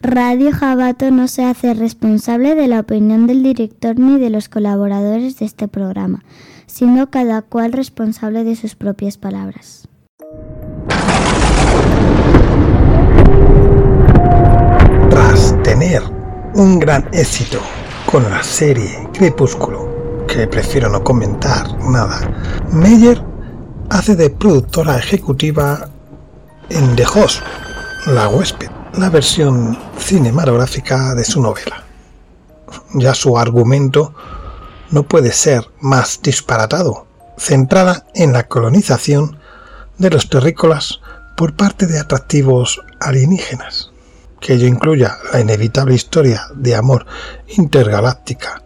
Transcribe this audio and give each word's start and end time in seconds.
Radio 0.00 0.52
Jabato 0.52 1.10
no 1.10 1.28
se 1.28 1.44
hace 1.44 1.74
responsable 1.74 2.54
de 2.54 2.68
la 2.68 2.80
opinión 2.80 3.26
del 3.26 3.42
director 3.42 3.98
ni 3.98 4.18
de 4.20 4.30
los 4.30 4.48
colaboradores 4.48 5.38
de 5.38 5.46
este 5.46 5.68
programa, 5.68 6.24
siendo 6.66 7.10
cada 7.10 7.42
cual 7.42 7.72
responsable 7.72 8.44
de 8.44 8.56
sus 8.56 8.74
propias 8.74 9.16
palabras. 9.16 9.88
Tras 15.10 15.62
tener 15.62 16.02
un 16.54 16.78
gran 16.78 17.08
éxito 17.12 17.60
con 18.10 18.22
la 18.30 18.42
serie 18.42 19.08
Crepúsculo, 19.12 20.24
que 20.26 20.46
prefiero 20.46 20.88
no 20.88 21.02
comentar 21.02 21.66
nada, 21.90 22.20
Meyer 22.72 23.22
hace 23.90 24.16
de 24.16 24.30
productora 24.30 24.98
ejecutiva 24.98 25.88
en 26.68 26.96
The 26.96 27.04
Host, 27.04 27.42
La 28.06 28.28
huésped, 28.28 28.70
la 28.96 29.10
versión 29.10 29.78
cinematográfica 29.98 31.14
de 31.14 31.24
su 31.24 31.42
novela. 31.42 31.84
Ya 32.94 33.14
su 33.14 33.38
argumento 33.38 34.14
no 34.90 35.02
puede 35.02 35.32
ser 35.32 35.68
más 35.80 36.20
disparatado, 36.22 37.06
centrada 37.36 38.06
en 38.14 38.32
la 38.32 38.48
colonización 38.48 39.38
de 39.98 40.10
los 40.10 40.30
terrícolas 40.30 41.00
por 41.36 41.54
parte 41.54 41.86
de 41.86 41.98
atractivos 41.98 42.82
alienígenas. 42.98 43.92
Que 44.40 44.54
ello 44.54 44.66
incluya 44.66 45.18
la 45.32 45.40
inevitable 45.40 45.94
historia 45.94 46.46
de 46.54 46.74
amor 46.74 47.06
intergaláctica, 47.48 48.62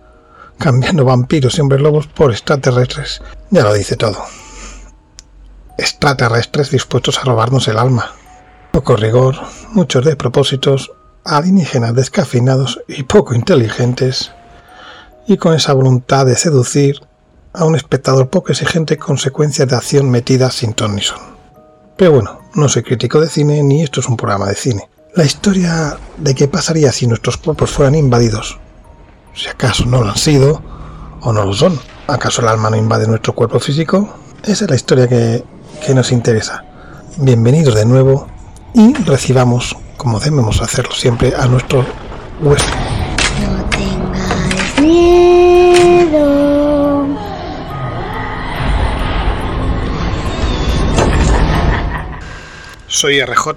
cambiando 0.58 1.04
vampiros 1.04 1.58
y 1.58 1.60
hombres 1.60 1.80
lobos 1.80 2.06
por 2.06 2.30
extraterrestres, 2.30 3.20
ya 3.50 3.64
lo 3.64 3.72
dice 3.72 3.96
todo. 3.96 4.22
Extraterrestres 5.76 6.70
dispuestos 6.70 7.18
a 7.18 7.24
robarnos 7.24 7.66
el 7.68 7.78
alma, 7.78 8.12
poco 8.70 8.96
rigor, 8.96 9.36
muchos 9.72 10.04
despropósitos, 10.04 10.92
alienígenas 11.24 11.94
descafinados 11.94 12.80
y 12.88 13.02
poco 13.02 13.34
inteligentes, 13.34 14.32
y 15.26 15.36
con 15.36 15.54
esa 15.54 15.72
voluntad 15.72 16.26
de 16.26 16.36
seducir 16.36 17.00
a 17.52 17.64
un 17.64 17.76
espectador 17.76 18.30
poco 18.30 18.52
exigente 18.52 18.96
consecuencias 18.96 19.68
de 19.68 19.76
acción 19.76 20.10
metidas 20.10 20.54
sin 20.54 20.72
ton 20.72 20.94
ni 20.94 21.02
son. 21.02 21.18
Pero 21.96 22.12
bueno, 22.12 22.40
no 22.54 22.68
soy 22.68 22.82
crítico 22.82 23.20
de 23.20 23.28
cine 23.28 23.62
ni 23.62 23.82
esto 23.82 24.00
es 24.00 24.08
un 24.08 24.16
programa 24.16 24.46
de 24.46 24.54
cine. 24.54 24.88
La 25.14 25.24
historia 25.24 25.98
de 26.16 26.34
qué 26.34 26.46
pasaría 26.48 26.92
si 26.92 27.06
nuestros 27.06 27.36
cuerpos 27.36 27.70
fueran 27.70 27.96
invadidos, 27.96 28.58
si 29.34 29.48
acaso 29.48 29.84
no 29.84 30.00
lo 30.02 30.10
han 30.10 30.16
sido 30.16 30.62
o 31.20 31.32
no 31.32 31.44
lo 31.44 31.52
son, 31.52 31.78
acaso 32.06 32.42
el 32.42 32.48
alma 32.48 32.70
no 32.70 32.76
invade 32.76 33.06
nuestro 33.06 33.34
cuerpo 33.34 33.58
físico, 33.58 34.08
esa 34.44 34.64
es 34.64 34.70
la 34.70 34.76
historia 34.76 35.08
que, 35.08 35.44
que 35.84 35.94
nos 35.94 36.12
interesa. 36.12 36.64
Bienvenidos 37.18 37.74
de 37.74 37.84
nuevo 37.84 38.28
y 38.74 38.94
recibamos, 38.94 39.76
como 39.96 40.20
debemos 40.20 40.60
hacerlo 40.62 40.92
siempre, 40.92 41.32
a 41.36 41.46
nuestro 41.46 41.84
huésped. 42.40 42.72
No 43.40 43.64
tengáis 43.70 44.80
miedo. 44.80 46.40
Soy 52.86 53.20
RJ 53.24 53.48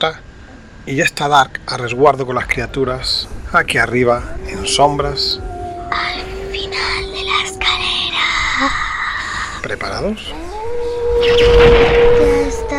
y 0.86 0.96
ya 0.96 1.04
está 1.04 1.28
Dark 1.28 1.62
a 1.68 1.78
resguardo 1.78 2.26
con 2.26 2.36
las 2.36 2.48
criaturas 2.48 3.28
aquí 3.54 3.78
arriba, 3.78 4.24
en 4.48 4.66
sombras. 4.68 5.40
Al 5.92 6.22
final 6.52 7.12
de 7.14 7.24
la 7.24 7.44
escalera. 7.44 8.26
¿Preparados? 9.62 10.34
Ya 11.24 11.32
estamos 12.48 12.73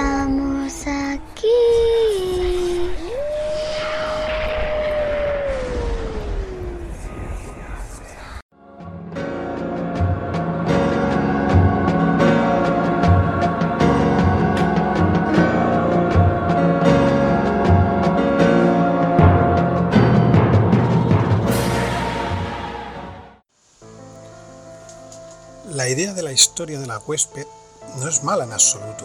historia 26.54 26.78
de 26.78 26.86
la 26.86 26.98
huésped 26.98 27.48
no 27.96 28.08
es 28.08 28.22
mala 28.22 28.44
en 28.44 28.52
absoluto. 28.52 29.04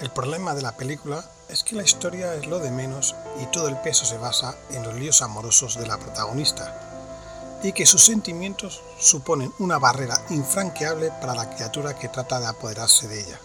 El 0.00 0.08
problema 0.08 0.54
de 0.54 0.62
la 0.62 0.72
película 0.72 1.22
es 1.50 1.62
que 1.62 1.76
la 1.76 1.82
historia 1.82 2.32
es 2.36 2.46
lo 2.46 2.58
de 2.58 2.70
menos 2.70 3.14
y 3.42 3.44
todo 3.48 3.68
el 3.68 3.76
peso 3.76 4.06
se 4.06 4.16
basa 4.16 4.56
en 4.70 4.82
los 4.82 4.94
líos 4.94 5.20
amorosos 5.20 5.76
de 5.76 5.86
la 5.86 5.98
protagonista 5.98 7.60
y 7.62 7.72
que 7.72 7.84
sus 7.84 8.02
sentimientos 8.02 8.80
suponen 8.98 9.52
una 9.58 9.78
barrera 9.78 10.22
infranqueable 10.30 11.12
para 11.20 11.34
la 11.34 11.50
criatura 11.54 11.98
que 11.98 12.08
trata 12.08 12.40
de 12.40 12.46
apoderarse 12.46 13.08
de 13.08 13.20
ella. 13.20 13.38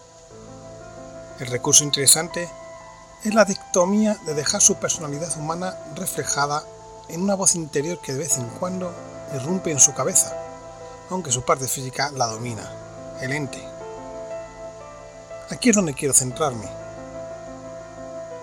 El 1.41 1.47
recurso 1.47 1.83
interesante 1.83 2.49
es 3.25 3.33
la 3.33 3.43
dictomía 3.43 4.15
de 4.25 4.33
dejar 4.33 4.61
su 4.61 4.75
personalidad 4.75 5.37
humana 5.37 5.77
reflejada 5.93 6.63
en 7.09 7.21
una 7.21 7.35
voz 7.35 7.55
interior 7.55 7.99
que 7.99 8.13
de 8.13 8.19
vez 8.19 8.37
en 8.37 8.47
cuando 8.47 8.93
irrumpe 9.35 9.71
en 9.71 9.81
su 9.81 9.93
cabeza, 9.93 10.33
aunque 11.09 11.33
su 11.33 11.41
parte 11.41 11.67
física 11.67 12.09
la 12.13 12.27
domina, 12.27 12.79
el 13.23 13.31
ente. 13.31 13.63
Aquí 15.49 15.69
es 15.69 15.75
donde 15.75 15.93
quiero 15.93 16.13
centrarme. 16.13 16.67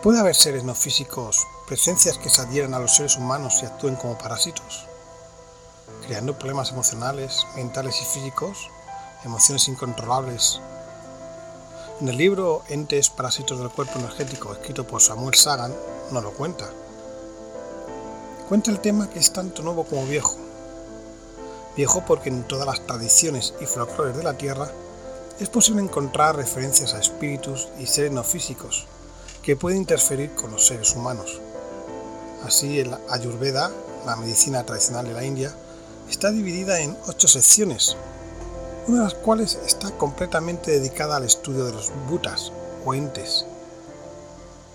¿Puede 0.03 0.19
haber 0.19 0.35
seres 0.35 0.65
no 0.65 0.75
físicos, 0.75 1.47
presencias 1.67 2.17
que 2.17 2.31
se 2.31 2.41
adhieran 2.41 2.73
a 2.73 2.79
los 2.79 2.97
seres 2.97 3.17
humanos 3.17 3.61
y 3.63 3.67
actúen 3.67 3.97
como 3.97 4.17
parásitos? 4.17 4.87
Creando 6.07 6.39
problemas 6.39 6.71
emocionales, 6.71 7.47
mentales 7.57 8.01
y 8.01 8.05
físicos, 8.07 8.71
emociones 9.25 9.69
incontrolables. 9.69 10.61
En 12.01 12.09
el 12.09 12.17
libro 12.17 12.63
Entes 12.69 13.11
Parásitos 13.11 13.59
del 13.59 13.69
Cuerpo 13.69 13.99
Energético, 13.99 14.55
escrito 14.55 14.87
por 14.87 15.03
Samuel 15.03 15.35
Sagan, 15.35 15.75
no 16.11 16.23
lo 16.23 16.33
cuenta. 16.33 16.65
Cuenta 18.49 18.71
el 18.71 18.81
tema 18.81 19.11
que 19.11 19.19
es 19.19 19.31
tanto 19.31 19.63
nuevo 19.63 19.85
como 19.85 20.07
viejo. 20.07 20.37
Viejo 21.77 22.05
porque 22.07 22.29
en 22.29 22.43
todas 22.43 22.67
las 22.67 22.87
tradiciones 22.87 23.55
y 23.61 23.67
folclores 23.67 24.17
de 24.17 24.25
la 24.25 24.37
Tierra 24.37 24.71
es 25.39 25.49
posible 25.49 25.83
encontrar 25.83 26.37
referencias 26.37 26.95
a 26.95 27.01
espíritus 27.01 27.69
y 27.79 27.87
seres 27.87 28.13
no 28.13 28.23
físicos 28.23 28.87
que 29.43 29.57
pueden 29.57 29.79
interferir 29.79 30.35
con 30.35 30.51
los 30.51 30.67
seres 30.67 30.95
humanos. 30.95 31.41
Así, 32.45 32.79
el 32.81 32.95
Ayurveda, 33.09 33.71
la 34.05 34.17
medicina 34.17 34.65
tradicional 34.65 35.07
de 35.07 35.15
la 35.15 35.25
India, 35.25 35.55
está 36.11 36.31
dividida 36.31 36.81
en 36.81 36.97
ocho 37.07 37.29
secciones, 37.29 37.97
una 38.87 38.99
de 38.99 39.05
las 39.05 39.15
cuales 39.15 39.59
está 39.67 39.91
completamente 39.93 40.73
dedicada 40.73 41.17
al 41.17 41.25
estudio 41.25 41.65
de 41.65 41.73
los 41.73 41.91
bhutas 42.09 42.53
o 42.85 42.95
entes, 42.95 43.47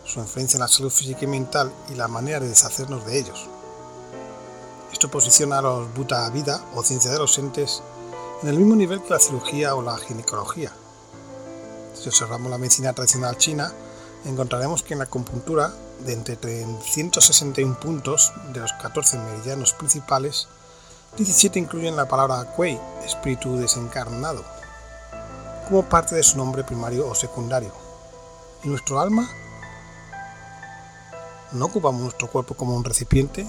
su 0.05 0.19
influencia 0.19 0.57
en 0.57 0.61
la 0.61 0.67
salud 0.67 0.91
física 0.91 1.21
y 1.23 1.27
mental 1.27 1.71
y 1.91 1.95
la 1.95 2.07
manera 2.07 2.39
de 2.39 2.47
deshacernos 2.47 3.05
de 3.05 3.19
ellos. 3.19 3.49
Esto 4.95 5.11
posiciona 5.11 5.57
a 5.57 5.61
los 5.61 5.93
bhuta 5.93 6.29
vida 6.29 6.63
o 6.73 6.81
ciencia 6.81 7.11
de 7.11 7.19
los 7.19 7.37
entes 7.37 7.83
en 8.41 8.47
el 8.47 8.55
mismo 8.55 8.77
nivel 8.77 9.01
que 9.03 9.09
la 9.09 9.19
cirugía 9.19 9.75
o 9.75 9.81
la 9.81 9.97
ginecología. 9.97 10.71
Si 11.93 12.07
observamos 12.07 12.49
la 12.49 12.57
medicina 12.57 12.93
tradicional 12.93 13.37
china, 13.37 13.73
encontraremos 14.23 14.83
que 14.83 14.93
en 14.93 14.99
la 14.99 15.03
acupuntura, 15.03 15.73
de 15.99 16.13
entre 16.13 16.37
161 16.81 17.77
puntos 17.77 18.31
de 18.53 18.61
los 18.61 18.71
14 18.71 19.17
meridianos 19.17 19.73
principales, 19.73 20.47
17 21.17 21.59
incluyen 21.59 21.97
la 21.97 22.07
palabra 22.07 22.55
Kuei, 22.55 22.79
espíritu 23.05 23.57
desencarnado, 23.57 24.45
como 25.67 25.89
parte 25.89 26.15
de 26.15 26.23
su 26.23 26.37
nombre 26.37 26.63
primario 26.63 27.05
o 27.05 27.13
secundario. 27.13 27.73
¿Y 28.63 28.69
nuestro 28.69 29.01
alma? 29.01 29.29
¿No 31.51 31.65
ocupamos 31.65 32.01
nuestro 32.01 32.31
cuerpo 32.31 32.53
como 32.53 32.77
un 32.77 32.85
recipiente? 32.85 33.45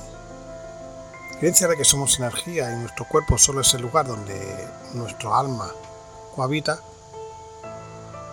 Creencia 1.38 1.68
de 1.68 1.76
que 1.76 1.84
somos 1.84 2.18
energía 2.18 2.72
y 2.72 2.76
nuestro 2.76 3.06
cuerpo 3.06 3.36
solo 3.36 3.60
es 3.60 3.74
el 3.74 3.82
lugar 3.82 4.06
donde 4.06 4.68
nuestro 4.94 5.34
alma 5.34 5.70
cohabita, 6.34 6.80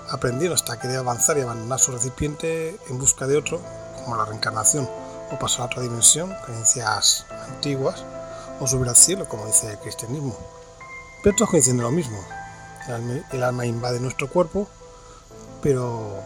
aprendieron 0.09 0.55
hasta 0.55 0.79
que 0.79 0.87
debe 0.87 0.99
avanzar 0.99 1.37
y 1.37 1.41
abandonar 1.41 1.79
su 1.79 1.91
recipiente 1.91 2.79
en 2.89 2.99
busca 2.99 3.27
de 3.27 3.35
otro, 3.35 3.59
como 3.95 4.15
la 4.15 4.23
reencarnación, 4.23 4.89
o 5.31 5.39
pasar 5.39 5.61
a 5.61 5.65
otra 5.65 5.81
dimensión, 5.81 6.33
creencias 6.45 7.25
antiguas, 7.49 8.05
o 8.61 8.67
subir 8.67 8.87
al 8.87 8.95
cielo, 8.95 9.27
como 9.27 9.47
dice 9.47 9.71
el 9.71 9.79
cristianismo. 9.79 10.37
Pero 11.23 11.35
todos 11.35 11.51
coinciden 11.51 11.79
en 11.79 11.83
lo 11.83 11.91
mismo. 11.91 12.17
El 13.31 13.43
alma, 13.43 13.65
invade 13.65 13.99
nuestro 13.99 14.29
cuerpo, 14.29 14.67
pero 15.61 16.21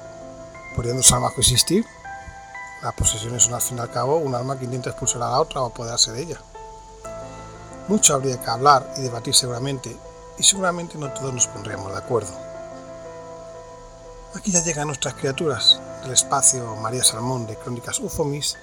pudiendo 0.75 1.01
ese 1.01 1.15
alma 1.15 1.31
coexistir, 1.33 1.85
las 2.83 2.94
posesiones 2.94 3.44
son 3.44 3.56
al 3.56 3.62
fin 3.62 3.77
y 3.77 3.81
al 3.81 3.91
cabo 3.91 4.18
un 4.18 4.35
alma 4.35 4.59
que 4.59 4.65
intenta 4.65 4.89
expulsar 4.91 5.24
a 5.24 5.31
la 5.31 5.41
otra 5.41 5.62
o 5.62 5.68
apoderarse 5.68 6.12
de 6.12 6.21
ella. 6.21 6.41
Mucho 7.88 8.16
habría 8.16 8.42
que 8.42 8.50
hablar 8.50 8.94
y 8.98 9.01
debatir 9.01 9.34
seguramente, 9.34 9.95
y 10.38 10.44
seguramente 10.44 10.98
no 10.98 11.12
todos 11.13 11.34
nos 11.34 11.48
pondríamos 11.48 11.92
de 11.92 11.98
acuerdo. 11.98 12.31
Aquí 14.36 14.51
ya 14.51 14.62
llegan 14.62 14.88
nuestras 14.88 15.13
criaturas 15.13 15.80
del 16.04 16.12
espacio 16.12 16.75
María 16.75 17.04
Salmón 17.04 17.48
de 17.48 17.56
Crónicas 17.56 18.00
Ufomis 18.00 18.57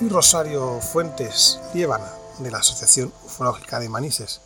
y 0.00 0.08
Rosario 0.08 0.80
Fuentes 0.80 1.60
Liébana 1.74 2.12
de 2.38 2.50
la 2.50 2.58
Asociación 2.58 3.12
Ufológica 3.24 3.80
de 3.80 3.88
Manises, 3.88 4.40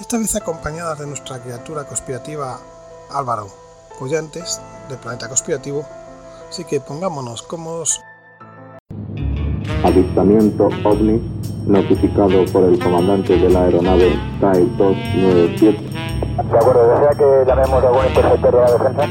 esta 0.00 0.18
vez 0.18 0.34
acompañadas 0.34 0.98
de 0.98 1.06
nuestra 1.06 1.40
criatura 1.40 1.86
conspirativa 1.86 2.58
Álvaro 3.10 3.46
Pollantes 3.98 4.60
del 4.88 4.98
Planeta 4.98 5.28
Conspirativo, 5.28 5.86
así 6.50 6.64
que 6.64 6.80
pongámonos 6.80 7.42
cómodos. 7.42 8.00
Avistamiento 9.82 10.68
OVNI 10.84 11.20
notificado 11.66 12.44
por 12.52 12.64
el 12.64 12.78
comandante 12.78 13.36
de 13.36 13.48
la 13.50 13.64
aeronave 13.64 14.18
TAE 14.40 14.66
297. 14.76 15.78
De 16.34 16.58
acuerdo, 16.58 16.88
¿desea 16.88 17.10
que 17.10 17.48
llamemos 17.48 17.84
a 17.84 17.86
algún 17.88 18.06
interceptor 18.06 18.54
de 18.54 18.60
la 18.60 18.72
defensa? 18.72 19.06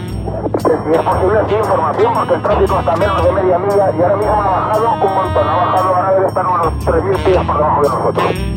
Si 0.54 0.92
es 0.92 1.02
posible, 1.02 1.40
sí, 1.50 1.56
información, 1.56 2.14
porque 2.14 2.34
el 2.34 2.42
tráfico 2.42 2.80
está 2.80 2.96
menos 2.96 3.24
de 3.24 3.32
media 3.32 3.60
milla 3.60 3.92
y 3.98 4.02
ahora 4.02 4.18
mismo 4.18 4.34
ha 4.34 4.50
bajado 4.50 4.94
un 4.94 5.16
montón, 5.16 5.48
ha 5.48 5.56
bajado, 5.56 5.96
ahora 5.96 6.14
debe 6.14 6.28
estar 6.28 6.46
unos 6.46 6.68
3.000 6.86 7.24
pies 7.24 7.38
por 7.38 7.58
debajo 7.58 7.82
de 7.82 7.90
nosotros. 7.90 8.53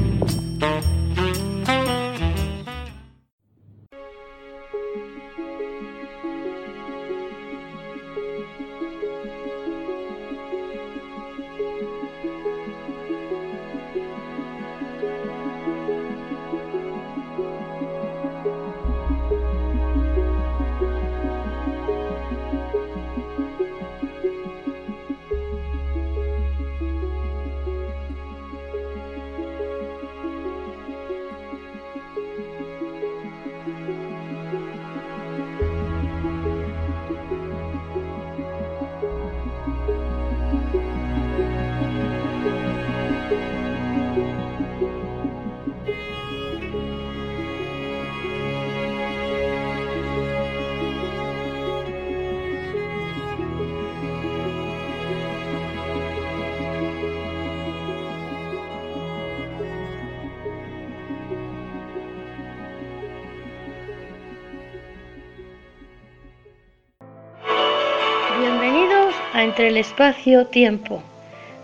Entre 69.46 69.68
el 69.68 69.76
Espacio-Tiempo. 69.76 71.04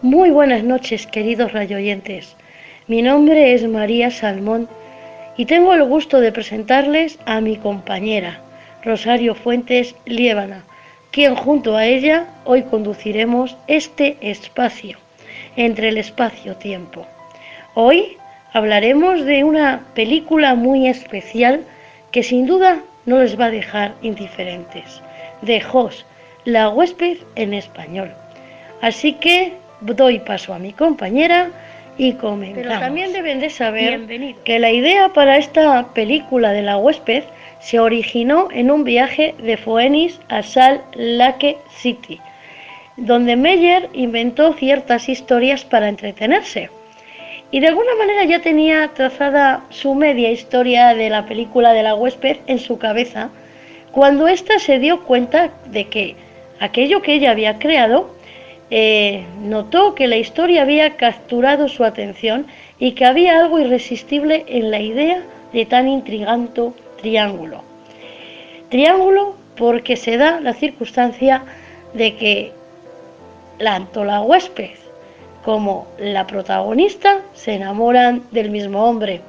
Muy 0.02 0.31
buenas 0.31 0.62
noches, 0.62 1.08
queridos 1.08 1.50
rayoyentes. 1.50 2.37
Mi 2.87 3.02
nombre 3.02 3.55
es 3.55 3.67
María 3.67 4.12
Salmón 4.12 4.69
y 5.37 5.46
tengo 5.46 5.75
el 5.75 5.82
gusto 5.82 6.20
de 6.20 6.31
presentarles 6.31 7.19
a 7.26 7.40
mi 7.40 7.56
compañera, 7.56 8.38
Rosario 8.84 9.34
Fuentes 9.34 9.96
Liébana, 10.05 10.62
quien 11.11 11.34
junto 11.34 11.76
a 11.76 11.84
ella 11.84 12.26
hoy 12.44 12.62
conduciremos 12.62 13.56
este 13.67 14.17
espacio, 14.20 14.99
Entre 15.56 15.88
el 15.88 15.99
Espacio-Tiempo. 15.99 17.05
Hoy 17.75 18.17
hablaremos 18.52 19.25
de 19.25 19.43
una 19.43 19.87
película 19.96 20.55
muy 20.55 20.87
especial 20.87 21.64
que 22.12 22.23
sin 22.23 22.46
duda 22.46 22.79
no 23.06 23.19
les 23.19 23.38
va 23.38 23.46
a 23.46 23.50
dejar 23.50 23.94
indiferentes, 24.02 25.02
de 25.40 25.61
la 26.44 26.68
huésped 26.68 27.18
en 27.36 27.54
español. 27.54 28.12
Así 28.80 29.14
que 29.14 29.54
doy 29.80 30.18
paso 30.20 30.54
a 30.54 30.58
mi 30.58 30.72
compañera 30.72 31.50
y 31.98 32.14
comenzamos. 32.14 32.66
Pero 32.66 32.80
también 32.80 33.12
deben 33.12 33.40
de 33.40 33.50
saber 33.50 34.00
que 34.44 34.58
la 34.58 34.70
idea 34.70 35.10
para 35.10 35.36
esta 35.36 35.86
película 35.94 36.52
de 36.52 36.62
la 36.62 36.78
huésped 36.78 37.24
se 37.60 37.78
originó 37.78 38.48
en 38.52 38.70
un 38.70 38.84
viaje 38.84 39.34
de 39.38 39.56
Phoenix 39.56 40.20
a 40.28 40.42
Salt 40.42 40.82
Lake 40.94 41.58
City, 41.76 42.20
donde 42.96 43.36
Meyer 43.36 43.88
inventó 43.92 44.52
ciertas 44.54 45.08
historias 45.08 45.64
para 45.64 45.88
entretenerse. 45.88 46.70
Y 47.50 47.60
de 47.60 47.68
alguna 47.68 47.94
manera 47.96 48.24
ya 48.24 48.40
tenía 48.40 48.88
trazada 48.94 49.62
su 49.68 49.94
media 49.94 50.30
historia 50.30 50.94
de 50.94 51.10
la 51.10 51.26
película 51.26 51.72
de 51.72 51.82
la 51.82 51.94
huésped 51.94 52.38
en 52.46 52.58
su 52.58 52.78
cabeza, 52.78 53.30
cuando 53.92 54.26
ésta 54.26 54.58
se 54.58 54.78
dio 54.78 55.04
cuenta 55.04 55.50
de 55.66 55.86
que 55.88 56.16
aquello 56.62 57.02
que 57.02 57.14
ella 57.14 57.32
había 57.32 57.58
creado 57.58 58.10
eh, 58.70 59.24
notó 59.42 59.94
que 59.94 60.06
la 60.06 60.16
historia 60.16 60.62
había 60.62 60.96
capturado 60.96 61.68
su 61.68 61.84
atención 61.84 62.46
y 62.78 62.92
que 62.92 63.04
había 63.04 63.38
algo 63.38 63.58
irresistible 63.58 64.44
en 64.48 64.70
la 64.70 64.80
idea 64.80 65.22
de 65.52 65.66
tan 65.66 65.88
intrigante 65.88 66.70
triángulo. 67.00 67.62
Triángulo 68.70 69.34
porque 69.56 69.96
se 69.96 70.16
da 70.16 70.40
la 70.40 70.54
circunstancia 70.54 71.42
de 71.92 72.16
que 72.16 72.52
tanto 73.58 74.04
la 74.04 74.22
huésped 74.22 74.78
como 75.44 75.88
la 75.98 76.26
protagonista 76.26 77.20
se 77.34 77.54
enamoran 77.54 78.22
del 78.30 78.50
mismo 78.50 78.84
hombre. 78.84 79.20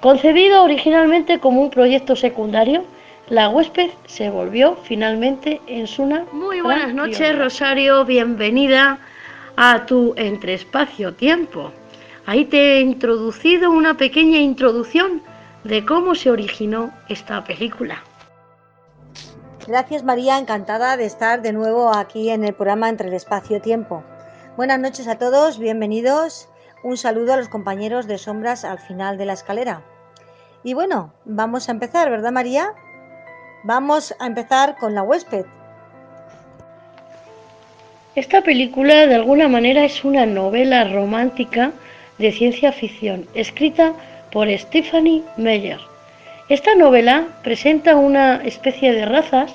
Concebido 0.00 0.62
originalmente 0.62 1.38
como 1.40 1.60
un 1.60 1.70
proyecto 1.70 2.16
secundario, 2.16 2.84
la 3.30 3.48
huésped 3.48 3.90
se 4.06 4.28
volvió 4.28 4.76
finalmente 4.82 5.62
en 5.68 5.86
Suna. 5.86 6.26
Muy 6.32 6.60
buenas 6.60 6.92
noches, 6.92 7.38
Rosario. 7.38 8.04
Bienvenida 8.04 8.98
a 9.56 9.86
tu 9.86 10.14
Entre 10.16 10.54
Espacio 10.54 11.14
Tiempo. 11.14 11.70
Ahí 12.26 12.44
te 12.44 12.74
he 12.74 12.80
introducido 12.80 13.70
una 13.70 13.96
pequeña 13.96 14.38
introducción 14.38 15.22
de 15.62 15.86
cómo 15.86 16.16
se 16.16 16.30
originó 16.30 16.92
esta 17.08 17.44
película. 17.44 18.02
Gracias 19.66 20.02
María, 20.02 20.36
encantada 20.36 20.96
de 20.96 21.04
estar 21.04 21.40
de 21.40 21.52
nuevo 21.52 21.94
aquí 21.94 22.30
en 22.30 22.42
el 22.42 22.54
programa 22.54 22.88
Entre 22.88 23.08
el 23.08 23.14
Espacio 23.14 23.60
Tiempo. 23.60 24.02
Buenas 24.56 24.80
noches 24.80 25.06
a 25.06 25.18
todos, 25.18 25.60
bienvenidos. 25.60 26.48
Un 26.82 26.96
saludo 26.96 27.34
a 27.34 27.36
los 27.36 27.48
compañeros 27.48 28.08
de 28.08 28.18
sombras 28.18 28.64
al 28.64 28.80
final 28.80 29.18
de 29.18 29.26
la 29.26 29.34
escalera. 29.34 29.84
Y 30.64 30.74
bueno, 30.74 31.12
vamos 31.24 31.68
a 31.68 31.72
empezar, 31.72 32.10
¿verdad 32.10 32.32
María? 32.32 32.74
Vamos 33.62 34.14
a 34.18 34.26
empezar 34.26 34.76
con 34.76 34.94
la 34.94 35.02
huésped. 35.02 35.44
Esta 38.14 38.40
película 38.40 39.06
de 39.06 39.14
alguna 39.14 39.48
manera 39.48 39.84
es 39.84 40.02
una 40.02 40.24
novela 40.24 40.84
romántica 40.84 41.72
de 42.16 42.32
ciencia 42.32 42.72
ficción, 42.72 43.26
escrita 43.34 43.92
por 44.32 44.48
Stephanie 44.58 45.22
Meyer. 45.36 45.78
Esta 46.48 46.74
novela 46.74 47.26
presenta 47.42 47.96
una 47.96 48.36
especie 48.44 48.92
de 48.92 49.04
razas 49.04 49.54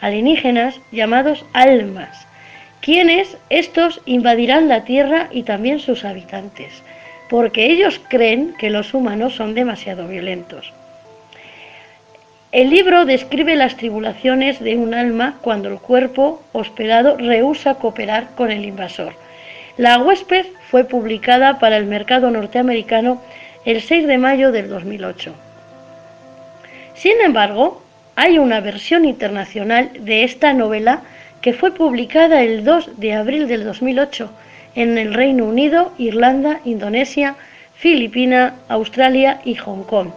alienígenas 0.00 0.80
llamados 0.90 1.44
almas, 1.52 2.26
quienes 2.80 3.36
estos 3.50 4.00
invadirán 4.04 4.68
la 4.68 4.84
Tierra 4.84 5.28
y 5.30 5.44
también 5.44 5.78
sus 5.78 6.04
habitantes, 6.04 6.82
porque 7.30 7.66
ellos 7.66 8.00
creen 8.08 8.54
que 8.58 8.68
los 8.68 8.94
humanos 8.94 9.36
son 9.36 9.54
demasiado 9.54 10.08
violentos. 10.08 10.72
El 12.50 12.70
libro 12.70 13.04
describe 13.04 13.56
las 13.56 13.76
tribulaciones 13.76 14.58
de 14.58 14.78
un 14.78 14.94
alma 14.94 15.36
cuando 15.42 15.68
el 15.68 15.78
cuerpo 15.78 16.42
hospedado 16.52 17.18
rehúsa 17.18 17.74
cooperar 17.74 18.28
con 18.36 18.50
el 18.50 18.64
invasor. 18.64 19.12
La 19.76 19.98
huésped 19.98 20.46
fue 20.70 20.84
publicada 20.84 21.58
para 21.58 21.76
el 21.76 21.84
mercado 21.84 22.30
norteamericano 22.30 23.20
el 23.66 23.82
6 23.82 24.06
de 24.06 24.16
mayo 24.16 24.50
del 24.50 24.70
2008. 24.70 25.34
Sin 26.94 27.20
embargo, 27.20 27.82
hay 28.16 28.38
una 28.38 28.60
versión 28.60 29.04
internacional 29.04 29.90
de 30.00 30.24
esta 30.24 30.54
novela 30.54 31.02
que 31.42 31.52
fue 31.52 31.74
publicada 31.74 32.40
el 32.40 32.64
2 32.64 32.98
de 32.98 33.12
abril 33.12 33.46
del 33.46 33.64
2008 33.64 34.30
en 34.74 34.96
el 34.96 35.12
Reino 35.12 35.44
Unido, 35.44 35.92
Irlanda, 35.98 36.60
Indonesia, 36.64 37.36
Filipinas, 37.76 38.54
Australia 38.68 39.42
y 39.44 39.54
Hong 39.56 39.82
Kong 39.82 40.08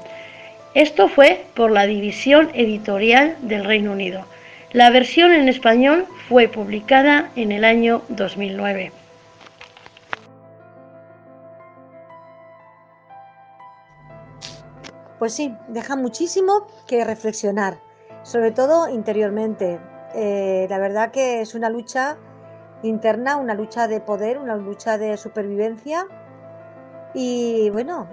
esto 0.74 1.10
fue 1.10 1.46
por 1.54 1.70
la 1.70 1.86
división 1.86 2.50
editorial 2.54 3.36
del 3.42 3.66
Reino 3.66 3.92
Unido. 3.92 4.24
La 4.72 4.90
versión 4.90 5.34
en 5.34 5.50
español 5.50 6.06
fue 6.30 6.48
publicada 6.48 7.30
en 7.36 7.52
el 7.52 7.66
año 7.66 8.04
2009. 8.08 8.94
Pues 15.20 15.34
sí, 15.34 15.54
deja 15.68 15.98
muchísimo 15.98 16.68
que 16.88 17.04
reflexionar, 17.04 17.78
sobre 18.24 18.52
todo 18.52 18.88
interiormente. 18.88 19.78
Eh, 20.16 20.68
la 20.70 20.78
verdad 20.80 21.12
que 21.12 21.42
es 21.42 21.54
una 21.54 21.70
lucha 21.70 22.18
interna, 22.82 23.36
una 23.36 23.56
lucha 23.56 23.90
de 23.90 24.00
poder, 24.00 24.38
una 24.38 24.56
lucha 24.56 24.98
de 24.98 25.18
supervivencia. 25.18 26.08
Y 27.14 27.70
bueno, 27.72 28.08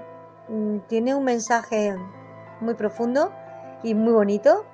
mm, 0.49 0.79
tiene 0.89 1.15
un 1.15 1.23
mensaje 1.23 1.97
muy 2.61 2.75
profundo 2.75 3.33
y 3.83 3.95
muy 3.95 4.13
bonito. 4.13 4.65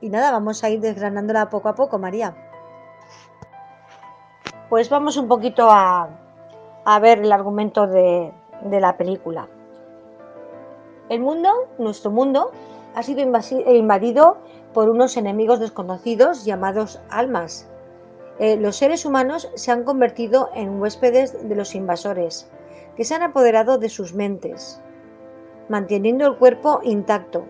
Y 0.00 0.10
nada, 0.10 0.30
vamos 0.32 0.62
a 0.64 0.70
ir 0.70 0.80
desgranándola 0.80 1.50
poco 1.50 1.68
a 1.68 1.74
poco, 1.74 1.98
María. 1.98 2.34
Pues 4.68 4.90
vamos 4.90 5.16
un 5.16 5.28
poquito 5.28 5.70
a, 5.70 6.08
a 6.84 6.98
ver 7.00 7.20
el 7.20 7.32
argumento 7.32 7.86
de, 7.86 8.32
de 8.62 8.80
la 8.80 8.96
película. 8.96 9.48
El 11.08 11.20
mundo, 11.20 11.50
nuestro 11.78 12.10
mundo, 12.10 12.50
ha 12.94 13.02
sido 13.02 13.20
invadido 13.20 14.38
por 14.72 14.88
unos 14.88 15.16
enemigos 15.16 15.60
desconocidos 15.60 16.44
llamados 16.44 17.00
almas. 17.10 17.68
Eh, 18.38 18.56
los 18.56 18.76
seres 18.76 19.04
humanos 19.04 19.48
se 19.54 19.70
han 19.70 19.84
convertido 19.84 20.50
en 20.54 20.80
huéspedes 20.80 21.48
de 21.48 21.54
los 21.54 21.74
invasores, 21.74 22.50
que 22.96 23.04
se 23.04 23.14
han 23.14 23.22
apoderado 23.22 23.78
de 23.78 23.88
sus 23.88 24.14
mentes, 24.14 24.80
manteniendo 25.68 26.26
el 26.26 26.36
cuerpo 26.36 26.80
intacto. 26.82 27.46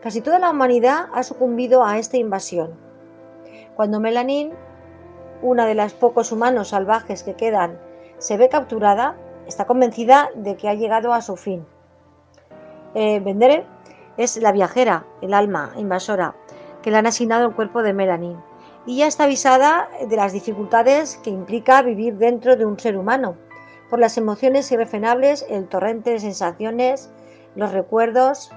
Casi 0.00 0.20
toda 0.20 0.38
la 0.38 0.50
humanidad 0.50 1.06
ha 1.12 1.22
sucumbido 1.22 1.84
a 1.84 1.98
esta 1.98 2.16
invasión. 2.16 2.72
Cuando 3.76 4.00
Melanin, 4.00 4.52
una 5.42 5.66
de 5.66 5.74
los 5.74 5.94
pocos 5.94 6.32
humanos 6.32 6.68
salvajes 6.68 7.22
que 7.22 7.34
quedan, 7.34 7.78
se 8.18 8.36
ve 8.36 8.48
capturada, 8.48 9.16
está 9.46 9.66
convencida 9.66 10.30
de 10.34 10.56
que 10.56 10.68
ha 10.68 10.74
llegado 10.74 11.12
a 11.12 11.22
su 11.22 11.36
fin. 11.36 11.64
Eh, 12.94 13.22
es 14.16 14.36
la 14.36 14.52
viajera, 14.52 15.06
el 15.22 15.34
alma 15.34 15.72
invasora, 15.76 16.34
que 16.82 16.90
le 16.90 16.98
han 16.98 17.06
asignado 17.06 17.46
el 17.46 17.54
cuerpo 17.54 17.82
de 17.82 17.92
Melanie. 17.92 18.36
Y 18.84 18.98
ya 18.98 19.06
está 19.06 19.24
avisada 19.24 19.88
de 20.08 20.16
las 20.16 20.32
dificultades 20.32 21.18
que 21.22 21.30
implica 21.30 21.82
vivir 21.82 22.18
dentro 22.18 22.56
de 22.56 22.66
un 22.66 22.78
ser 22.78 22.96
humano, 22.96 23.36
por 23.88 23.98
las 23.98 24.16
emociones 24.18 24.70
irrefrenables, 24.72 25.46
el 25.48 25.68
torrente 25.68 26.10
de 26.10 26.20
sensaciones, 26.20 27.10
los 27.54 27.72
recuerdos. 27.72 28.50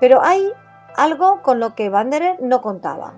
Pero 0.00 0.22
hay 0.22 0.52
algo 0.96 1.42
con 1.42 1.60
lo 1.60 1.74
que 1.74 1.90
Vanderer 1.90 2.40
no 2.42 2.62
contaba. 2.62 3.14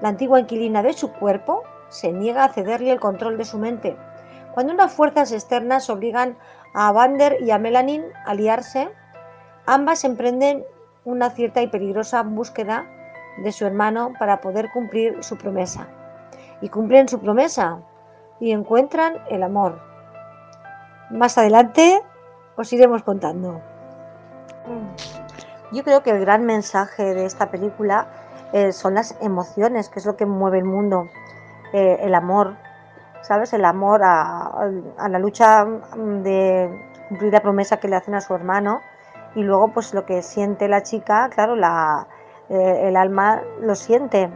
La 0.00 0.08
antigua 0.08 0.40
inquilina 0.40 0.82
de 0.82 0.92
su 0.92 1.12
cuerpo 1.12 1.62
se 1.88 2.12
niega 2.12 2.44
a 2.44 2.52
cederle 2.52 2.92
el 2.92 3.00
control 3.00 3.38
de 3.38 3.44
su 3.44 3.58
mente. 3.58 3.96
Cuando 4.52 4.72
unas 4.72 4.92
fuerzas 4.92 5.32
externas 5.32 5.88
obligan 5.90 6.36
a 6.74 6.92
Vander 6.92 7.38
y 7.40 7.50
a 7.50 7.58
Melanin 7.58 8.04
a 8.24 8.30
aliarse, 8.30 8.90
Ambas 9.68 10.04
emprenden 10.04 10.64
una 11.04 11.30
cierta 11.30 11.60
y 11.60 11.66
peligrosa 11.66 12.22
búsqueda 12.22 12.86
de 13.38 13.50
su 13.50 13.66
hermano 13.66 14.12
para 14.16 14.40
poder 14.40 14.70
cumplir 14.72 15.24
su 15.24 15.36
promesa. 15.36 15.88
Y 16.60 16.68
cumplen 16.68 17.08
su 17.08 17.18
promesa 17.18 17.80
y 18.38 18.52
encuentran 18.52 19.14
el 19.28 19.42
amor. 19.42 19.80
Más 21.10 21.36
adelante 21.36 22.00
os 22.56 22.72
iremos 22.72 23.02
contando. 23.02 23.60
Yo 25.72 25.82
creo 25.82 26.02
que 26.02 26.10
el 26.10 26.20
gran 26.20 26.44
mensaje 26.44 27.14
de 27.14 27.26
esta 27.26 27.50
película 27.50 28.06
eh, 28.52 28.72
son 28.72 28.94
las 28.94 29.16
emociones, 29.20 29.88
que 29.88 29.98
es 29.98 30.06
lo 30.06 30.16
que 30.16 30.26
mueve 30.26 30.58
el 30.58 30.64
mundo. 30.64 31.08
Eh, 31.72 31.98
el 32.00 32.14
amor, 32.14 32.56
¿sabes? 33.22 33.52
El 33.52 33.64
amor 33.64 34.02
a, 34.04 34.70
la 35.08 35.18
lucha 35.18 35.64
de 35.64 36.70
cumplir 37.08 37.32
la 37.32 37.40
promesa 37.40 37.78
que 37.78 37.88
le 37.88 37.96
hacen 37.96 38.14
a 38.14 38.20
su 38.20 38.34
hermano 38.34 38.80
y 39.34 39.42
luego 39.42 39.68
pues 39.68 39.92
lo 39.92 40.06
que 40.06 40.22
siente 40.22 40.68
la 40.68 40.82
chica, 40.82 41.28
claro, 41.28 41.56
la, 41.56 42.06
eh, 42.48 42.88
el 42.88 42.96
alma 42.96 43.42
lo 43.60 43.74
siente 43.74 44.30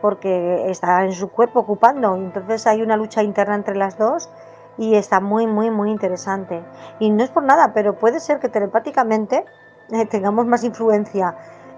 porque 0.00 0.70
está 0.70 1.04
en 1.04 1.12
su 1.12 1.30
cuerpo 1.30 1.60
ocupando, 1.60 2.16
entonces 2.16 2.66
hay 2.66 2.82
una 2.82 2.96
lucha 2.96 3.22
interna 3.22 3.54
entre 3.54 3.76
las 3.76 3.98
dos 3.98 4.30
y 4.78 4.94
está 4.94 5.20
muy, 5.20 5.46
muy, 5.46 5.70
muy 5.70 5.90
interesante. 5.90 6.62
Y 7.00 7.10
no 7.10 7.24
es 7.24 7.30
por 7.30 7.42
nada, 7.42 7.72
pero 7.74 7.98
puede 7.98 8.20
ser 8.20 8.38
que 8.38 8.48
telepáticamente 8.48 9.44
eh, 9.92 10.06
tengamos 10.06 10.46
más 10.46 10.64
influencia 10.64 11.34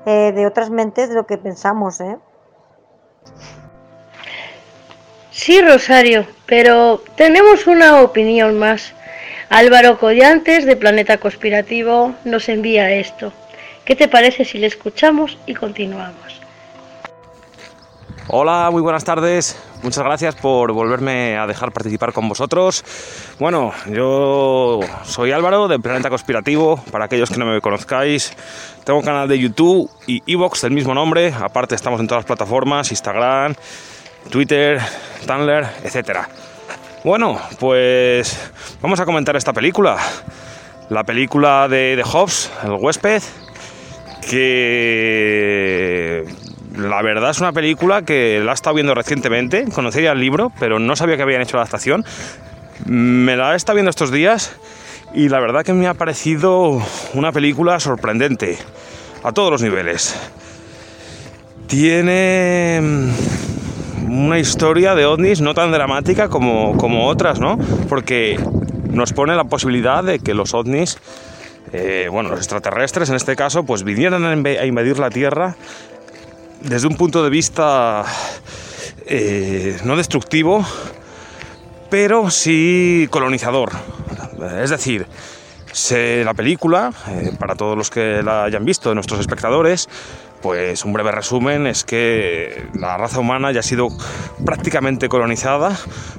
eh, 0.07 0.33
de 0.33 0.47
otras 0.47 0.71
mentes 0.71 1.09
de 1.09 1.14
lo 1.14 1.26
que 1.26 1.38
pensamos. 1.38 2.00
¿eh? 2.00 2.19
Sí, 5.30 5.61
Rosario, 5.62 6.26
pero 6.47 7.02
tenemos 7.16 7.66
una 7.66 8.02
opinión 8.02 8.59
más. 8.59 8.92
Álvaro 9.49 9.99
Collantes 9.99 10.64
de 10.64 10.76
Planeta 10.76 11.19
Conspirativo 11.19 12.14
nos 12.25 12.49
envía 12.49 12.92
esto. 12.92 13.33
¿Qué 13.85 13.97
te 13.97 14.07
parece 14.07 14.45
si 14.45 14.59
le 14.59 14.69
escuchamos 14.69 15.38
y 15.47 15.54
continuamos? 15.54 16.29
Hola, 18.32 18.68
muy 18.70 18.80
buenas 18.80 19.02
tardes. 19.02 19.60
Muchas 19.82 20.04
gracias 20.04 20.37
por 20.37 20.70
volverme 20.72 21.37
a 21.37 21.49
dejar 21.49 21.72
participar 21.72 22.12
con 22.12 22.28
vosotros. 22.28 22.84
Bueno, 23.40 23.72
yo 23.92 24.78
soy 25.02 25.32
Álvaro 25.32 25.66
de 25.66 25.80
Planeta 25.80 26.10
Conspirativo. 26.10 26.76
Para 26.92 27.06
aquellos 27.06 27.28
que 27.28 27.38
no 27.38 27.46
me 27.46 27.60
conozcáis, 27.60 28.32
tengo 28.84 29.00
un 29.00 29.04
canal 29.04 29.26
de 29.26 29.37
YouTube 29.37 29.90
y 30.06 30.22
Evox 30.32 30.62
del 30.62 30.70
mismo 30.70 30.94
nombre. 30.94 31.34
Aparte, 31.40 31.75
estamos 31.75 31.99
en 31.99 32.06
todas 32.06 32.20
las 32.20 32.26
plataformas: 32.26 32.92
Instagram, 32.92 33.56
Twitter, 34.30 34.80
Tumblr, 35.26 35.66
etcétera. 35.82 36.28
Bueno, 37.02 37.37
pues 37.58 38.52
vamos 38.80 39.00
a 39.00 39.06
comentar 39.06 39.34
esta 39.34 39.52
película. 39.52 39.96
La 40.88 41.02
película 41.02 41.66
de, 41.66 41.94
The 41.96 42.08
Hobbs, 42.08 42.49
El 42.62 42.75
huésped, 42.75 43.25
que 44.30 46.25
la 46.77 47.03
verdad 47.03 47.31
es 47.31 47.41
una 47.41 47.53
película 47.53 48.03
que 48.03 48.41
la 48.45 48.53
he 48.53 48.55
estado 48.55 48.75
viendo 48.75 48.95
recientemente, 48.95 49.67
conocía 49.73 50.12
el 50.12 50.21
libro, 50.21 50.53
pero 50.59 50.79
no 50.79 50.97
sabía 50.97 51.17
que 51.17 51.23
habían 51.23 51.43
hecho 51.43 51.57
la 51.57 51.62
adaptación. 51.62 52.05
Me 52.87 53.37
la 53.37 53.53
he 53.53 53.57
estado 53.57 53.77
viendo 53.77 53.91
estos 53.91 54.11
días 54.11 54.57
y 55.15 55.29
la 55.29 55.41
verdad 55.41 55.65
que 55.65 55.73
me 55.73 55.87
ha 55.87 55.95
parecido 55.95 56.81
una 57.15 57.33
película 57.33 57.81
sorprendente 57.81 58.59
a 59.23 59.33
todos 59.33 59.50
los 59.50 59.62
niveles. 59.62 60.17
Tiene 61.67 62.81
una 64.09 64.39
historia 64.39 64.95
de 64.95 65.07
ovnis 65.07 65.41
no 65.41 65.55
tan 65.55 65.73
dramática 65.73 66.29
como, 66.29 66.77
como 66.77 67.07
otras, 67.07 67.39
¿no? 67.39 67.59
Porque 67.89 68.39
nos 68.91 69.12
pone 69.12 69.37
la 69.37 69.45
posibilidad 69.45 70.03
de 70.03 70.19
que 70.19 70.35
los 70.35 70.55
ovnis, 70.55 70.99
eh, 71.73 72.09
bueno, 72.11 72.31
los 72.31 72.39
extraterrestres 72.39 73.09
en 73.11 73.17
este 73.17 73.37
caso, 73.37 73.65
pues 73.65 73.85
vinieran 73.85 74.25
a 74.25 74.67
invadir 74.67 74.99
la 74.99 75.11
Tierra 75.11 75.57
desde 76.61 76.87
un 76.87 76.97
punto 76.97 77.23
de 77.23 77.31
vista 77.31 78.05
eh, 79.07 79.79
no 79.85 79.97
destructivo, 79.97 80.64
pero 81.90 82.31
sí 82.31 83.09
colonizador. 83.11 83.73
Es 84.62 84.71
decir, 84.71 85.07
la 86.25 86.35
película, 86.35 86.93
eh, 87.09 87.33
para 87.38 87.55
todos 87.55 87.76
los 87.76 87.90
que 87.90 88.23
la 88.23 88.45
hayan 88.45 88.64
visto, 88.64 88.95
nuestros 88.95 89.21
espectadores, 89.21 89.88
pues 90.43 90.85
un 90.85 90.93
breve 90.93 91.12
resumen 91.12 91.67
es 91.67 91.85
que 91.85 92.67
la 92.75 92.97
raza 92.97 93.21
humana 93.21 93.52
ya 93.52 93.61
ha 93.61 93.64
sido 93.64 93.88
prácticamente 94.45 95.09
colonizada 95.09 95.76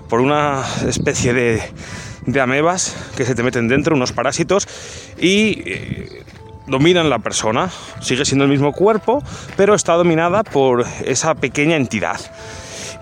por 0.09 0.21
una 0.21 0.63
especie 0.87 1.33
de, 1.33 2.39
amebas 2.39 2.95
que 3.15 3.25
se 3.25 3.33
te 3.33 3.43
meten 3.43 3.67
dentro, 3.67 3.95
unos 3.95 4.11
parásitos, 4.11 4.67
y 5.17 5.63
eh, 5.65 6.23
dominan 6.71 7.09
la 7.09 7.19
persona. 7.19 7.69
Sigue 7.99 8.25
siendo 8.25 8.45
el 8.45 8.49
mismo 8.49 8.71
cuerpo, 8.71 9.21
pero 9.55 9.75
está 9.75 9.93
dominada 9.93 10.43
por 10.43 10.85
esa 11.05 11.35
pequeña 11.35 11.75
entidad. 11.75 12.19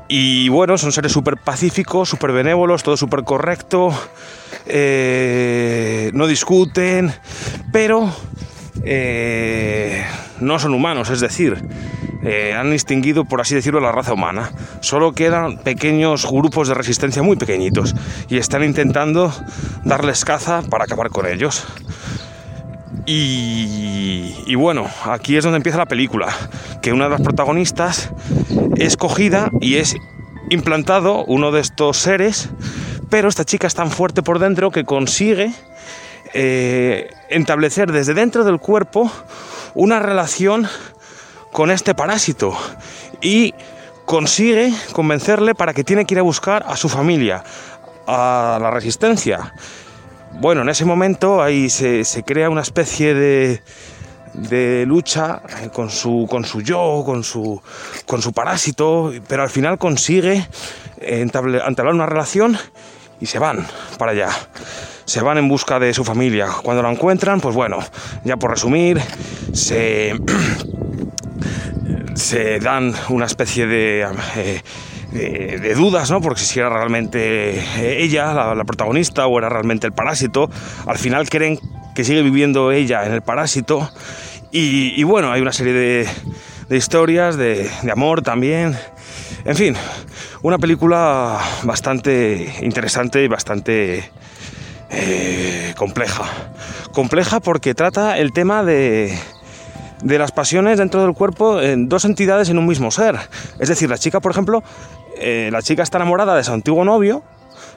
Y 0.10 0.50
bueno, 0.50 0.78
son 0.78 0.92
seres 0.92 1.12
súper 1.12 1.38
pacíficos, 1.38 2.10
súper 2.10 2.32
benévolos, 2.32 2.82
todo 2.82 2.98
súper 2.98 3.24
correcto, 3.24 3.92
eh, 4.66 6.10
no 6.16 6.26
discuten, 6.26 7.14
pero 7.72 8.12
eh, 8.84 10.04
no 10.40 10.58
son 10.58 10.74
humanos, 10.74 11.12
es 11.12 11.20
decir, 11.20 11.64
eh, 12.24 12.54
han 12.54 12.74
extinguido, 12.74 13.26
por 13.26 13.40
así 13.40 13.56
decirlo, 13.56 13.80
la 13.80 13.92
raza 13.92 14.14
humana. 14.14 14.52
Solo 14.82 15.14
quedan 15.14 15.60
pequeños 15.60 16.26
grupos 16.30 16.68
de 16.68 16.74
resistencia 16.74 17.22
muy 17.22 17.38
pequeñitos 17.38 17.96
y 18.30 18.38
están 18.38 18.64
intentando 18.64 19.32
darles 19.84 20.26
caza 20.26 20.64
para 20.64 20.86
acabar 20.86 21.10
con 21.10 21.28
ellos. 21.28 21.66
Y, 23.12 24.54
bueno, 24.54 24.88
aquí 25.06 25.36
es 25.36 25.44
donde 25.44 25.58
empieza 25.58 25.80
la 25.80 25.88
película, 25.88 26.28
que 26.84 26.94
una 26.94 27.06
de 27.06 27.10
las 27.10 27.22
protagonistas 27.22 28.12
es 28.78 28.98
cogida 28.98 29.50
y 29.60 29.78
es 29.78 29.96
implantado 30.52 31.26
uno 31.26 31.52
de 31.52 31.60
estos 31.60 31.98
seres, 31.98 32.50
pero 33.10 33.28
esta 33.28 33.46
chica 33.46 33.66
es 33.66 33.74
tan 33.74 33.90
fuerte 33.90 34.22
por 34.22 34.38
dentro 34.38 34.70
que 34.70 34.84
consigue 34.84 35.52
eh, 36.36 37.10
establecer 37.30 37.92
desde 37.92 38.14
dentro 38.14 38.44
del 38.44 38.60
cuerpo 38.60 39.12
una 39.74 39.98
relación 39.98 40.68
con 41.52 41.72
este 41.72 41.96
parásito 41.96 42.56
y 43.22 43.56
consigue 44.06 44.72
convencerle 44.92 45.56
para 45.56 45.74
que 45.74 45.84
tiene 45.84 46.06
que 46.06 46.14
ir 46.14 46.20
a 46.20 46.24
buscar 46.24 46.64
a 46.68 46.76
su 46.76 46.90
familia, 46.90 47.44
a 48.06 48.60
la 48.62 48.70
resistencia. 48.70 49.52
Bueno, 50.34 50.62
en 50.62 50.70
ese 50.70 50.86
momento 50.86 51.42
ahí 51.42 51.70
se, 51.70 52.24
crea 52.26 52.50
una 52.50 52.62
especie 52.62 53.14
de, 53.14 53.62
de 54.34 54.86
lucha 54.86 55.42
eh, 55.62 55.70
con 55.74 55.90
su, 55.90 56.28
con 56.30 56.46
su 56.46 56.62
yo, 56.62 57.04
con 57.06 57.24
su, 57.24 57.62
con 58.06 58.22
su 58.22 58.32
parásito, 58.32 59.12
pero 59.28 59.44
al 59.44 59.50
final 59.50 59.78
consigue 59.78 60.48
entablar 61.02 61.94
una 61.94 62.06
relación 62.06 62.58
y 63.20 63.26
se 63.26 63.40
van 63.40 63.66
para 63.98 64.12
allá. 64.12 64.30
Se 65.06 65.22
van 65.22 65.38
en 65.38 65.50
busca 65.50 65.80
de 65.80 65.94
su 65.94 66.04
familia. 66.04 66.48
Cuando 66.64 66.84
la 66.84 66.92
encuentran, 66.92 67.42
pues 67.42 67.56
bueno, 67.56 67.80
ya 68.24 68.38
por 68.38 68.52
resumir, 68.52 69.02
se, 69.54 70.14
se 72.14 72.60
dan 72.60 72.94
una 73.10 73.26
especie 73.26 73.66
de, 73.66 74.08
eh, 74.36 74.62
de, 75.12 75.74
dudas, 75.76 76.10
¿no? 76.12 76.22
Porque 76.22 76.42
si 76.42 76.60
era 76.60 76.70
realmente 76.70 77.64
ella, 78.02 78.34
la, 78.56 78.64
protagonista, 78.64 79.28
o 79.28 79.38
era 79.38 79.50
realmente 79.50 79.88
el 79.88 79.94
parásito. 79.94 80.50
Al 80.86 80.98
final 80.98 81.30
creen 81.30 81.60
que 81.96 82.04
sigue 82.04 82.22
viviendo 82.22 82.72
ella 82.72 83.06
en 83.06 83.14
el 83.14 83.22
parásito. 83.22 83.90
Y, 84.52 85.04
bueno, 85.04 85.32
hay 85.32 85.42
una 85.42 85.54
serie 85.54 85.74
de, 85.74 86.78
historias, 86.78 87.38
de, 87.38 87.70
de 87.84 87.92
amor 87.92 88.22
también. 88.22 88.76
En 89.46 89.56
fin, 89.56 89.76
una 90.42 90.58
película 90.58 91.40
bastante 91.64 92.54
interesante 92.62 93.24
y 93.24 93.28
bastante 93.28 94.10
eh, 94.90 95.74
compleja. 95.78 96.24
Compleja 96.92 97.40
porque 97.40 97.76
trata 97.76 98.18
el 98.18 98.32
tema 98.34 98.64
de, 98.64 99.18
de 100.02 100.18
las 100.18 100.32
pasiones 100.32 100.78
dentro 100.78 101.04
del 101.04 101.14
cuerpo 101.14 101.62
en 101.62 101.90
dos 101.90 102.06
entidades 102.06 102.50
en 102.50 102.58
un 102.58 102.66
mismo 102.66 102.90
ser. 102.92 103.18
Es 103.60 103.70
decir, 103.70 103.90
la 103.90 103.98
chica, 103.98 104.20
por 104.20 104.32
ejemplo, 104.32 104.64
eh, 105.20 105.50
la 105.52 105.62
chica 105.62 105.84
está 105.84 105.98
enamorada 105.98 106.36
de 106.36 106.44
su 106.44 106.52
antiguo 106.52 106.84
novio, 106.86 107.24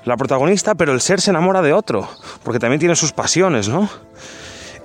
la 0.05 0.17
protagonista, 0.17 0.75
pero 0.75 0.93
el 0.93 1.01
ser 1.01 1.21
se 1.21 1.31
enamora 1.31 1.63
de 1.63 1.73
otro, 1.73 2.09
porque 2.43 2.59
también 2.59 2.81
tiene 2.81 2.97
sus 2.97 3.13
pasiones, 3.13 3.69
¿no? 3.69 3.89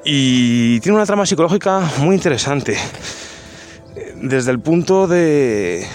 Y 0.04 0.80
tiene 0.82 0.96
una 0.96 1.06
trama 1.06 1.26
psicológica 1.26 1.82
muy 2.00 2.16
interesante. 2.16 2.78
Desde 4.16 4.52
el 4.52 4.60
punto 4.60 5.08
de, 5.08 5.86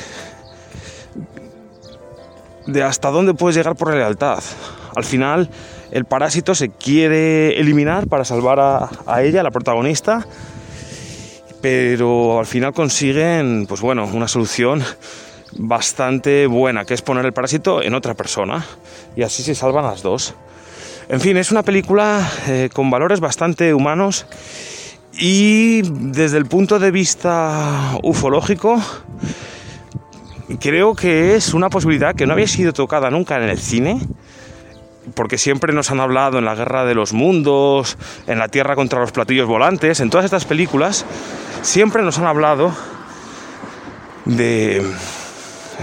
de 2.67 2.83
hasta 2.83 3.11
dónde 3.11 3.35
puedes 3.35 3.57
llegar 3.57 3.77
por 3.77 3.91
la 3.91 3.97
lealtad. 3.97 4.43
Al 4.95 5.05
final, 5.05 5.49
el 5.91 6.05
parásito 6.05 6.55
se 6.55 6.71
quiere 6.71 7.61
eliminar 7.61 8.07
para 8.07 8.25
salvar 8.25 8.61
a, 8.61 9.23
ella, 9.23 9.43
la 9.43 9.51
protagonista, 9.51 10.27
pero 11.61 12.39
al 12.39 12.47
final 12.47 12.73
consiguen, 12.73 13.67
pues 13.67 13.81
bueno, 13.81 14.09
una 14.13 14.29
solución 14.29 14.83
bastante 15.57 16.47
buena, 16.47 16.85
que 16.85 16.95
es 16.95 17.03
poner 17.03 17.25
el 17.25 17.33
parásito 17.33 17.83
en 17.83 17.95
otra 17.95 18.15
persona, 18.15 18.65
y 19.17 19.23
así 19.23 19.43
se 19.43 19.55
salvan 19.55 19.85
las 19.85 20.03
dos. 20.03 20.35
En 21.09 21.21
fin, 21.21 21.37
es 21.37 21.51
una 21.51 21.63
película 21.63 22.31
eh, 22.49 22.71
con 22.73 22.91
valores 22.91 23.21
bastante 23.21 23.75
humanos 23.75 24.27
y 25.19 25.83
desde 25.83 26.39
el 26.39 26.47
punto 26.47 26.79
de 26.79 26.91
vista 26.91 27.99
ufológico, 28.03 28.81
creo 30.59 30.95
que 30.95 31.35
es 31.35 31.53
una 31.55 31.69
posibilidad 31.69 32.15
que 32.15 32.27
no 32.27 32.33
había 32.33 32.47
sido 32.47 32.73
tocada 32.73 33.11
nunca 33.11 33.37
en 33.37 33.49
el 33.49 33.59
cine, 33.59 34.01
porque 35.15 35.37
siempre 35.37 35.73
nos 35.73 35.91
han 35.91 36.01
hablado 36.01 36.39
en 36.39 36.45
la 36.45 36.55
guerra 36.55 36.85
de 36.85 36.95
los 36.95 37.13
mundos, 37.13 37.99
en 38.27 38.39
la 38.39 38.49
tierra 38.49 38.75
contra 38.75 39.01
los 39.01 39.13
platillos 39.13 39.47
volantes, 39.47 40.01
en 40.01 40.09
todas 40.09 40.25
estas 40.25 40.45
películas, 40.45 41.05
siempre 41.61 42.03
nos 42.03 42.19
han 42.19 42.27
hablado 42.27 42.75
de 44.25 44.83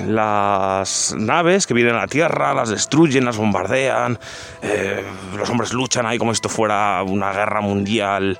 las 0.08 1.16
naves 1.18 1.68
que 1.68 1.74
vienen 1.74 1.96
a 1.96 2.00
la 2.00 2.08
Tierra, 2.08 2.54
las 2.54 2.70
destruyen, 2.70 3.26
las 3.26 3.38
bombardean, 3.38 4.20
eh, 4.62 5.04
los 5.38 5.50
hombres 5.50 5.74
luchan 5.74 6.06
ahí 6.06 6.18
como 6.18 6.34
si 6.34 6.38
esto 6.38 6.50
fuera 6.50 7.04
una 7.04 7.32
guerra 7.32 7.62
mundial 7.62 8.38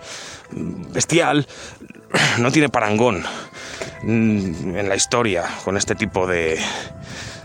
bestial, 0.52 1.48
no 2.40 2.52
tiene 2.52 2.70
parangón. 2.70 3.24
Mm, 4.02 4.78
en 4.78 4.90
la 4.90 4.96
historia 4.96 5.44
con 5.66 5.76
este 5.76 5.94
tipo 5.94 6.26
de, 6.26 6.58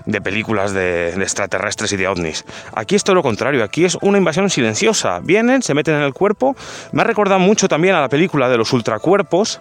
de 0.06 0.20
películas 0.20 0.72
de, 0.72 1.10
extraterrestres 1.10 1.92
y 1.92 1.96
de 1.96 2.06
ovnis. 2.06 2.44
Aquí 2.74 2.94
es 2.94 3.04
todo 3.04 3.16
lo 3.16 3.22
contrario, 3.22 3.64
aquí 3.64 3.84
es 3.84 3.96
una 4.00 4.18
invasión 4.18 4.48
silenciosa. 4.50 5.20
Vienen, 5.20 5.62
se 5.62 5.74
meten 5.74 5.96
en 5.96 6.02
el 6.02 6.14
cuerpo. 6.14 6.56
Me 6.92 7.02
ha 7.02 7.04
recordado 7.04 7.40
mucho 7.40 7.68
también 7.68 7.94
a 7.94 8.00
la 8.00 8.08
película 8.08 8.48
de 8.48 8.56
los 8.56 8.72
ultracuerpos 8.72 9.60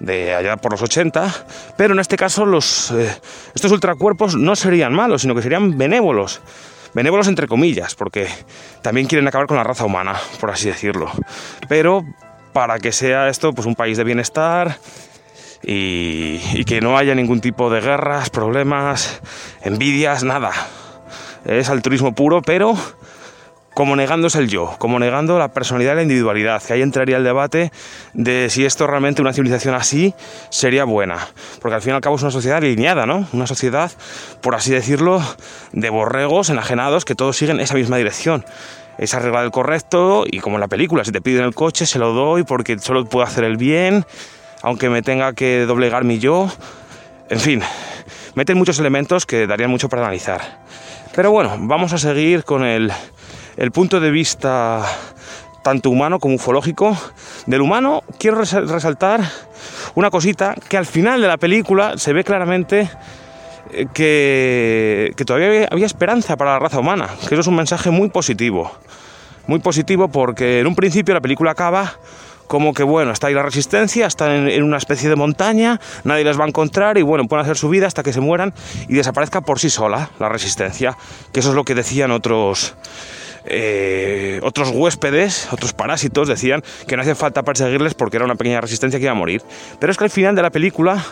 de 0.00 0.34
allá 0.34 0.56
por 0.56 0.72
los 0.72 0.82
80, 0.82 1.32
pero 1.76 1.94
en 1.94 2.00
este 2.00 2.16
caso 2.16 2.44
los, 2.44 2.90
eh, 2.90 3.14
estos 3.54 3.72
ultracuerpos 3.72 4.36
no 4.36 4.56
serían 4.56 4.92
malos, 4.92 5.22
sino 5.22 5.34
que 5.34 5.42
serían 5.42 5.78
benévolos. 5.78 6.40
Benévolos 6.94 7.28
entre 7.28 7.46
comillas, 7.46 7.94
porque 7.94 8.26
también 8.82 9.06
quieren 9.06 9.28
acabar 9.28 9.46
con 9.46 9.56
la 9.56 9.64
raza 9.64 9.84
humana, 9.84 10.16
por 10.40 10.50
así 10.50 10.68
decirlo. 10.68 11.10
Pero 11.68 12.04
para 12.52 12.78
que 12.78 12.90
sea 12.90 13.28
esto 13.28 13.52
pues 13.52 13.66
un 13.66 13.74
país 13.74 13.98
de 13.98 14.04
bienestar 14.04 14.78
y, 15.62 16.64
que 16.64 16.80
no 16.80 16.96
haya 16.96 17.14
ningún 17.14 17.40
tipo 17.40 17.68
de 17.68 17.80
guerras, 17.80 18.30
problemas, 18.30 19.20
envidias, 19.62 20.24
nada. 20.24 20.52
Es 21.44 21.68
altruismo 21.68 22.14
puro, 22.14 22.40
pero 22.42 22.74
como 23.76 23.94
negándose 23.94 24.38
el 24.38 24.48
yo, 24.48 24.74
como 24.78 24.98
negando 24.98 25.38
la 25.38 25.48
personalidad 25.48 25.92
y 25.92 25.96
la 25.96 26.02
individualidad, 26.02 26.62
que 26.62 26.72
ahí 26.72 26.80
entraría 26.80 27.18
el 27.18 27.24
debate 27.24 27.70
de 28.14 28.48
si 28.48 28.64
esto 28.64 28.86
realmente 28.86 29.20
una 29.20 29.34
civilización 29.34 29.74
así 29.74 30.14
sería 30.48 30.84
buena, 30.84 31.28
porque 31.60 31.74
al 31.74 31.82
fin 31.82 31.92
y 31.92 31.96
al 31.96 32.00
cabo 32.00 32.16
es 32.16 32.22
una 32.22 32.30
sociedad 32.30 32.56
alineada, 32.56 33.04
¿no? 33.04 33.28
Una 33.34 33.46
sociedad, 33.46 33.92
por 34.40 34.54
así 34.54 34.70
decirlo, 34.72 35.22
de 35.72 35.90
borregos 35.90 36.48
enajenados 36.48 37.04
que 37.04 37.14
todos 37.14 37.36
siguen 37.36 37.60
esa 37.60 37.74
misma 37.74 37.98
dirección. 37.98 38.46
Es 38.96 39.12
arreglar 39.12 39.44
el 39.44 39.50
correcto 39.50 40.24
y 40.26 40.40
como 40.40 40.56
en 40.56 40.62
la 40.62 40.68
película, 40.68 41.04
si 41.04 41.12
te 41.12 41.20
piden 41.20 41.44
el 41.44 41.54
coche 41.54 41.84
se 41.84 41.98
lo 41.98 42.14
doy 42.14 42.44
porque 42.44 42.78
solo 42.78 43.04
puedo 43.04 43.26
hacer 43.26 43.44
el 43.44 43.58
bien 43.58 44.06
aunque 44.62 44.88
me 44.88 45.02
tenga 45.02 45.34
que 45.34 45.66
doblegar 45.66 46.04
mi 46.04 46.18
yo. 46.18 46.50
En 47.28 47.40
fin, 47.40 47.60
meten 48.36 48.56
muchos 48.56 48.78
elementos 48.78 49.26
que 49.26 49.46
darían 49.46 49.68
mucho 49.68 49.90
para 49.90 50.00
analizar. 50.00 50.64
Pero 51.14 51.30
bueno, 51.30 51.56
vamos 51.58 51.92
a 51.92 51.98
seguir 51.98 52.42
con 52.42 52.64
el, 52.64 52.90
el 53.56 53.70
punto 53.72 54.00
de 54.00 54.10
vista 54.10 54.84
tanto 55.62 55.90
humano 55.90 56.20
como 56.20 56.36
ufológico. 56.36 56.96
Del 57.46 57.60
humano 57.60 58.02
quiero 58.18 58.38
resaltar 58.38 59.20
una 59.94 60.10
cosita 60.10 60.54
que 60.68 60.76
al 60.76 60.86
final 60.86 61.20
de 61.20 61.28
la 61.28 61.38
película 61.38 61.98
se 61.98 62.12
ve 62.12 62.22
claramente 62.22 62.88
eh, 63.72 63.86
que, 63.92 65.12
que, 65.16 65.24
todavía 65.24 65.66
había 65.70 65.86
esperanza 65.86 66.36
para 66.36 66.52
la 66.52 66.58
raza 66.60 66.78
humana, 66.78 67.08
que 67.28 67.34
eso 67.34 67.40
es 67.40 67.46
un 67.46 67.56
mensaje 67.56 67.90
muy 67.90 68.10
positivo. 68.10 68.70
Muy 69.48 69.58
positivo 69.60 70.08
porque 70.08 70.60
en 70.60 70.66
un 70.66 70.76
principio 70.76 71.14
la 71.14 71.20
película 71.20 71.52
acaba 71.52 71.94
como 72.46 72.72
que 72.72 72.82
bueno, 72.82 73.12
está 73.12 73.26
ahí 73.26 73.34
la 73.34 73.42
resistencia, 73.42 74.06
están 74.06 74.48
en, 74.48 74.62
una 74.62 74.76
especie 74.76 75.08
de 75.08 75.16
montaña, 75.16 75.80
nadie 76.04 76.24
les 76.24 76.38
va 76.38 76.44
a 76.44 76.48
encontrar 76.48 76.96
y 76.98 77.02
bueno, 77.02 77.26
pueden 77.26 77.44
hacer 77.44 77.56
su 77.56 77.68
vida 77.68 77.86
hasta 77.86 78.02
que 78.02 78.12
se 78.12 78.20
mueran 78.20 78.54
y 78.88 78.94
desaparezca 78.94 79.40
por 79.40 79.58
sí 79.58 79.70
sola 79.70 80.10
la 80.18 80.28
resistencia, 80.28 80.96
que 81.32 81.40
eso 81.40 81.50
es 81.50 81.54
lo 81.54 81.64
que 81.64 81.74
decían 81.74 82.10
otros... 82.10 82.76
Eh, 83.48 84.40
otros 84.42 84.70
huéspedes, 84.70 85.48
otros 85.52 85.72
parásitos 85.72 86.28
decían 86.28 86.62
que 86.86 86.96
no 86.96 87.02
hacía 87.02 87.14
falta 87.14 87.42
perseguirles 87.42 87.94
porque 87.94 88.16
era 88.16 88.24
una 88.24 88.34
pequeña 88.34 88.60
resistencia 88.60 88.98
que 88.98 89.04
iba 89.04 89.12
a 89.12 89.16
morir. 89.16 89.42
Pero 89.78 89.90
es 89.90 89.98
que 89.98 90.04
al 90.04 90.10
final 90.10 90.34
de 90.34 90.42
la 90.42 90.50
película 90.50 91.04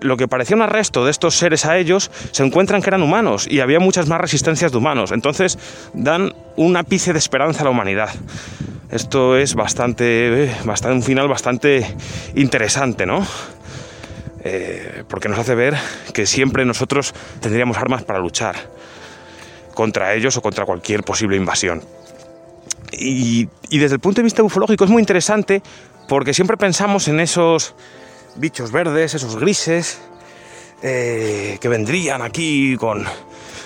lo 0.00 0.16
que 0.16 0.28
parecía 0.28 0.56
un 0.56 0.62
arresto 0.62 1.04
de 1.04 1.10
estos 1.10 1.36
seres 1.36 1.64
a 1.64 1.78
ellos, 1.78 2.10
se 2.30 2.44
encuentran 2.44 2.82
que 2.82 2.90
eran 2.90 3.02
humanos 3.02 3.46
y 3.50 3.60
había 3.60 3.80
muchas 3.80 4.08
más 4.08 4.20
resistencias 4.20 4.72
de 4.72 4.78
humanos. 4.78 5.12
Entonces 5.12 5.58
dan 5.94 6.34
un 6.56 6.76
ápice 6.76 7.12
de 7.12 7.18
esperanza 7.18 7.62
a 7.62 7.64
la 7.64 7.70
humanidad. 7.70 8.10
Esto 8.90 9.36
es 9.36 9.54
bastante, 9.54 10.52
bastante 10.64 10.96
un 10.96 11.02
final 11.02 11.28
bastante 11.28 11.86
interesante, 12.34 13.06
¿no? 13.06 13.26
Eh, 14.44 15.02
porque 15.08 15.28
nos 15.28 15.38
hace 15.38 15.54
ver 15.54 15.74
que 16.14 16.24
siempre 16.26 16.64
nosotros 16.64 17.14
tendríamos 17.40 17.78
armas 17.78 18.04
para 18.04 18.20
luchar 18.20 18.54
contra 19.76 20.14
ellos 20.14 20.36
o 20.38 20.42
contra 20.42 20.64
cualquier 20.64 21.04
posible 21.04 21.36
invasión. 21.36 21.84
Y, 22.92 23.48
desde 23.70 23.96
el 23.96 24.00
punto 24.00 24.20
de 24.20 24.24
vista 24.24 24.42
ufológico 24.42 24.84
es 24.84 24.90
muy 24.90 25.02
interesante 25.02 25.62
porque 26.08 26.32
siempre 26.32 26.56
pensamos 26.56 27.08
en 27.08 27.20
esos 27.20 27.74
bichos 28.36 28.72
verdes, 28.72 29.14
esos 29.14 29.36
grises, 29.36 30.00
eh, 30.82 31.58
que 31.60 31.68
vendrían 31.68 32.22
aquí 32.22 32.76
con, 32.76 33.04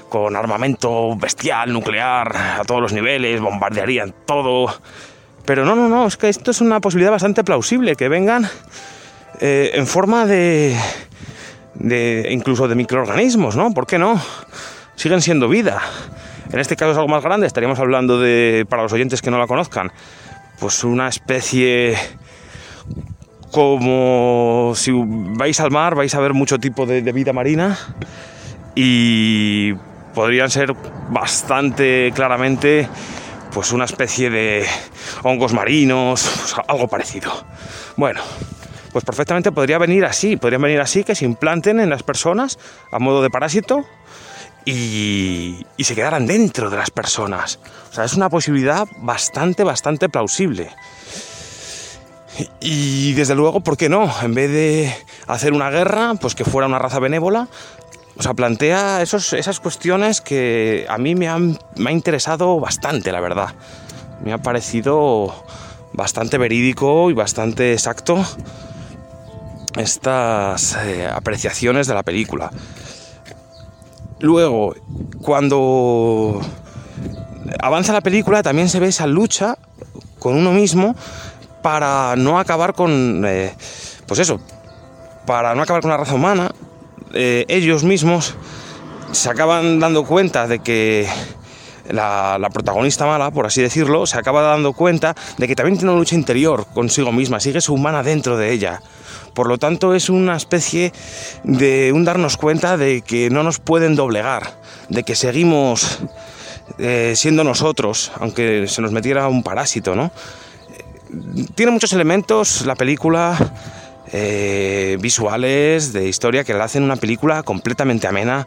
con 0.08 0.34
armamento 0.34 1.14
bestial, 1.16 1.72
nuclear, 1.72 2.36
a 2.36 2.64
todos 2.66 2.82
los 2.82 2.92
niveles, 2.92 3.40
bombardearían 3.40 4.12
todo. 4.26 4.74
Pero 5.44 5.64
no, 5.64 5.76
no, 5.76 5.88
no, 5.88 6.06
es 6.06 6.16
que 6.16 6.28
esto 6.28 6.50
es 6.50 6.60
una 6.60 6.80
posibilidad 6.80 7.12
bastante 7.12 7.44
plausible, 7.44 7.94
que 7.94 8.08
vengan 8.08 8.48
eh, 9.40 9.70
en 9.74 9.86
forma 9.86 10.26
de, 10.26 10.76
de, 11.74 12.26
incluso 12.30 12.66
de 12.66 12.74
microorganismos, 12.74 13.54
¿no? 13.54 13.72
¿Por 13.72 13.86
qué 13.86 13.98
no? 13.98 14.20
Siguen 15.00 15.22
siendo 15.22 15.48
vida. 15.48 15.80
En 16.52 16.58
este 16.58 16.76
caso 16.76 16.90
es 16.90 16.96
algo 16.98 17.08
más 17.08 17.24
grande, 17.24 17.46
estaríamos 17.46 17.78
hablando 17.78 18.20
de, 18.20 18.66
para 18.68 18.82
los 18.82 18.92
oyentes 18.92 19.22
que 19.22 19.30
no 19.30 19.38
la 19.38 19.46
conozcan, 19.46 19.90
pues 20.58 20.84
una 20.84 21.08
especie 21.08 21.96
como 23.50 24.74
si 24.76 24.92
vais 24.92 25.58
al 25.58 25.70
mar, 25.70 25.94
vais 25.94 26.14
a 26.14 26.20
ver 26.20 26.34
mucho 26.34 26.58
tipo 26.58 26.84
de, 26.84 27.00
vida 27.12 27.32
marina 27.32 27.78
y 28.74 29.72
podrían 30.12 30.50
ser 30.50 30.74
bastante 31.08 32.12
claramente 32.14 32.86
pues 33.54 33.72
una 33.72 33.86
especie 33.86 34.28
de 34.28 34.66
hongos 35.22 35.54
marinos, 35.54 36.28
pues 36.40 36.56
algo 36.68 36.88
parecido. 36.88 37.32
Bueno, 37.96 38.20
pues 38.92 39.02
perfectamente 39.02 39.50
podría 39.50 39.78
venir 39.78 40.04
así, 40.04 40.36
podrían 40.36 40.60
venir 40.60 40.80
así, 40.82 41.04
que 41.04 41.14
se 41.14 41.24
implanten 41.24 41.80
en 41.80 41.88
las 41.88 42.02
personas 42.02 42.58
a 42.92 42.98
modo 42.98 43.22
de 43.22 43.30
parásito 43.30 43.86
y, 44.64 45.66
se 45.78 45.94
quedaran 45.94 46.26
dentro 46.26 46.70
de 46.70 46.76
las 46.76 46.90
personas. 46.90 47.58
O 47.90 47.94
sea, 47.94 48.04
es 48.04 48.14
una 48.14 48.28
posibilidad 48.28 48.86
bastante, 48.98 49.64
bastante 49.64 50.08
plausible. 50.08 50.70
Y 52.60 53.12
desde 53.14 53.34
luego, 53.34 53.60
¿por 53.60 53.76
qué 53.76 53.88
no? 53.88 54.10
En 54.22 54.34
vez 54.34 54.50
de 54.50 54.94
hacer 55.26 55.52
una 55.52 55.70
guerra, 55.70 56.14
pues 56.20 56.34
que 56.34 56.44
fuera 56.44 56.68
una 56.68 56.78
raza 56.78 56.98
benévola. 56.98 57.48
O 58.16 58.22
sea, 58.22 58.34
plantea 58.34 59.02
esos, 59.02 59.32
esas 59.32 59.60
cuestiones 59.60 60.20
que 60.20 60.86
a 60.88 60.98
mí 60.98 61.14
me, 61.14 61.28
han, 61.28 61.58
me 61.76 61.90
ha 61.90 61.92
interesado 61.92 62.60
bastante, 62.60 63.12
la 63.12 63.20
verdad. 63.20 63.54
Me 64.22 64.32
ha 64.32 64.38
parecido 64.38 65.34
bastante 65.92 66.38
verídico 66.38 67.10
y 67.10 67.14
bastante 67.14 67.72
exacto 67.72 68.24
estas 69.76 70.76
eh, 70.84 71.06
apreciaciones 71.06 71.86
de 71.86 71.94
la 71.94 72.02
película. 72.02 72.50
Luego, 74.20 74.74
cuando 75.22 76.40
avanza 77.60 77.92
la 77.92 78.00
película, 78.00 78.42
también 78.42 78.68
se 78.68 78.78
ve 78.78 78.88
esa 78.88 79.06
lucha 79.06 79.56
con 80.18 80.36
uno 80.36 80.52
mismo 80.52 80.94
para 81.62 82.14
no 82.16 82.38
acabar 82.38 82.74
con, 82.74 83.24
eh, 83.26 83.54
pues 84.06 84.20
eso, 84.20 84.40
para 85.26 85.54
no 85.54 85.62
acabar 85.62 85.82
con 85.82 85.90
la 85.90 85.96
raza 85.96 86.14
humana, 86.14 86.52
eh, 87.14 87.44
ellos 87.48 87.82
mismos 87.82 88.34
se 89.12 89.30
acaban 89.30 89.80
dando 89.80 90.04
cuenta 90.04 90.46
de 90.46 90.60
que 90.60 91.08
la, 91.92 92.50
protagonista 92.52 93.06
mala, 93.06 93.30
por 93.30 93.46
así 93.46 93.62
decirlo, 93.62 94.06
se 94.06 94.18
acaba 94.18 94.42
dando 94.42 94.72
cuenta 94.72 95.14
de 95.38 95.46
que 95.46 95.56
también 95.56 95.78
tiene 95.78 95.92
una 95.92 96.00
lucha 96.00 96.14
interior 96.14 96.66
consigo 96.72 97.12
misma, 97.12 97.40
sigue 97.40 97.60
su 97.60 97.74
humana 97.74 98.02
dentro 98.02 98.36
de 98.36 98.52
ella. 98.52 98.82
Por 99.34 99.46
lo 99.46 99.58
tanto, 99.58 99.94
es 99.94 100.10
una 100.10 100.36
especie 100.36 100.92
de 101.44 101.92
un 101.92 102.04
darnos 102.04 102.36
cuenta 102.36 102.76
de 102.76 103.02
que 103.02 103.30
no 103.30 103.42
nos 103.42 103.58
pueden 103.60 103.94
doblegar, 103.94 104.54
de 104.88 105.04
que 105.04 105.14
seguimos 105.14 106.00
eh, 106.78 107.14
siendo 107.16 107.44
nosotros, 107.44 108.12
aunque 108.18 108.66
se 108.66 108.82
nos 108.82 108.92
metiera 108.92 109.28
un 109.28 109.42
parásito, 109.42 109.94
¿no? 109.94 110.10
Tiene 111.54 111.72
muchos 111.72 111.92
elementos 111.92 112.64
la 112.66 112.76
película 112.76 113.36
eh, 114.12 114.96
visuales, 115.00 115.92
de 115.92 116.08
historia, 116.08 116.44
que 116.44 116.54
la 116.54 116.64
hacen 116.64 116.82
una 116.82 116.96
película 116.96 117.42
completamente 117.42 118.06
amena, 118.06 118.46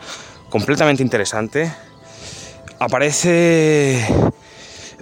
completamente 0.50 1.04
interesante. 1.04 1.72
Aparece 2.84 4.06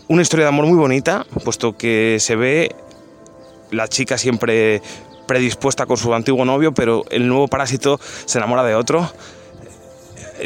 una 0.08 0.22
historia 0.22 0.46
de 0.46 0.50
amor 0.50 0.68
muy 0.68 0.78
bonita, 0.78 1.26
puesto 1.44 1.76
que 1.76 2.18
se 2.20 2.36
ve 2.36 2.76
la 3.72 3.88
chica 3.88 4.20
siempre 4.20 4.84
predispuesta 5.26 5.88
con 5.88 5.98
su 5.98 6.14
antiguo 6.14 6.46
novio, 6.46 6.76
pero 6.76 7.06
el 7.10 7.28
nuevo 7.28 7.48
parásito 7.48 8.00
se 8.26 8.38
enamora 8.38 8.64
de 8.64 8.76
otro. 8.76 9.12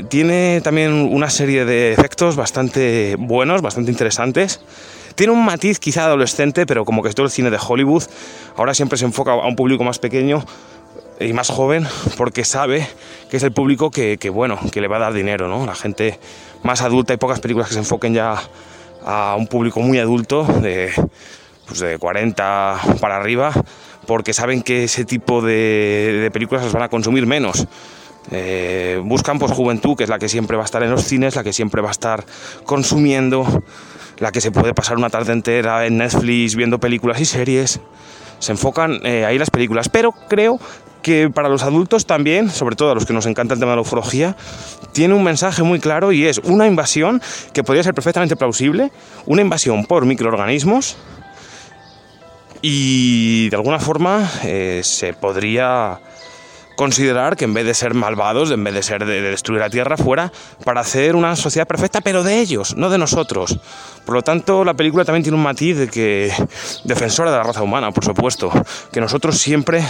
Tiene 0.07 0.61
también 0.63 0.93
una 0.93 1.29
serie 1.29 1.65
de 1.65 1.91
efectos 1.91 2.37
bastante 2.37 3.17
buenos, 3.19 3.61
bastante 3.61 3.91
interesantes. 3.91 4.61
Tiene 5.15 5.33
un 5.33 5.43
matiz 5.43 5.77
quizá 5.79 6.05
adolescente, 6.05 6.65
pero 6.65 6.85
como 6.85 7.03
que 7.03 7.09
todo 7.09 7.25
el 7.25 7.33
cine 7.33 7.49
de 7.49 7.59
Hollywood, 7.59 8.03
ahora 8.55 8.73
siempre 8.73 8.97
se 8.97 9.03
enfoca 9.03 9.33
a 9.33 9.45
un 9.45 9.57
público 9.57 9.83
más 9.83 9.99
pequeño 9.99 10.45
y 11.19 11.33
más 11.33 11.49
joven, 11.49 11.85
porque 12.17 12.45
sabe 12.45 12.87
que 13.29 13.37
es 13.37 13.43
el 13.43 13.51
público 13.51 13.91
que, 13.91 14.17
bueno, 14.31 14.57
que 14.71 14.79
le 14.79 14.87
va 14.87 14.97
a 14.97 14.99
dar 14.99 15.13
dinero, 15.13 15.49
¿no? 15.49 15.65
La 15.65 15.75
gente 15.75 16.17
más 16.65 16.81
adulta, 16.81 17.13
hay 17.13 17.17
pocas 17.17 17.39
películas 17.39 17.67
que 17.69 17.75
se 17.75 17.79
enfoquen 17.79 18.13
ya 18.13 18.41
a 19.05 19.35
un 19.37 19.47
público 19.47 19.79
muy 19.79 19.99
adulto, 19.99 20.43
de, 20.43 20.91
pues 21.67 21.79
de 21.79 21.97
40 21.97 22.79
para 22.99 23.17
arriba, 23.17 23.53
porque 24.07 24.33
saben 24.33 24.63
que 24.63 24.85
ese 24.85 25.05
tipo 25.05 25.41
de, 25.41 26.29
películas 26.33 26.63
las 26.63 26.73
van 26.73 26.83
a 26.83 26.89
consumir 26.89 27.25
menos. 27.27 27.67
Eh, 28.31 28.99
buscan 29.03 29.37
pues 29.37 29.51
juventud, 29.51 29.95
que 29.95 30.03
es 30.03 30.09
la 30.09 30.17
que 30.17 30.27
siempre 30.27 30.57
va 30.57 30.63
a 30.63 30.65
estar 30.65 30.81
en 30.81 30.89
los 30.89 31.03
cines, 31.03 31.35
la 31.35 31.43
que 31.43 31.53
siempre 31.53 31.81
va 31.81 31.89
a 31.89 31.91
estar 31.91 32.25
consumiendo, 32.65 33.63
la 34.17 34.31
que 34.31 34.41
se 34.41 34.51
puede 34.51 34.73
pasar 34.73 34.97
una 34.97 35.11
tarde 35.11 35.33
entera 35.33 35.85
en 35.85 35.97
Netflix 35.97 36.55
viendo 36.55 36.79
películas 36.79 37.21
y 37.21 37.25
series. 37.25 37.79
Se 38.39 38.51
enfocan 38.51 38.99
eh, 39.03 39.23
ahí 39.25 39.37
las 39.37 39.51
películas, 39.51 39.89
pero 39.89 40.11
creo 40.27 40.59
que 41.05 41.29
para 41.29 41.49
los 41.49 41.61
adultos 41.61 42.07
también, 42.07 42.49
sobre 42.49 42.75
todo 42.75 42.89
a 42.89 42.95
los 42.95 43.05
que 43.05 43.13
nos 43.13 43.27
encanta 43.27 43.53
el 43.53 43.59
tema 43.59 43.73
de 43.73 43.75
la 43.75 43.83
ufología, 43.83 44.35
tiene 44.91 45.13
un 45.13 45.23
mensaje 45.23 45.61
muy 45.61 45.79
claro 45.79 46.11
y 46.11 46.25
es 46.25 46.39
una 46.39 46.65
invasión 46.65 47.21
que 47.53 47.63
podría 47.63 47.83
ser 47.83 47.93
perfectamente 47.93 48.35
plausible, 48.35 48.91
una 49.27 49.43
invasión 49.43 49.85
por 49.85 50.07
microorganismos 50.07 50.97
y 52.63 53.49
de 53.49 53.55
alguna 53.55 53.77
forma 53.77 54.27
eh, 54.45 54.81
se 54.83 55.13
podría 55.13 55.99
considerar 56.75 57.35
que 57.35 57.45
en 57.45 57.53
vez 57.53 57.65
de 57.65 57.73
ser 57.73 57.93
malvados, 57.93 58.51
en 58.51 58.63
vez 58.63 58.73
de 58.73 58.83
ser 58.83 59.05
de, 59.05 59.21
destruir 59.21 59.61
la 59.61 59.69
Tierra, 59.69 59.97
fuera 59.97 60.31
para 60.63 60.81
hacer 60.81 61.15
una 61.15 61.35
sociedad 61.35 61.67
perfecta, 61.67 62.01
pero 62.01 62.23
de 62.23 62.39
ellos, 62.39 62.75
no 62.75 62.89
de 62.89 62.97
nosotros. 62.97 63.59
Por 64.05 64.15
lo 64.15 64.21
tanto, 64.21 64.63
la 64.63 64.73
película 64.73 65.05
también 65.05 65.23
tiene 65.23 65.37
un 65.37 65.43
matiz 65.43 65.77
de 65.77 65.87
que 65.87 66.31
defensora 66.83 67.31
de 67.31 67.37
la 67.37 67.43
raza 67.43 67.63
humana, 67.63 67.91
por 67.91 68.05
supuesto, 68.05 68.51
que 68.91 69.01
nosotros 69.01 69.37
siempre 69.37 69.83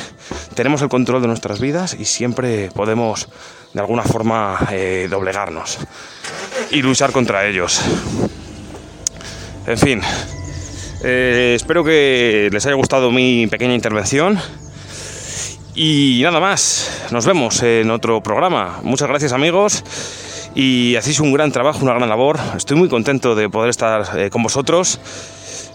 tenemos 0.53 0.81
el 0.81 0.89
control 0.89 1.21
de 1.21 1.27
nuestras 1.27 1.59
vidas 1.59 1.95
y 1.99 2.05
siempre 2.05 2.69
podemos 2.73 3.27
de 3.73 3.79
alguna 3.81 4.03
forma 4.03 4.57
eh, 4.71 5.07
doblegarnos 5.09 5.79
y 6.71 6.81
luchar 6.81 7.11
contra 7.11 7.45
ellos. 7.45 7.81
En 9.67 9.77
fin, 9.77 10.01
eh, 11.03 11.53
espero 11.55 11.83
que 11.83 12.49
les 12.51 12.65
haya 12.65 12.75
gustado 12.75 13.11
mi 13.11 13.47
pequeña 13.47 13.73
intervención. 13.73 14.39
Y 15.77 16.21
nada 16.23 16.39
más, 16.39 17.05
nos 17.11 17.25
vemos 17.25 17.61
en 17.61 17.91
otro 17.91 18.23
programa. 18.23 18.79
Muchas 18.83 19.09
gracias 19.09 19.33
amigos 19.33 19.83
y 20.55 20.95
hacéis 20.95 21.19
un 21.19 21.33
gran 21.33 21.51
trabajo, 21.51 21.79
una 21.83 21.93
gran 21.93 22.07
labor. 22.07 22.39
Estoy 22.55 22.77
muy 22.77 22.87
contento 22.87 23.35
de 23.35 23.49
poder 23.49 23.71
estar 23.71 24.17
eh, 24.17 24.29
con 24.29 24.41
vosotros. 24.41 25.01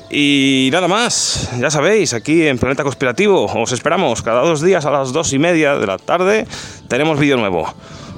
Y 0.09 0.71
nada 0.73 0.89
más, 0.89 1.51
ya 1.59 1.71
sabéis, 1.71 2.15
aquí 2.15 2.47
en 2.47 2.59
Planeta 2.59 2.83
Conspirativo 2.83 3.45
os 3.45 3.73
esperamos 3.73 4.23
cada 4.23 4.41
dos 4.41 4.63
días 4.63 4.87
a 4.87 4.91
las 4.91 5.13
dos 5.13 5.35
y 5.35 5.39
media 5.39 5.77
de 5.77 5.87
la 5.87 5.99
tarde. 5.99 6.47
Tenemos 6.89 7.19
vídeo 7.19 7.37
nuevo. 7.37 7.71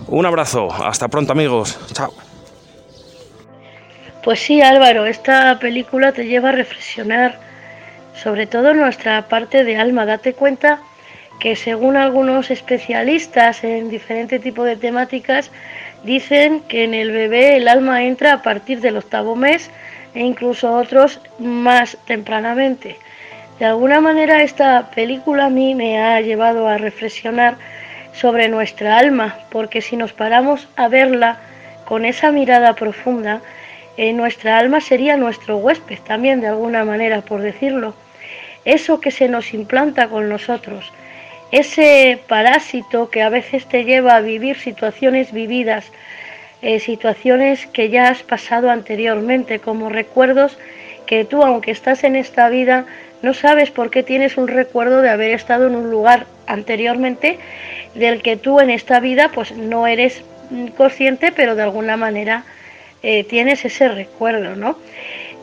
Un 0.06 0.24
abrazo, 0.24 0.72
hasta 0.72 1.08
pronto 1.08 1.32
amigos, 1.32 1.76
chao. 1.92 2.14
Pues 4.22 4.38
sí 4.38 4.62
Álvaro, 4.62 5.04
esta 5.04 5.58
película 5.58 6.12
te 6.12 6.26
lleva 6.26 6.50
a 6.50 6.52
reflexionar 6.52 7.40
sobre 8.22 8.46
todo 8.46 8.72
nuestra 8.72 9.26
parte 9.26 9.64
de 9.64 9.76
alma. 9.76 10.06
Date 10.06 10.34
cuenta 10.34 10.80
que 11.42 11.56
según 11.56 11.96
algunos 11.96 12.52
especialistas 12.52 13.64
en 13.64 13.90
diferentes 13.90 14.40
tipos 14.40 14.64
de 14.64 14.76
temáticas, 14.76 15.50
dicen 16.04 16.60
que 16.68 16.84
en 16.84 16.94
el 16.94 17.10
bebé 17.10 17.56
el 17.56 17.66
alma 17.66 18.04
entra 18.04 18.32
a 18.32 18.42
partir 18.42 18.80
del 18.80 18.96
octavo 18.96 19.34
mes 19.34 19.68
e 20.14 20.20
incluso 20.20 20.72
otros 20.72 21.20
más 21.40 21.98
tempranamente. 22.06 22.96
De 23.58 23.64
alguna 23.64 24.00
manera 24.00 24.44
esta 24.44 24.92
película 24.94 25.46
a 25.46 25.50
mí 25.50 25.74
me 25.74 26.00
ha 26.00 26.20
llevado 26.20 26.68
a 26.68 26.78
reflexionar 26.78 27.56
sobre 28.12 28.48
nuestra 28.48 28.98
alma, 28.98 29.40
porque 29.50 29.80
si 29.80 29.96
nos 29.96 30.12
paramos 30.12 30.68
a 30.76 30.86
verla 30.86 31.40
con 31.86 32.04
esa 32.04 32.30
mirada 32.30 32.74
profunda, 32.74 33.40
eh, 33.96 34.12
nuestra 34.12 34.58
alma 34.58 34.80
sería 34.80 35.16
nuestro 35.16 35.56
huésped 35.56 35.98
también 36.06 36.40
de 36.40 36.46
alguna 36.46 36.84
manera, 36.84 37.20
por 37.22 37.40
decirlo. 37.42 37.94
Eso 38.64 39.00
que 39.00 39.10
se 39.10 39.28
nos 39.28 39.52
implanta 39.54 40.06
con 40.06 40.28
nosotros, 40.28 40.92
ese 41.52 42.18
parásito 42.28 43.10
que 43.10 43.22
a 43.22 43.28
veces 43.28 43.66
te 43.66 43.84
lleva 43.84 44.16
a 44.16 44.20
vivir 44.20 44.58
situaciones 44.58 45.32
vividas, 45.32 45.92
eh, 46.62 46.80
situaciones 46.80 47.66
que 47.66 47.90
ya 47.90 48.08
has 48.08 48.22
pasado 48.22 48.70
anteriormente, 48.70 49.58
como 49.58 49.90
recuerdos 49.90 50.58
que 51.06 51.24
tú, 51.24 51.42
aunque 51.42 51.70
estás 51.70 52.04
en 52.04 52.16
esta 52.16 52.48
vida, 52.48 52.86
no 53.20 53.34
sabes 53.34 53.70
por 53.70 53.90
qué 53.90 54.02
tienes 54.02 54.38
un 54.38 54.48
recuerdo 54.48 55.02
de 55.02 55.10
haber 55.10 55.32
estado 55.32 55.66
en 55.66 55.76
un 55.76 55.90
lugar 55.90 56.26
anteriormente 56.46 57.38
del 57.94 58.22
que 58.22 58.36
tú 58.36 58.58
en 58.60 58.70
esta 58.70 58.98
vida 58.98 59.30
pues 59.32 59.52
no 59.52 59.86
eres 59.86 60.22
consciente, 60.76 61.32
pero 61.32 61.54
de 61.54 61.62
alguna 61.62 61.96
manera 61.96 62.44
eh, 63.02 63.24
tienes 63.24 63.64
ese 63.64 63.88
recuerdo, 63.88 64.56
¿no? 64.56 64.78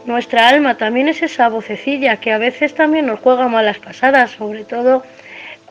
Nuestra 0.06 0.50
alma 0.50 0.76
también 0.78 1.08
es 1.08 1.22
esa 1.22 1.50
vocecilla 1.50 2.18
que 2.18 2.32
a 2.32 2.38
veces 2.38 2.74
también 2.74 3.06
nos 3.06 3.20
juega 3.20 3.48
malas 3.48 3.78
pasadas, 3.78 4.32
sobre 4.32 4.64
todo 4.64 5.04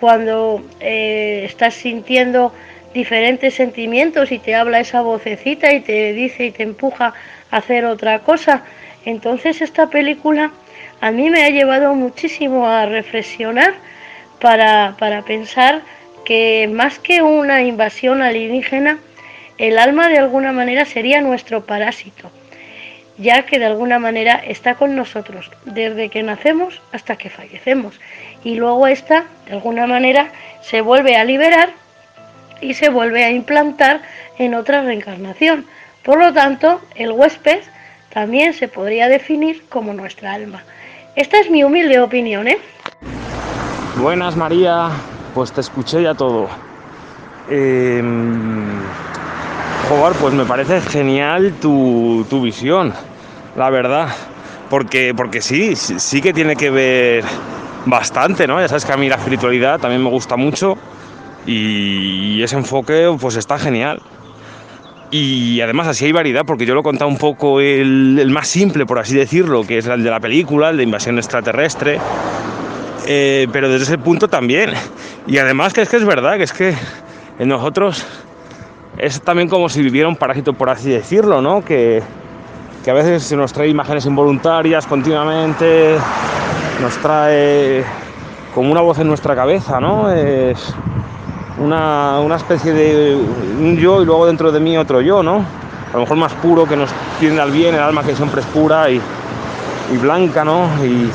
cuando 0.01 0.63
eh, 0.81 1.43
estás 1.45 1.75
sintiendo 1.75 2.53
diferentes 2.95 3.55
sentimientos 3.55 4.33
y 4.33 4.39
te 4.39 4.55
habla 4.55 4.81
esa 4.81 5.03
vocecita 5.03 5.73
y 5.73 5.81
te 5.81 6.13
dice 6.13 6.47
y 6.47 6.51
te 6.51 6.63
empuja 6.63 7.15
a 7.51 7.57
hacer 7.57 7.85
otra 7.85 8.21
cosa. 8.21 8.65
Entonces 9.05 9.61
esta 9.61 9.89
película 9.89 10.53
a 11.01 11.11
mí 11.11 11.31
me 11.31 11.45
ha 11.45 11.51
llevado 11.51 11.95
muchísimo 11.95 12.69
a 12.69 12.87
reflexionar 12.87 13.75
para, 14.41 14.97
para 14.99 15.23
pensar 15.23 15.83
que 16.25 16.69
más 16.73 16.99
que 16.99 17.23
una 17.23 17.63
invasión 17.63 18.23
alienígena, 18.23 18.99
el 19.57 19.79
alma 19.79 20.09
de 20.09 20.19
alguna 20.19 20.53
manera 20.53 20.85
sería 20.85 21.21
nuestro 21.21 21.65
parásito. 21.65 22.31
Ya 23.19 23.43
que 23.43 23.59
de 23.59 23.67
alguna 23.67 23.99
manera 23.99 24.35
está 24.35 24.77
con 24.77 24.95
nosotros 24.97 25.51
desde 25.65 26.09
que 26.09 26.23
nacemos 26.23 26.81
hasta 26.93 27.17
que 27.17 27.31
fallecemos. 27.31 28.01
Y 28.45 28.55
luego 28.55 28.87
esta, 28.87 29.25
de 29.47 29.55
alguna 29.55 29.87
manera, 29.87 30.29
se 30.63 30.81
vuelve 30.81 31.17
a 31.17 31.25
liberar 31.25 31.71
y 32.61 32.75
se 32.75 32.89
vuelve 32.89 33.25
a 33.25 33.31
implantar 33.31 34.01
en 34.39 34.55
otra 34.55 34.83
reencarnación. 34.83 35.67
Por 36.03 36.19
lo 36.19 36.33
tanto, 36.33 36.81
el 36.95 37.11
huésped 37.13 37.61
también 38.13 38.55
se 38.55 38.69
podría 38.69 39.09
definir 39.09 39.65
como 39.69 39.93
nuestra 39.93 40.33
alma. 40.33 40.63
Esta 41.17 41.39
es 41.41 41.51
mi 41.51 41.65
humilde 41.65 42.01
opinión, 42.01 42.47
¿eh? 42.49 42.59
Buenas 44.01 44.37
María, 44.37 44.91
pues 45.35 45.53
te 45.53 45.61
escuché 45.61 46.03
ya 46.03 46.15
todo. 46.15 46.49
Eh, 47.51 48.01
pues 50.21 50.35
me 50.35 50.45
parece 50.45 50.81
genial 50.83 51.55
tu, 51.63 52.27
tu, 52.29 52.43
visión, 52.43 52.93
la 53.57 53.71
verdad. 53.71 54.09
Porque, 54.69 55.15
porque 55.17 55.41
sí, 55.41 55.77
sí 55.77 56.21
que 56.21 56.35
tiene 56.35 56.57
que 56.57 56.69
ver 56.71 57.25
bastante, 57.87 58.47
¿no? 58.47 58.61
Ya 58.61 58.69
sabes 58.69 58.85
que 58.85 58.93
a 58.93 58.99
mí 58.99 59.09
la 59.09 59.17
espiritualidad 59.17 59.81
también 59.81 60.03
me 60.03 60.11
gusta 60.11 60.37
mucho 60.37 60.77
y 61.47 62.43
ese 62.43 62.57
enfoque 62.57 63.17
pues 63.19 63.37
está 63.37 63.59
genial. 63.59 64.03
Y 65.11 65.63
además 65.63 65.89
así 65.89 66.05
hay 66.05 66.13
variedad, 66.13 66.45
porque 66.45 66.67
yo 66.67 66.75
lo 66.75 66.81
he 66.81 66.83
contado 66.85 67.09
un 67.09 67.17
poco 67.17 67.61
el, 67.61 68.19
el, 68.21 68.31
más 68.31 68.47
simple, 68.47 68.85
por 68.85 68.99
así 68.99 69.17
decirlo, 69.17 69.67
que 69.67 69.79
es 69.79 69.87
el 69.87 70.05
de 70.05 70.11
la 70.11 70.21
película, 70.21 70.69
el 70.69 70.77
de 70.77 70.83
invasión 70.83 71.17
extraterrestre, 71.17 71.99
eh, 73.07 73.49
pero 73.51 73.71
desde 73.71 73.85
ese 73.85 73.99
punto 73.99 74.29
también. 74.29 74.73
Y 75.27 75.39
además 75.39 75.73
que 75.73 75.81
es 75.81 75.89
que 75.89 75.97
es 75.97 76.05
verdad, 76.05 76.37
que 76.37 76.43
es 76.43 76.53
que 76.53 76.75
en 77.39 77.49
nosotros 77.49 78.07
es 78.99 79.21
también 79.21 79.49
como 79.49 79.69
si 79.69 79.81
viviera 79.81 80.09
un 80.09 80.17
parásito, 80.17 80.53
por 80.53 80.71
así 80.71 80.91
decirlo, 80.91 81.41
¿no? 81.41 81.65
Que, 81.65 82.03
que 82.85 82.91
a 82.91 82.95
veces 82.95 83.23
se 83.23 83.37
nos 83.37 83.53
trae 83.53 83.69
imágenes 83.69 84.07
involuntarias 84.07 84.87
continuamente, 84.87 85.97
nos 86.83 86.97
trae 86.99 87.85
como 88.55 88.73
una 88.73 88.81
voz 88.81 88.99
en 88.99 89.07
nuestra 89.07 89.37
cabeza, 89.37 89.79
¿no? 89.79 90.11
Es 90.11 90.75
una, 91.59 92.19
una 92.21 92.37
especie 92.37 92.73
de 92.73 93.15
un 93.15 93.77
yo 93.77 94.03
y 94.03 94.05
luego 94.05 94.27
dentro 94.27 94.51
de 94.51 94.59
mí 94.59 94.77
otro 94.77 95.01
yo, 95.01 95.23
¿no? 95.23 95.45
A 95.91 95.95
lo 95.95 96.01
mejor 96.01 96.17
más 96.17 96.33
puro 96.35 96.67
que 96.67 96.77
nos 96.77 96.91
tiende 97.21 97.41
al 97.41 97.53
bien, 97.53 97.75
el 97.75 97.81
alma 97.81 98.03
que 98.03 98.17
siempre 98.17 98.41
es 98.41 98.47
pura 98.49 98.91
y, 98.91 99.01
blanca, 100.03 100.45
¿no? 100.45 100.69
Y, 100.85 101.11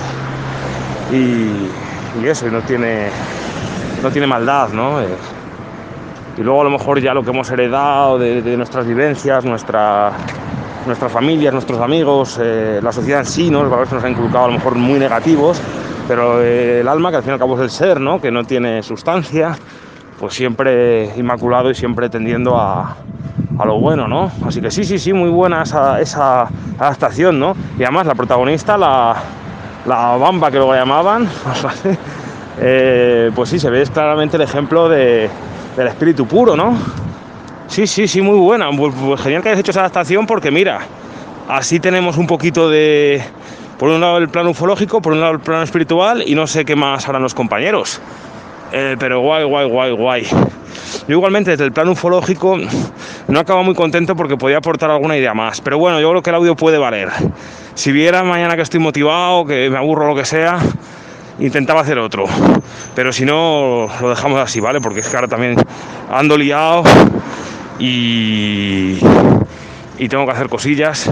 y, 1.16 2.26
eso, 2.26 2.48
y 2.48 2.52
no 2.52 2.62
tiene, 2.62 3.10
no 4.02 4.10
tiene 4.10 4.26
maldad, 4.26 4.70
¿no? 4.70 5.00
Y 6.38 6.42
luego 6.42 6.62
a 6.62 6.64
lo 6.64 6.70
mejor 6.70 7.00
ya 7.00 7.14
lo 7.14 7.24
que 7.24 7.30
hemos 7.30 7.50
heredado 7.52 8.18
de, 8.18 8.42
de 8.42 8.58
nuestras 8.58 8.88
vivencias, 8.88 9.46
nuestra, 9.46 10.12
nuestras 10.86 11.12
familias, 11.12 11.54
nuestros 11.54 11.80
amigos, 11.80 12.40
eh, 12.42 12.80
la 12.82 12.92
sociedad 12.92 13.22
en 13.22 13.26
sí, 13.26 13.50
¿no? 13.50 13.62
los 13.62 13.70
valores 13.70 13.90
que 13.90 13.96
nos 13.96 14.04
ha 14.04 14.10
inculcado 14.10 14.46
a 14.46 14.48
lo 14.48 14.54
mejor 14.54 14.76
muy 14.76 15.00
negativos, 15.00 15.62
pero 16.08 16.42
eh, 16.42 16.82
el 16.82 16.88
alma, 16.88 17.12
que 17.12 17.18
al 17.18 17.24
fin 17.24 17.32
y 17.32 17.34
al 17.34 17.40
cabo 17.40 17.56
es 17.56 17.62
el 17.62 17.70
ser, 17.70 18.02
¿no? 18.02 18.20
que 18.20 18.32
no 18.32 18.44
tiene 18.44 18.82
sustancia, 18.84 19.56
pues 20.20 20.34
siempre 20.34 21.12
inmaculado 21.16 21.70
y 21.70 21.76
siempre 21.76 22.10
tendiendo 22.10 22.58
a, 22.58 22.96
a 23.60 23.66
lo 23.66 23.80
bueno, 23.80 24.08
¿no? 24.08 24.32
Así 24.46 24.62
que 24.62 24.72
sí, 24.72 24.84
sí, 24.84 24.98
sí, 25.00 25.14
muy 25.14 25.30
buena 25.30 25.64
esa, 25.64 26.00
esa 26.00 26.48
adaptación, 26.80 27.40
¿no? 27.40 27.56
Y 27.78 27.84
además 27.84 28.06
la 28.06 28.16
protagonista, 28.16 28.78
la, 28.78 29.16
la 29.86 30.16
bamba 30.18 30.50
que 30.52 30.58
lo 30.58 30.74
llamaban, 30.74 31.28
eh, 32.60 33.32
pues 33.36 33.50
sí, 33.50 33.60
se 33.60 33.70
ve 33.70 33.84
claramente 33.92 34.38
el 34.38 34.44
ejemplo 34.44 34.88
de, 34.88 35.30
del 35.76 35.88
espíritu 35.88 36.26
puro, 36.26 36.56
¿no? 36.56 36.78
Sí, 37.68 37.88
sí, 37.88 38.08
sí, 38.08 38.22
muy 38.22 38.38
buena. 38.38 38.70
Pues, 38.72 39.22
genial 39.22 39.42
que 39.42 39.50
hayas 39.50 39.60
hecho 39.60 39.72
esa 39.72 39.82
adaptación 39.82 40.26
porque 40.26 40.52
mira, 40.52 40.82
así 41.48 41.80
tenemos 41.80 42.18
un 42.18 42.28
poquito 42.28 42.70
de, 42.70 43.24
por 43.80 43.90
un 43.90 44.02
lado 44.02 44.18
el 44.18 44.30
plano 44.30 44.52
ufológico, 44.52 45.02
por 45.02 45.14
un 45.14 45.22
lado 45.22 45.34
el 45.34 45.40
plano 45.40 45.64
espiritual 45.64 46.24
y 46.26 46.36
no 46.36 46.48
sé 46.48 46.66
qué 46.66 46.76
más 46.76 47.08
harán 47.08 47.24
los 47.24 47.34
compañeros. 47.34 48.02
Eh, 48.72 48.96
pero 49.00 49.22
guay, 49.22 49.44
guay, 49.44 49.70
guay, 49.70 49.92
guay. 49.92 50.28
Yo 51.08 51.16
igualmente 51.16 51.52
desde 51.52 51.66
el 51.66 51.72
plano 51.72 51.92
ufológico 51.92 52.58
no 53.28 53.40
acabo 53.40 53.64
muy 53.64 53.76
contento 53.76 54.16
porque 54.16 54.38
podía 54.38 54.58
aportar 54.58 54.90
alguna 54.90 55.18
idea 55.18 55.34
más. 55.34 55.62
Pero 55.62 55.78
bueno, 55.78 56.00
yo 56.00 56.10
creo 56.10 56.22
que 56.24 56.30
el 56.30 56.36
audio 56.36 56.56
puede 56.56 56.78
valer. 56.78 57.10
Si 57.76 57.92
viera 57.92 58.24
mañana 58.24 58.56
que 58.56 58.62
estoy 58.62 58.80
motivado, 58.80 59.46
que 59.46 59.70
me 59.70 59.78
aburro 59.78 60.08
lo 60.08 60.16
que 60.16 60.26
sea, 60.26 60.60
intentaba 61.40 61.82
hacer 61.82 61.98
otro. 62.00 62.26
Pero 62.96 63.12
si 63.12 63.26
no, 63.26 63.90
lo 64.02 64.10
dejamos 64.10 64.40
así, 64.40 64.60
¿vale? 64.60 64.82
Porque 64.82 65.00
es 65.00 65.08
que 65.08 65.16
ahora 65.16 65.28
también 65.28 65.56
ando 66.12 66.38
liado 66.38 66.84
y, 67.80 69.00
y 69.98 70.10
tengo 70.10 70.26
que 70.26 70.32
hacer 70.32 70.50
cosillas. 70.50 71.10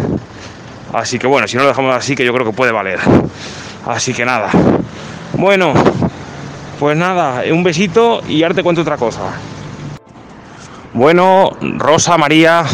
Así 0.93 1.17
que 1.19 1.27
bueno, 1.27 1.47
si 1.47 1.55
no 1.55 1.63
lo 1.63 1.69
dejamos 1.69 1.95
así, 1.95 2.15
que 2.15 2.25
yo 2.25 2.33
creo 2.33 2.45
que 2.45 2.53
puede 2.53 2.71
valer. 2.71 2.99
Así 3.85 4.13
que 4.13 4.25
nada. 4.25 4.49
Bueno, 5.33 5.73
pues 6.79 6.97
nada, 6.97 7.43
un 7.51 7.63
besito 7.63 8.21
y 8.27 8.43
ahora 8.43 8.55
te 8.55 8.63
cuento 8.63 8.81
otra 8.81 8.97
cosa. 8.97 9.33
Bueno, 10.93 11.51
Rosa, 11.77 12.17
María, 12.17 12.65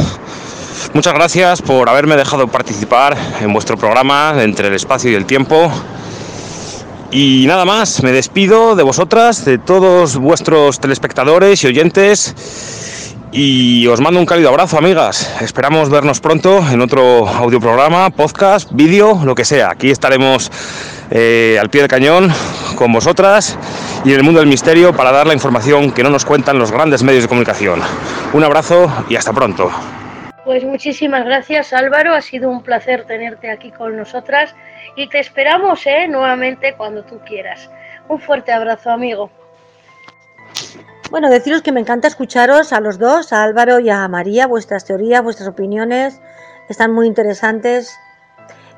muchas 0.93 1.13
gracias 1.13 1.61
por 1.61 1.87
haberme 1.87 2.15
dejado 2.15 2.47
participar 2.47 3.15
en 3.41 3.53
vuestro 3.53 3.77
programa 3.77 4.33
Entre 4.39 4.67
el 4.67 4.73
Espacio 4.73 5.11
y 5.11 5.15
el 5.15 5.25
Tiempo. 5.25 5.71
Y 7.09 7.45
nada 7.47 7.63
más, 7.63 8.03
me 8.03 8.11
despido 8.11 8.75
de 8.75 8.83
vosotras, 8.83 9.45
de 9.45 9.57
todos 9.57 10.17
vuestros 10.17 10.79
telespectadores 10.81 11.63
y 11.63 11.67
oyentes. 11.67 13.15
Y 13.31 13.87
os 13.87 14.01
mando 14.01 14.19
un 14.19 14.25
cálido 14.25 14.49
abrazo, 14.49 14.77
amigas. 14.77 15.41
Esperamos 15.41 15.89
vernos 15.89 16.19
pronto 16.19 16.59
en 16.69 16.81
otro 16.81 17.27
audioprograma, 17.27 18.09
podcast, 18.09 18.69
vídeo, 18.73 19.21
lo 19.23 19.35
que 19.35 19.45
sea. 19.45 19.71
Aquí 19.71 19.89
estaremos 19.89 20.51
eh, 21.09 21.57
al 21.59 21.69
pie 21.69 21.81
del 21.81 21.89
cañón 21.89 22.29
con 22.75 22.91
vosotras 22.91 23.57
y 24.03 24.11
en 24.11 24.17
el 24.17 24.23
mundo 24.23 24.39
del 24.41 24.49
misterio 24.49 24.93
para 24.93 25.11
dar 25.11 25.27
la 25.27 25.33
información 25.33 25.91
que 25.91 26.03
no 26.03 26.09
nos 26.09 26.25
cuentan 26.25 26.59
los 26.59 26.71
grandes 26.71 27.03
medios 27.03 27.23
de 27.23 27.29
comunicación. 27.29 27.81
Un 28.33 28.43
abrazo 28.43 28.91
y 29.09 29.15
hasta 29.15 29.31
pronto. 29.31 29.71
Pues 30.43 30.63
muchísimas 30.63 31.25
gracias 31.25 31.73
Álvaro, 31.73 32.13
ha 32.13 32.21
sido 32.21 32.49
un 32.49 32.63
placer 32.63 33.03
tenerte 33.05 33.51
aquí 33.51 33.69
con 33.71 33.97
nosotras 33.97 34.55
y 34.95 35.07
te 35.09 35.19
esperamos 35.19 35.85
¿eh? 35.85 36.07
nuevamente 36.07 36.75
cuando 36.75 37.03
tú 37.03 37.19
quieras. 37.25 37.69
Un 38.07 38.19
fuerte 38.19 38.51
abrazo 38.51 38.91
amigo. 38.91 39.29
Bueno, 41.09 41.29
deciros 41.29 41.61
que 41.61 41.71
me 41.71 41.79
encanta 41.79 42.07
escucharos 42.07 42.73
a 42.73 42.81
los 42.81 42.99
dos, 42.99 43.31
a 43.31 43.43
Álvaro 43.43 43.79
y 43.79 43.89
a 43.89 44.07
María, 44.07 44.47
vuestras 44.47 44.85
teorías, 44.85 45.23
vuestras 45.23 45.47
opiniones, 45.47 46.19
están 46.67 46.91
muy 46.93 47.07
interesantes 47.07 47.97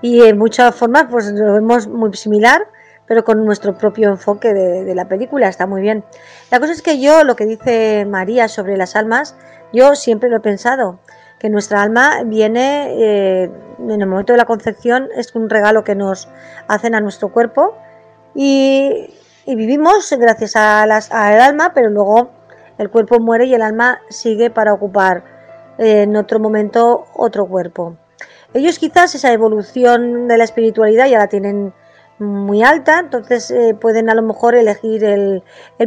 y 0.02 0.22
en 0.22 0.38
muchas 0.38 0.76
formas 0.76 1.06
pues 1.10 1.26
lo 1.32 1.54
vemos 1.54 1.88
muy 1.88 2.14
similar, 2.14 2.68
pero 3.08 3.24
con 3.24 3.44
nuestro 3.44 3.76
propio 3.76 4.10
enfoque 4.10 4.54
de, 4.54 4.84
de, 4.84 4.96
la 4.96 5.08
película, 5.08 5.48
está 5.48 5.66
muy 5.66 5.82
bien. 5.82 6.04
La 6.52 6.60
cosa 6.60 6.74
es 6.74 6.84
que 6.84 7.02
yo, 7.02 7.24
lo 7.24 7.36
que 7.36 7.48
dice 7.48 8.06
María 8.06 8.48
sobre 8.48 8.78
las 8.78 8.96
almas, 8.96 9.36
yo 9.74 9.96
siempre 9.96 10.30
lo 10.30 10.38
he 10.38 10.42
pensado, 10.42 11.00
que 11.40 11.50
nuestra 11.50 11.82
alma 11.82 12.22
viene 12.26 12.94
eh, 12.98 13.52
en 13.80 14.02
el 14.02 14.08
momento 14.08 14.34
de 14.34 14.38
la 14.38 14.46
concepción, 14.46 15.08
es 15.16 15.34
un 15.34 15.50
regalo 15.50 15.84
que 15.84 15.96
nos 15.96 16.28
hacen 16.68 16.94
a 16.96 17.00
nuestro 17.00 17.32
cuerpo 17.32 17.76
y, 18.36 19.16
vivimos 19.48 20.14
gracias 20.20 20.56
a 20.56 20.86
las, 20.86 21.12
al 21.12 21.42
alma, 21.42 21.72
pero 21.74 21.90
luego 21.90 22.30
el 22.78 22.92
cuerpo 22.92 23.20
muere 23.20 23.46
y 23.46 23.56
el 23.56 23.64
alma 23.64 24.00
sigue 24.10 24.52
para 24.52 24.74
ocupar 24.74 25.24
eh, 25.80 26.04
en 26.04 26.16
otro 26.16 26.40
momento 26.40 27.08
otro 27.16 27.48
cuerpo. 27.48 27.96
Ellos 28.54 28.78
quizás 28.78 29.16
esa 29.16 29.32
evolución 29.32 30.28
de 30.28 30.38
la 30.38 30.44
espiritualidad 30.44 31.08
ya 31.08 31.18
la 31.18 31.28
tienen 31.28 31.74
muy 32.20 32.62
alta, 32.62 33.00
entonces 33.00 33.50
eh, 33.50 33.76
pueden 33.80 34.10
a 34.10 34.14
lo 34.14 34.22
mejor 34.22 34.54
elegir 34.54 35.04
el, 35.04 35.44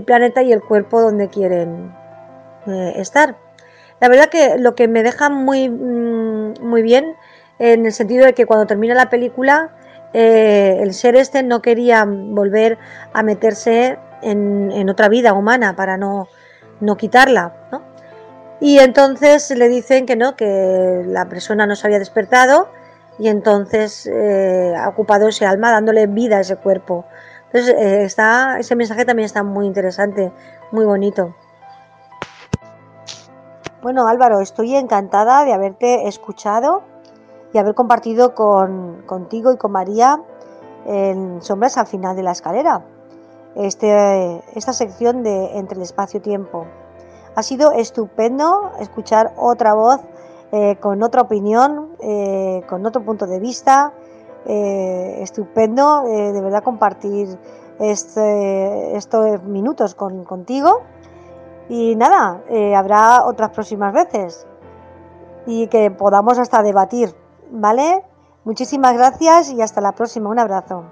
planeta 0.07 0.43
y 0.43 0.53
el 0.53 0.62
cuerpo 0.62 1.01
donde 1.01 1.29
quieren 1.29 1.95
estar. 2.97 3.37
La 4.03 4.09
verdad 4.09 4.31
que 4.31 4.59
lo 4.59 4.75
que 4.75 4.88
me 4.88 5.05
deja 5.05 5.31
muy, 5.31 5.69
mm, 5.69 6.55
muy 6.61 6.83
bien 6.83 7.15
en 7.61 7.87
el 7.87 7.93
sentido 7.93 8.27
de 8.27 8.33
que 8.33 8.47
cuando 8.47 8.67
termina 8.67 8.95
la 8.95 9.09
película 9.09 9.71
eh, 10.12 10.79
el 10.81 10.93
ser 10.93 11.15
este 11.15 11.45
no 11.45 11.62
quería 11.62 12.05
volver 12.05 12.79
a 13.12 13.23
meterse 13.23 14.01
en, 14.21 14.73
en 14.73 14.91
otra 14.91 15.09
vida 15.09 15.35
humana 15.35 15.77
para 15.77 15.97
no, 15.97 16.27
no 16.81 16.97
quitarla, 16.97 17.55
¿no? 17.71 17.81
Y 18.61 18.81
entonces 18.81 19.49
le 19.51 19.69
dicen 19.69 20.05
que 20.05 20.17
no, 20.17 20.35
que 20.35 21.05
la 21.07 21.29
persona 21.29 21.65
no 21.69 21.77
se 21.77 21.87
había 21.87 22.01
despertado 22.01 22.71
y 23.21 23.29
entonces 23.29 24.11
eh, 24.12 24.75
ha 24.77 24.88
ocupado 24.88 25.29
ese 25.29 25.47
alma 25.47 25.71
dándole 25.71 26.09
vida 26.09 26.38
a 26.38 26.41
ese 26.41 26.57
cuerpo. 26.57 27.05
Entonces 27.47 27.77
eh, 27.79 28.03
está, 28.03 28.59
ese 28.59 28.75
mensaje 28.75 29.05
también 29.05 29.27
está 29.27 29.45
muy 29.45 29.67
interesante, 29.67 30.33
muy 30.73 30.85
bonito. 30.87 31.37
Bueno 33.83 34.07
Álvaro, 34.07 34.38
estoy 34.38 34.77
encantada 34.77 35.45
de 35.45 35.53
haberte 35.53 36.07
escuchado 36.07 36.83
y 37.53 37.59
haber 37.59 37.75
compartido 37.75 38.33
con, 38.33 39.03
contigo 39.07 39.53
y 39.53 39.57
con 39.57 39.73
María 39.73 40.23
en 40.87 41.42
Sombras 41.42 41.77
al 41.79 41.88
final 41.88 42.14
de 42.14 42.23
la 42.23 42.31
escalera, 42.31 42.85
este, 43.57 44.40
esta 44.55 44.73
sección 44.73 45.25
de 45.25 45.59
Entre 45.59 45.79
el 45.79 45.83
espacio-tiempo. 45.83 46.64
Ha 47.35 47.42
sido 47.42 47.73
estupendo 47.73 48.71
escuchar 48.79 49.35
otra 49.37 49.75
voz 49.75 50.01
eh, 50.53 50.77
con 50.77 51.03
otra 51.03 51.23
opinión, 51.23 51.97
eh, 51.99 52.62
con 52.68 52.87
otro 52.87 53.05
punto 53.05 53.27
de 53.27 53.40
vista. 53.40 53.92
estupendo, 54.47 56.03
de 56.03 56.40
verdad, 56.40 56.62
compartir 56.62 57.37
este, 57.81 58.97
estos 58.97 59.42
minutos 59.42 59.97
con, 59.97 60.25
contigo. 60.25 60.83
Y 61.75 61.97
nada, 61.97 62.43
habrá 62.77 63.25
otras 63.25 63.49
próximas 63.49 63.95
veces 63.95 64.47
y 65.47 65.69
que 65.69 65.91
podamos 65.91 66.39
hasta 66.39 66.63
debatir, 66.63 67.15
¿vale? 67.51 68.05
Muchísimas 68.45 68.93
gracias 68.93 69.51
y 69.51 69.63
hasta 69.63 69.81
la 69.81 69.93
próxima. 69.93 70.29
Un 70.29 70.39
abrazo. 70.39 70.85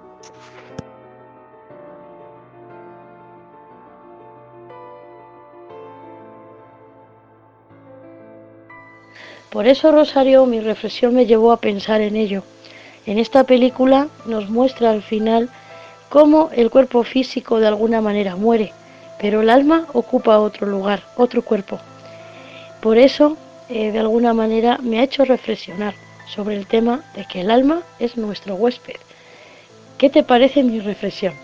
Por 9.53 9.67
eso, 9.67 9.93
Rosario, 9.93 10.47
mi 10.47 10.61
reflexión 10.61 11.15
me 11.15 11.27
llevó 11.27 11.53
a 11.53 11.59
pensar 11.59 12.01
en 12.01 12.17
ello. 12.17 12.43
En 13.05 13.19
esta 13.19 13.45
película 13.45 14.09
nos 14.25 14.49
muestra 14.49 14.93
al 14.93 15.03
final 15.03 15.51
cómo 16.09 16.49
el 16.53 16.71
cuerpo 16.71 17.03
físico 17.03 17.61
de 17.61 17.67
alguna 17.67 18.01
manera 18.01 18.35
muere, 18.35 18.73
pero 19.21 19.43
el 19.43 19.51
alma 19.51 19.87
ocupa 19.93 20.39
otro 20.39 20.67
lugar, 20.67 21.03
otro 21.17 21.43
cuerpo. 21.43 21.79
Por 22.81 22.97
eso, 22.97 23.37
eh, 23.69 23.93
de 23.93 23.99
alguna 23.99 24.33
manera, 24.33 24.79
me 24.83 24.99
ha 24.99 25.03
hecho 25.03 25.25
reflexionar 25.25 25.95
sobre 26.27 26.57
el 26.57 26.67
tema 26.67 27.03
de 27.15 27.27
que 27.27 27.43
el 27.43 27.51
alma 27.51 27.83
es 27.99 28.17
nuestro 28.17 28.55
huésped. 28.55 28.97
¿Qué 29.99 30.09
te 30.09 30.23
parece 30.23 30.63
mi 30.63 30.81
reflexión? 30.81 31.35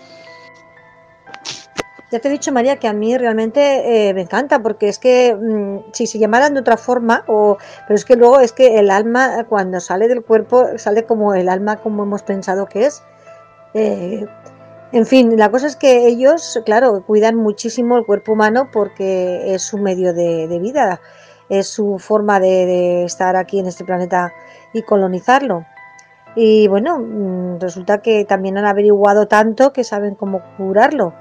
Ya 2.09 2.19
te 2.19 2.29
he 2.29 2.31
dicho, 2.31 2.53
María, 2.53 2.77
que 2.77 2.87
a 2.87 2.93
mí 2.93 3.17
realmente 3.17 4.07
eh, 4.09 4.13
me 4.13 4.21
encanta, 4.21 4.59
porque 4.59 4.87
es 4.87 4.97
que 4.97 5.35
mm, 5.35 5.91
si 5.91 6.07
se 6.07 6.17
llamaran 6.17 6.53
de 6.53 6.61
otra 6.61 6.77
forma, 6.77 7.25
o, 7.27 7.57
pero 7.85 7.95
es 7.95 8.05
que 8.05 8.15
luego 8.15 8.39
es 8.39 8.53
que 8.53 8.79
el 8.79 8.89
alma, 8.89 9.43
cuando 9.49 9.79
sale 9.81 10.07
del 10.07 10.23
cuerpo, 10.23 10.65
sale 10.77 11.03
como 11.03 11.35
el 11.35 11.49
alma, 11.49 11.75
como 11.75 12.03
hemos 12.03 12.23
pensado 12.23 12.65
que 12.65 12.85
es. 12.85 13.03
Eh, 13.73 14.25
en 14.91 15.05
fin, 15.05 15.37
la 15.37 15.51
cosa 15.51 15.67
es 15.67 15.75
que 15.75 16.07
ellos, 16.07 16.61
claro, 16.65 17.03
cuidan 17.05 17.35
muchísimo 17.35 17.97
el 17.97 18.05
cuerpo 18.05 18.33
humano 18.33 18.69
porque 18.71 19.53
es 19.53 19.63
su 19.63 19.77
medio 19.77 20.13
de, 20.13 20.59
vida, 20.61 21.01
es 21.49 21.67
su 21.67 21.99
forma 21.99 22.39
de 22.39 23.03
estar 23.03 23.35
aquí 23.35 23.59
en 23.59 23.67
este 23.67 23.83
planeta 23.83 24.33
y 24.73 24.83
colonizarlo. 24.83 25.65
Y 26.35 26.67
bueno, 26.67 26.99
mm, 26.99 27.59
resulta 27.59 27.97
que 27.97 28.23
también 28.23 28.57
han 28.57 28.65
averiguado 28.65 29.27
tanto 29.27 29.73
que 29.73 29.83
saben 29.83 30.15
cómo 30.15 30.41
curarlo. 30.55 31.13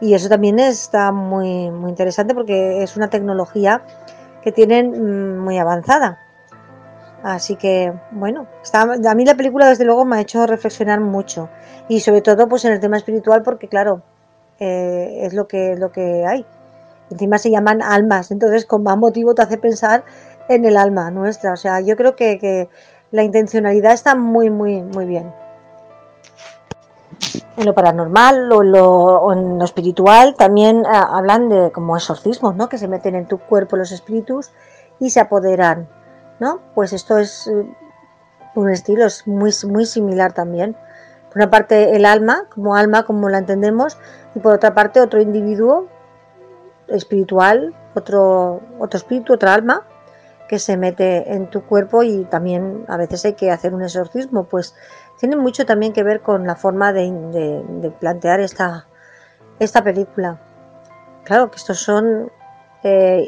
Y 0.00 0.14
eso 0.14 0.28
también 0.28 0.58
está 0.58 1.12
muy, 1.12 1.70
muy 1.70 1.90
interesante 1.90 2.34
porque 2.34 2.82
es 2.82 2.96
una 2.96 3.10
tecnología 3.10 3.82
que 4.42 4.52
tienen 4.52 4.90
mm, 4.90 5.38
muy 5.38 5.58
avanzada. 5.58 6.21
Así 7.22 7.54
que, 7.56 7.92
bueno, 8.10 8.46
a 8.74 9.14
mí 9.14 9.24
la 9.24 9.36
película 9.36 9.68
desde 9.68 9.84
luego 9.84 10.04
me 10.04 10.16
ha 10.16 10.20
hecho 10.20 10.46
reflexionar 10.46 11.00
mucho. 11.00 11.48
Y 11.88 12.00
sobre 12.00 12.20
todo 12.20 12.48
pues 12.48 12.64
en 12.64 12.72
el 12.72 12.80
tema 12.80 12.96
espiritual 12.96 13.42
porque 13.42 13.68
claro, 13.68 14.02
eh, 14.58 15.20
es 15.22 15.34
lo 15.34 15.46
que, 15.46 15.76
lo 15.76 15.92
que 15.92 16.26
hay. 16.26 16.44
Encima 17.10 17.38
se 17.38 17.50
llaman 17.50 17.82
almas, 17.82 18.30
entonces 18.30 18.64
con 18.64 18.82
más 18.82 18.96
motivo 18.96 19.34
te 19.34 19.42
hace 19.42 19.58
pensar 19.58 20.04
en 20.48 20.64
el 20.64 20.76
alma 20.76 21.10
nuestra. 21.10 21.52
O 21.52 21.56
sea, 21.56 21.80
yo 21.80 21.96
creo 21.96 22.16
que, 22.16 22.68
la 23.10 23.22
intencionalidad 23.22 23.92
está 23.92 24.14
muy, 24.14 24.48
muy, 24.48 24.80
muy 24.80 25.04
bien. 25.04 25.34
En 27.58 27.66
lo 27.66 27.74
paranormal 27.74 28.50
o, 28.52 29.32
en 29.34 29.58
lo 29.58 29.64
espiritual 29.66 30.34
también 30.34 30.84
ah, 30.86 31.18
hablan 31.18 31.50
de 31.50 31.70
como 31.72 31.94
exorcismos, 31.94 32.56
¿no? 32.56 32.70
Que 32.70 32.78
se 32.78 32.88
meten 32.88 33.14
en 33.14 33.26
tu 33.26 33.36
cuerpo 33.36 33.76
los 33.76 33.92
espíritus 33.92 34.50
y 34.98 35.10
se 35.10 35.20
apoderan, 35.20 35.88
¿no? 36.42 36.60
Pues 36.74 36.92
esto 36.92 37.18
es 37.18 37.46
eh, 37.46 37.64
un 38.56 38.68
estilo 38.68 39.06
es 39.06 39.28
muy, 39.28 39.52
muy 39.68 39.86
similar 39.86 40.32
también. 40.32 40.74
Por 41.28 41.36
una 41.36 41.50
parte 41.50 41.94
el 41.94 42.04
alma, 42.04 42.46
como 42.52 42.74
alma, 42.74 43.04
como 43.04 43.28
la 43.28 43.38
entendemos, 43.38 43.96
y 44.34 44.40
por 44.40 44.54
otra 44.54 44.74
parte 44.74 45.00
otro 45.00 45.20
individuo 45.20 45.86
espiritual, 46.88 47.74
otro, 47.94 48.60
otro 48.80 48.98
espíritu, 48.98 49.34
otra 49.34 49.54
alma, 49.54 49.86
que 50.48 50.58
se 50.58 50.76
mete 50.76 51.32
en 51.32 51.48
tu 51.48 51.62
cuerpo 51.62 52.02
y 52.02 52.24
también 52.24 52.86
a 52.88 52.96
veces 52.96 53.24
hay 53.24 53.34
que 53.34 53.52
hacer 53.52 53.72
un 53.72 53.82
exorcismo, 53.82 54.44
pues 54.44 54.74
tiene 55.20 55.36
mucho 55.36 55.64
también 55.64 55.92
que 55.92 56.02
ver 56.02 56.22
con 56.22 56.44
la 56.44 56.56
forma 56.56 56.92
de, 56.92 57.92
plantear 58.00 58.40
esta, 58.40 58.86
esta 59.60 59.84
película. 59.84 60.40
Claro 61.22 61.52
que 61.52 61.56
estos 61.56 61.78
son 61.78 62.32
eh, 62.82 63.24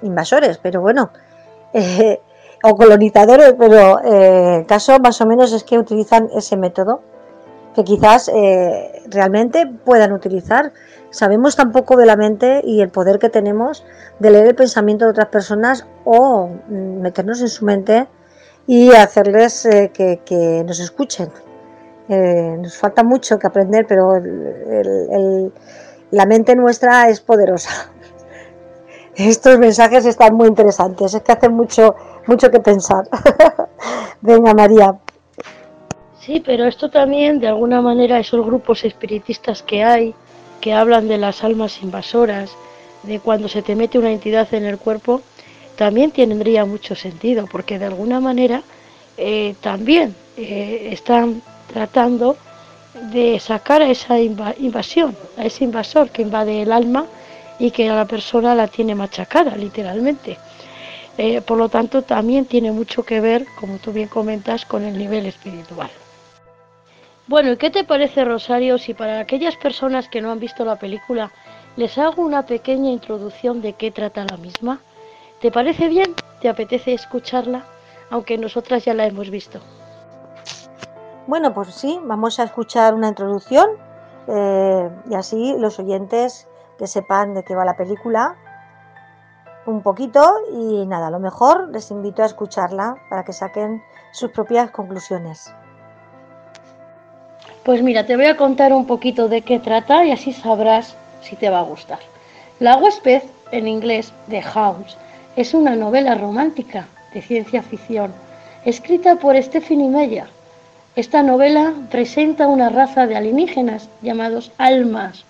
invasores, 0.00 0.56
pero 0.56 0.80
bueno, 0.80 1.10
eh, 1.74 2.22
o 2.62 2.76
colonizadores, 2.76 3.54
pero 3.58 4.00
eh, 4.04 4.56
el 4.60 4.66
caso 4.66 4.98
más 4.98 5.20
o 5.20 5.26
menos 5.26 5.52
es 5.52 5.64
que 5.64 5.78
utilizan 5.78 6.28
ese 6.34 6.56
método 6.56 7.02
que 7.74 7.84
quizás 7.84 8.28
realmente 9.08 9.64
puedan 9.84 10.12
utilizar 10.12 10.72
Sabemos 11.10 11.56
tampoco 11.56 11.96
de 11.96 12.04
la 12.04 12.16
mente 12.16 12.60
y 12.62 12.82
el 12.82 12.90
poder 12.90 13.18
que 13.18 13.30
tenemos 13.30 13.84
de 14.18 14.30
leer 14.30 14.48
el 14.48 14.54
pensamiento 14.54 15.06
de 15.06 15.12
otras 15.12 15.28
personas 15.28 15.86
o 16.04 16.48
mm, 16.68 17.00
meternos 17.00 17.40
en 17.40 17.48
su 17.48 17.64
mente 17.64 18.06
y 18.66 18.92
hacerles 18.92 19.64
eh, 19.64 19.90
que, 19.94 20.64
nos 20.66 20.78
escuchen. 20.80 21.30
Eh, 22.10 22.56
nos 22.60 22.76
falta 22.76 23.02
mucho 23.02 23.38
que 23.38 23.46
aprender, 23.46 23.86
pero 23.86 24.20
la 26.10 26.26
mente 26.26 26.54
nuestra 26.54 27.08
es 27.08 27.20
poderosa. 27.20 27.90
Estos 29.16 29.58
mensajes 29.58 30.04
están 30.04 30.34
muy 30.34 30.48
interesantes, 30.48 31.14
es 31.14 31.22
que 31.22 31.32
hacen 31.32 31.54
mucho, 31.54 31.96
mucho 32.28 32.50
que 32.50 32.60
pensar. 32.60 33.08
Venga, 34.20 34.54
María. 34.54 34.94
Sí, 36.20 36.42
pero 36.44 36.66
esto 36.66 36.90
también, 36.90 37.40
de 37.40 37.48
alguna 37.48 37.80
manera, 37.80 38.20
esos 38.20 38.44
grupos 38.44 38.84
espiritistas 38.84 39.62
que 39.62 39.82
hay, 39.82 40.14
que 40.60 40.74
hablan 40.74 41.08
de 41.08 41.16
las 41.16 41.42
almas 41.42 41.82
invasoras, 41.82 42.50
de 43.02 43.18
cuando 43.18 43.48
se 43.48 43.62
te 43.62 43.74
mete 43.74 43.98
una 43.98 44.10
entidad 44.10 44.52
en 44.52 44.66
el 44.66 44.78
cuerpo, 44.78 45.22
también 45.76 46.10
tendría 46.10 46.64
mucho 46.64 46.94
sentido, 46.94 47.46
porque 47.50 47.78
de 47.78 47.86
alguna 47.86 48.20
manera 48.20 48.62
eh, 49.16 49.54
también 49.60 50.14
eh, 50.36 50.90
están 50.92 51.40
tratando 51.72 52.36
de 53.12 53.38
sacar 53.38 53.80
a 53.82 53.88
esa 53.88 54.18
invasión, 54.18 55.16
a 55.38 55.44
ese 55.44 55.64
invasor 55.64 56.10
que 56.10 56.22
invade 56.22 56.62
el 56.62 56.72
alma 56.72 57.06
y 57.58 57.70
que 57.70 57.88
a 57.88 57.94
la 57.94 58.04
persona 58.04 58.54
la 58.54 58.68
tiene 58.68 58.94
machacada, 58.94 59.56
literalmente. 59.56 60.36
Eh, 61.18 61.42
por 61.42 61.58
lo 61.58 61.68
tanto, 61.68 62.02
también 62.02 62.46
tiene 62.46 62.70
mucho 62.70 63.02
que 63.02 63.20
ver, 63.20 63.44
como 63.58 63.78
tú 63.78 63.92
bien 63.92 64.06
comentas, 64.08 64.64
con 64.64 64.84
el 64.84 64.96
nivel 64.96 65.26
espiritual. 65.26 65.90
Bueno, 67.26 67.50
¿y 67.50 67.56
qué 67.56 67.70
te 67.70 67.82
parece, 67.82 68.24
Rosario, 68.24 68.78
si 68.78 68.94
para 68.94 69.18
aquellas 69.18 69.56
personas 69.56 70.08
que 70.08 70.22
no 70.22 70.30
han 70.30 70.38
visto 70.38 70.64
la 70.64 70.76
película 70.76 71.32
les 71.76 71.98
hago 71.98 72.22
una 72.22 72.46
pequeña 72.46 72.90
introducción 72.90 73.60
de 73.60 73.72
qué 73.72 73.90
trata 73.90 74.24
la 74.24 74.36
misma? 74.36 74.80
¿Te 75.40 75.50
parece 75.50 75.88
bien? 75.88 76.14
¿Te 76.40 76.48
apetece 76.48 76.94
escucharla? 76.94 77.64
Aunque 78.10 78.38
nosotras 78.38 78.84
ya 78.84 78.94
la 78.94 79.06
hemos 79.06 79.28
visto. 79.28 79.60
Bueno, 81.26 81.52
pues 81.52 81.74
sí, 81.74 81.98
vamos 82.04 82.38
a 82.38 82.44
escuchar 82.44 82.94
una 82.94 83.08
introducción 83.08 83.66
eh, 84.28 84.88
y 85.10 85.14
así 85.14 85.54
los 85.58 85.80
oyentes 85.80 86.46
que 86.78 86.86
sepan 86.86 87.34
de 87.34 87.42
qué 87.42 87.56
va 87.56 87.64
la 87.64 87.76
película 87.76 88.36
un 89.68 89.82
poquito 89.82 90.24
y 90.52 90.86
nada, 90.86 91.08
a 91.08 91.10
lo 91.10 91.18
mejor 91.18 91.68
les 91.68 91.90
invito 91.90 92.22
a 92.22 92.26
escucharla 92.26 92.96
para 93.10 93.24
que 93.24 93.34
saquen 93.34 93.82
sus 94.12 94.30
propias 94.30 94.70
conclusiones. 94.70 95.52
Pues 97.64 97.82
mira, 97.82 98.06
te 98.06 98.16
voy 98.16 98.24
a 98.24 98.36
contar 98.36 98.72
un 98.72 98.86
poquito 98.86 99.28
de 99.28 99.42
qué 99.42 99.58
trata 99.58 100.06
y 100.06 100.10
así 100.10 100.32
sabrás 100.32 100.96
si 101.20 101.36
te 101.36 101.50
va 101.50 101.60
a 101.60 101.64
gustar. 101.64 101.98
La 102.60 102.76
huésped, 102.78 103.22
en 103.52 103.68
inglés, 103.68 104.12
The 104.30 104.40
House, 104.40 104.96
es 105.36 105.52
una 105.52 105.76
novela 105.76 106.14
romántica 106.14 106.86
de 107.12 107.20
ciencia 107.20 107.62
ficción, 107.62 108.12
escrita 108.64 109.16
por 109.16 109.40
Stephanie 109.40 109.90
Meyer. 109.90 110.28
Esta 110.96 111.22
novela 111.22 111.74
presenta 111.90 112.48
una 112.48 112.70
raza 112.70 113.06
de 113.06 113.16
alienígenas 113.16 113.90
llamados 114.00 114.50
almas, 114.56 115.24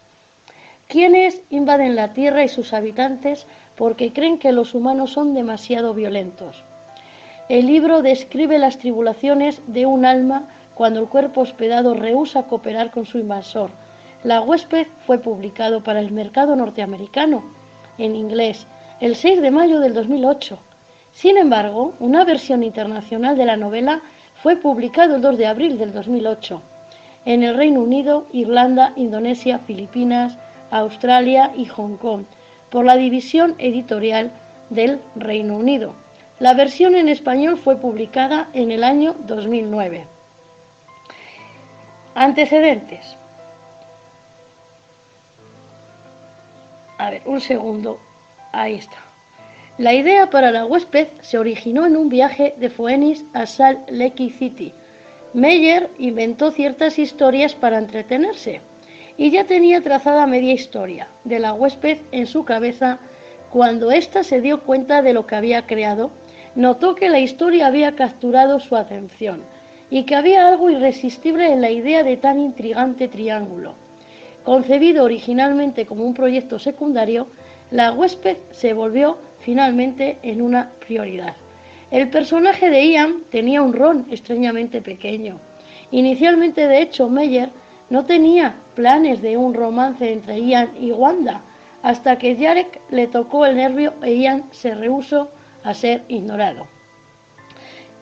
quienes 0.88 1.42
invaden 1.51 1.94
la 1.94 2.12
Tierra 2.14 2.44
y 2.44 2.48
sus 2.48 2.72
habitantes 2.72 3.46
porque 3.77 4.12
creen 4.12 4.38
que 4.38 4.52
los 4.52 4.75
humanos 4.75 5.12
son 5.12 5.35
demasiado 5.35 5.94
violentos. 5.94 6.62
El 7.48 7.67
libro 7.67 8.02
describe 8.02 8.58
las 8.58 8.79
tribulaciones 8.79 9.60
de 9.67 9.87
un 9.87 10.04
alma 10.04 10.48
cuando 10.75 11.00
el 11.00 11.06
cuerpo 11.06 11.42
hospedado 11.42 11.94
rehúsa 11.94 12.44
cooperar 12.44 12.90
con 12.90 13.06
su 13.06 13.19
invasor. 13.19 13.71
La 14.25 14.40
huésped 14.40 14.87
fue 15.06 15.19
publicado 15.19 15.83
para 15.83 16.00
el 16.00 16.10
mercado 16.10 16.56
norteamericano 16.56 17.44
en 17.98 18.17
inglés 18.17 18.67
el 19.00 19.15
6 19.15 19.42
de 19.42 19.50
mayo 19.50 19.81
del 19.81 19.94
2008. 19.94 20.58
Sin 21.12 21.37
embargo, 21.37 21.94
una 22.00 22.25
versión 22.25 22.62
internacional 22.62 23.37
de 23.37 23.44
la 23.44 23.56
novela 23.56 24.00
fue 24.42 24.56
publicada 24.56 25.17
el 25.17 25.23
2 25.23 25.38
de 25.38 25.46
abril 25.46 25.79
del 25.79 25.92
2008 25.92 26.62
en 27.25 27.42
el 27.42 27.56
Reino 27.56 27.81
Unido, 27.81 28.27
Irlanda, 28.33 28.92
Indonesia, 28.96 29.58
Filipinas, 29.58 30.38
Australia 30.71 31.52
y 31.56 31.66
Hong 31.66 31.96
Kong 31.96 32.25
por 32.71 32.85
la 32.85 32.96
división 32.96 33.54
editorial 33.58 34.31
del 34.71 35.00
Reino 35.16 35.56
Unido. 35.56 35.94
La 36.38 36.54
versión 36.54 36.94
en 36.94 37.08
español 37.08 37.58
fue 37.58 37.77
publicada 37.77 38.48
en 38.52 38.71
el 38.71 38.85
año 38.85 39.14
2009. 39.27 40.06
Antecedentes. 42.14 43.16
A 46.98 47.10
ver, 47.10 47.23
un 47.25 47.40
segundo. 47.40 47.98
Ahí 48.52 48.75
está. 48.75 48.96
La 49.79 49.94
idea 49.94 50.29
para 50.31 50.50
la 50.50 50.64
huésped 50.64 51.06
se 51.21 51.38
originó 51.38 51.87
en 51.87 51.96
un 51.96 52.08
viaje 52.08 52.54
de 52.56 52.69
Phoenix 52.69 53.23
a 53.33 53.46
Salt 53.46 53.88
Lake 53.90 54.31
City. 54.31 54.73
Meyer 55.33 55.88
inventó 55.98 56.50
ciertas 56.50 56.98
historias 56.98 57.54
para 57.54 57.79
entretenerse 57.79 58.60
y 59.19 59.33
ya 59.33 59.44
tenía 59.44 59.83
trazada 59.83 60.27
media 60.27 60.54
historia 60.54 61.08
de 61.25 61.40
la 61.40 61.52
huésped 61.52 61.98
en 62.12 62.27
su 62.27 62.44
cabeza 62.44 63.00
cuando 63.50 63.90
ésta 63.90 64.23
se 64.23 64.40
dio 64.40 64.60
cuenta 64.60 65.02
de 65.02 65.12
lo 65.12 65.27
que 65.27 65.35
había 65.35 65.66
creado. 65.66 66.10
Notó 66.54 66.94
que 66.94 67.08
la 67.08 67.19
historia 67.19 67.66
había 67.66 67.92
capturado 67.92 68.60
su 68.60 68.77
atención 68.77 69.42
y 69.90 70.04
que 70.04 70.14
había 70.14 70.46
algo 70.46 70.71
irresistible 70.71 71.52
en 71.52 71.60
la 71.60 71.71
idea 71.71 72.04
de 72.04 72.16
tan 72.16 72.38
intrigante 72.38 73.08
triángulo. 73.08 73.75
Concebido 74.44 75.04
originalmente 75.04 75.85
como 75.85 76.04
un 76.04 76.14
proyecto 76.14 76.58
secundario, 76.58 77.27
la 77.71 77.92
huésped 77.92 78.37
se 78.52 78.73
volvió 78.73 79.19
finalmente 79.40 80.19
en 80.23 80.42
una 80.42 80.71
prioridad. 80.87 81.35
El 81.90 82.08
personaje 82.08 82.71
de 82.71 82.87
Ian 82.87 83.23
tenía 83.31 83.62
un 83.62 83.73
ron 83.73 84.06
extrañamente 84.10 84.81
pequeño. 84.81 85.38
Inicialmente, 85.90 86.69
de 86.69 86.83
hecho, 86.83 87.08
Meyer 87.08 87.48
no 87.88 88.04
tenía 88.04 88.56
planes 88.79 89.20
de 89.22 89.37
un 89.37 89.54
romance 89.54 90.12
entre 90.12 90.40
Ian 90.40 90.70
y 90.81 90.92
Wanda, 90.92 91.40
hasta 91.83 92.16
que 92.16 92.37
Jarek 92.37 92.81
le 92.90 93.08
tocó 93.08 93.44
el 93.44 93.56
nervio 93.56 93.92
e 94.04 94.14
Ian 94.14 94.44
se 94.52 94.72
rehusó 94.72 95.33
a 95.64 95.74
ser 95.74 96.04
ignorado. 96.06 96.68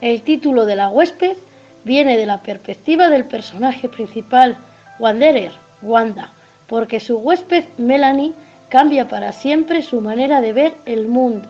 El 0.03 0.20
título 0.20 0.66
de 0.66 0.77
la 0.77 0.91
huésped 0.91 1.39
viene 1.85 2.18
de 2.18 2.27
la 2.27 2.43
perspectiva 2.43 3.09
del 3.09 3.24
personaje 3.24 3.89
principal, 3.89 4.59
Wanderer, 4.99 5.53
Wanda, 5.81 6.31
porque 6.66 7.01
su 7.01 7.16
huésped 7.16 7.64
Melanie 7.79 8.35
cambia 8.68 9.09
para 9.09 9.33
siempre 9.33 9.81
su 9.81 10.03
manera 10.03 10.43
de 10.43 10.53
ver 10.53 10.74
el 10.85 11.09
mundo. 11.09 11.49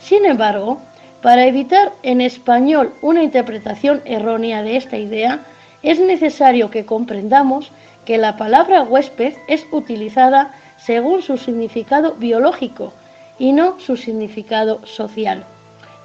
Sin 0.00 0.26
embargo, 0.26 0.82
para 1.22 1.46
evitar 1.46 1.92
en 2.02 2.20
español 2.20 2.92
una 3.00 3.22
interpretación 3.22 4.02
errónea 4.04 4.62
de 4.62 4.76
esta 4.76 4.98
idea, 4.98 5.40
es 5.82 5.98
necesario 5.98 6.70
que 6.70 6.84
comprendamos 6.84 7.72
que 8.06 8.16
la 8.16 8.36
palabra 8.36 8.82
huésped 8.82 9.34
es 9.48 9.66
utilizada 9.72 10.54
según 10.78 11.20
su 11.20 11.36
significado 11.36 12.14
biológico 12.14 12.94
y 13.38 13.52
no 13.52 13.78
su 13.80 13.96
significado 13.96 14.86
social. 14.86 15.44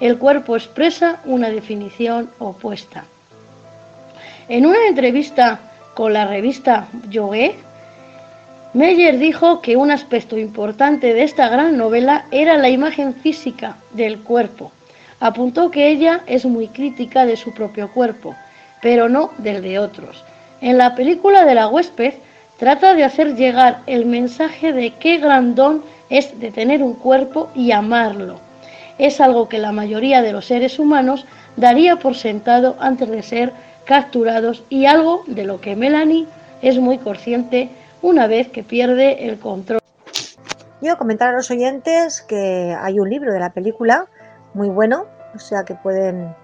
El 0.01 0.17
cuerpo 0.17 0.57
expresa 0.57 1.21
una 1.25 1.49
definición 1.49 2.31
opuesta. 2.39 3.05
En 4.49 4.65
una 4.65 4.87
entrevista 4.87 5.59
con 5.93 6.11
la 6.13 6.25
revista 6.25 6.87
Yogué, 7.09 7.55
Meyer 8.73 9.19
dijo 9.19 9.61
que 9.61 9.77
un 9.77 9.91
aspecto 9.91 10.37
importante 10.37 11.13
de 11.13 11.23
esta 11.23 11.49
gran 11.49 11.77
novela 11.77 12.25
era 12.31 12.57
la 12.57 12.69
imagen 12.69 13.13
física 13.13 13.77
del 13.91 14.19
cuerpo. 14.19 14.71
Apuntó 15.19 15.69
que 15.69 15.89
ella 15.89 16.21
es 16.25 16.45
muy 16.45 16.67
crítica 16.69 17.25
de 17.25 17.37
su 17.37 17.53
propio 17.53 17.91
cuerpo, 17.91 18.35
pero 18.81 19.07
no 19.07 19.31
del 19.37 19.61
de 19.61 19.77
otros. 19.77 20.23
En 20.61 20.77
la 20.77 20.93
película 20.93 21.43
de 21.43 21.55
la 21.55 21.67
huésped 21.67 22.13
trata 22.57 22.93
de 22.93 23.03
hacer 23.03 23.35
llegar 23.35 23.81
el 23.87 24.05
mensaje 24.05 24.73
de 24.73 24.91
qué 24.91 25.17
grandón 25.17 25.83
es 26.11 26.39
de 26.39 26.51
tener 26.51 26.83
un 26.83 26.93
cuerpo 26.93 27.49
y 27.55 27.71
amarlo. 27.71 28.39
Es 28.99 29.19
algo 29.19 29.49
que 29.49 29.57
la 29.57 29.71
mayoría 29.71 30.21
de 30.21 30.33
los 30.33 30.45
seres 30.45 30.77
humanos 30.77 31.25
daría 31.57 31.95
por 31.95 32.15
sentado 32.15 32.75
antes 32.79 33.09
de 33.09 33.23
ser 33.23 33.53
capturados 33.85 34.63
y 34.69 34.85
algo 34.85 35.23
de 35.25 35.45
lo 35.45 35.59
que 35.59 35.75
Melanie 35.75 36.27
es 36.61 36.77
muy 36.77 36.99
consciente 36.99 37.71
una 38.03 38.27
vez 38.27 38.47
que 38.49 38.61
pierde 38.61 39.27
el 39.27 39.39
control. 39.39 39.79
Yo 40.81 40.95
comentar 40.99 41.29
a 41.29 41.37
los 41.37 41.49
oyentes 41.49 42.21
que 42.21 42.77
hay 42.79 42.99
un 42.99 43.09
libro 43.09 43.33
de 43.33 43.39
la 43.39 43.49
película 43.49 44.05
muy 44.53 44.69
bueno, 44.69 45.05
o 45.33 45.39
sea 45.39 45.63
que 45.63 45.73
pueden 45.73 46.35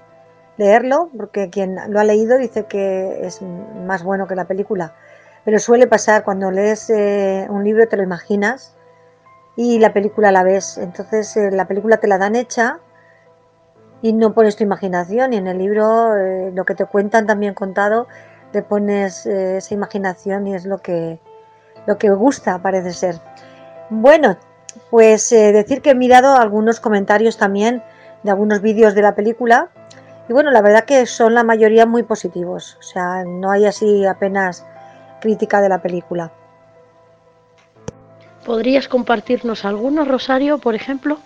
leerlo, 0.58 1.10
porque 1.16 1.50
quien 1.50 1.78
lo 1.90 2.00
ha 2.00 2.04
leído 2.04 2.38
dice 2.38 2.66
que 2.66 3.26
es 3.26 3.42
más 3.42 4.04
bueno 4.04 4.28
que 4.28 4.36
la 4.36 4.46
película. 4.46 4.94
Pero 5.46 5.60
suele 5.60 5.88
pasar 5.88 6.24
cuando 6.24 6.52
lees 6.52 6.90
eh, 6.90 7.48
un 7.50 7.64
libro 7.64 7.88
te 7.88 7.96
lo 7.96 8.04
imaginas 8.04 8.76
y 9.56 9.80
la 9.80 9.94
película 9.94 10.32
la 10.32 10.44
ves. 10.44 10.78
Entonces 10.78 11.36
eh, 11.38 11.52
la 11.52 11.68
película 11.68 11.98
te 11.98 12.08
la 12.08 12.18
dan 12.18 12.36
hecha 12.36 12.80
y 14.02 14.14
no 14.14 14.34
pones 14.34 14.56
tu 14.56 14.64
imaginación 14.64 15.34
y 15.34 15.38
en 15.38 15.48
el 15.48 15.58
libro 15.58 16.16
eh, 16.18 16.52
lo 16.54 16.66
que 16.66 16.76
te 16.76 16.86
cuentan 16.86 17.26
también 17.26 17.54
contado 17.54 18.08
le 18.54 18.62
pones 18.62 19.26
esa 19.26 19.74
imaginación 19.74 20.48
y 20.48 20.56
es 20.56 20.66
lo 20.66 20.78
que 20.78 21.20
lo 21.88 21.98
que 21.98 22.10
gusta, 22.12 22.62
parece 22.62 22.92
ser. 22.92 23.16
Bueno, 23.90 24.38
pues 24.92 25.32
eh, 25.32 25.52
decir 25.52 25.82
que 25.82 25.92
he 25.92 25.96
mirado 25.96 26.36
algunos 26.36 26.80
comentarios 26.80 27.38
también 27.38 27.82
de 28.24 28.32
algunos 28.32 28.62
vídeos 28.62 28.94
de 28.94 29.02
la 29.02 29.16
película 29.16 29.70
y 30.28 30.34
bueno, 30.34 30.52
la 30.52 30.62
verdad 30.62 30.86
que 30.86 31.06
son 31.06 31.34
la 31.34 31.44
mayoría 31.44 31.86
muy 31.86 32.04
positivos, 32.04 32.78
o 32.80 32.84
sea, 32.84 33.24
no 33.26 33.52
hay 33.52 33.66
así 33.66 34.06
apenas 34.06 34.66
crítica 35.22 35.62
de 35.62 35.70
la 35.70 35.82
película. 35.82 36.32
¿Podrías 38.46 38.88
compartirnos 38.88 39.66
algunos, 39.66 40.08
Rosario, 40.08 40.58
por 40.58 40.76
ejemplo? 40.76 41.18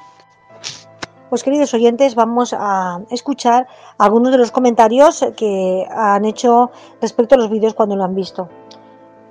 Pues 1.29 1.43
queridos 1.43 1.73
oyentes, 1.73 2.15
vamos 2.15 2.53
a 2.57 3.01
escuchar 3.09 3.67
algunos 3.97 4.31
de 4.31 4.37
los 4.37 4.51
comentarios 4.51 5.25
que 5.37 5.85
han 5.89 6.25
hecho 6.25 6.71
respecto 6.99 7.35
a 7.35 7.37
los 7.37 7.49
vídeos 7.49 7.73
cuando 7.73 7.95
lo 7.95 8.03
han 8.03 8.15
visto. 8.15 8.49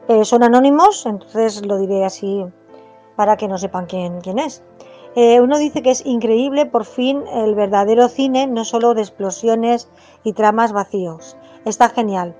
Eh, 0.09 0.25
son 0.25 0.43
anónimos, 0.43 1.05
entonces 1.05 1.65
lo 1.67 1.79
diré 1.79 2.05
así 2.05 2.45
para 3.17 3.37
que 3.37 3.49
no 3.49 3.59
sepan 3.59 3.87
quién, 3.87 4.21
quién 4.21 4.39
es. 4.39 4.63
Eh, 5.17 5.41
uno 5.41 5.59
dice 5.59 5.83
que 5.83 5.91
es 5.91 6.07
increíble 6.07 6.67
por 6.67 6.85
fin 6.85 7.25
el 7.33 7.55
verdadero 7.55 8.09
cine, 8.09 8.47
no 8.47 8.65
solo 8.65 8.95
de 8.95 9.03
explosiones 9.03 9.89
y 10.23 10.35
tramas 10.35 10.73
vacíos. 10.73 11.37
Está 11.65 11.89
genial. 11.89 12.37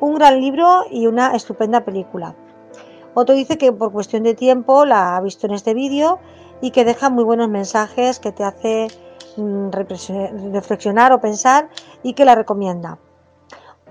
Un 0.00 0.14
gran 0.14 0.40
libro 0.40 0.84
y 0.90 1.06
una 1.06 1.34
estupenda 1.36 1.84
película. 1.84 2.34
Otro 3.14 3.34
dice 3.34 3.58
que 3.58 3.72
por 3.72 3.92
cuestión 3.92 4.24
de 4.24 4.34
tiempo 4.34 4.84
la 4.84 5.16
ha 5.16 5.20
visto 5.20 5.46
en 5.46 5.54
este 5.54 5.74
vídeo 5.74 6.18
y 6.60 6.72
que 6.72 6.84
deja 6.84 7.10
muy 7.10 7.24
buenos 7.24 7.48
mensajes 7.48 8.18
que 8.18 8.32
te 8.32 8.44
hace 8.44 8.88
mm, 9.36 9.70
reflexionar 9.70 11.12
o 11.12 11.20
pensar 11.20 11.68
y 12.02 12.14
que 12.14 12.24
la 12.24 12.34
recomienda. 12.34 12.98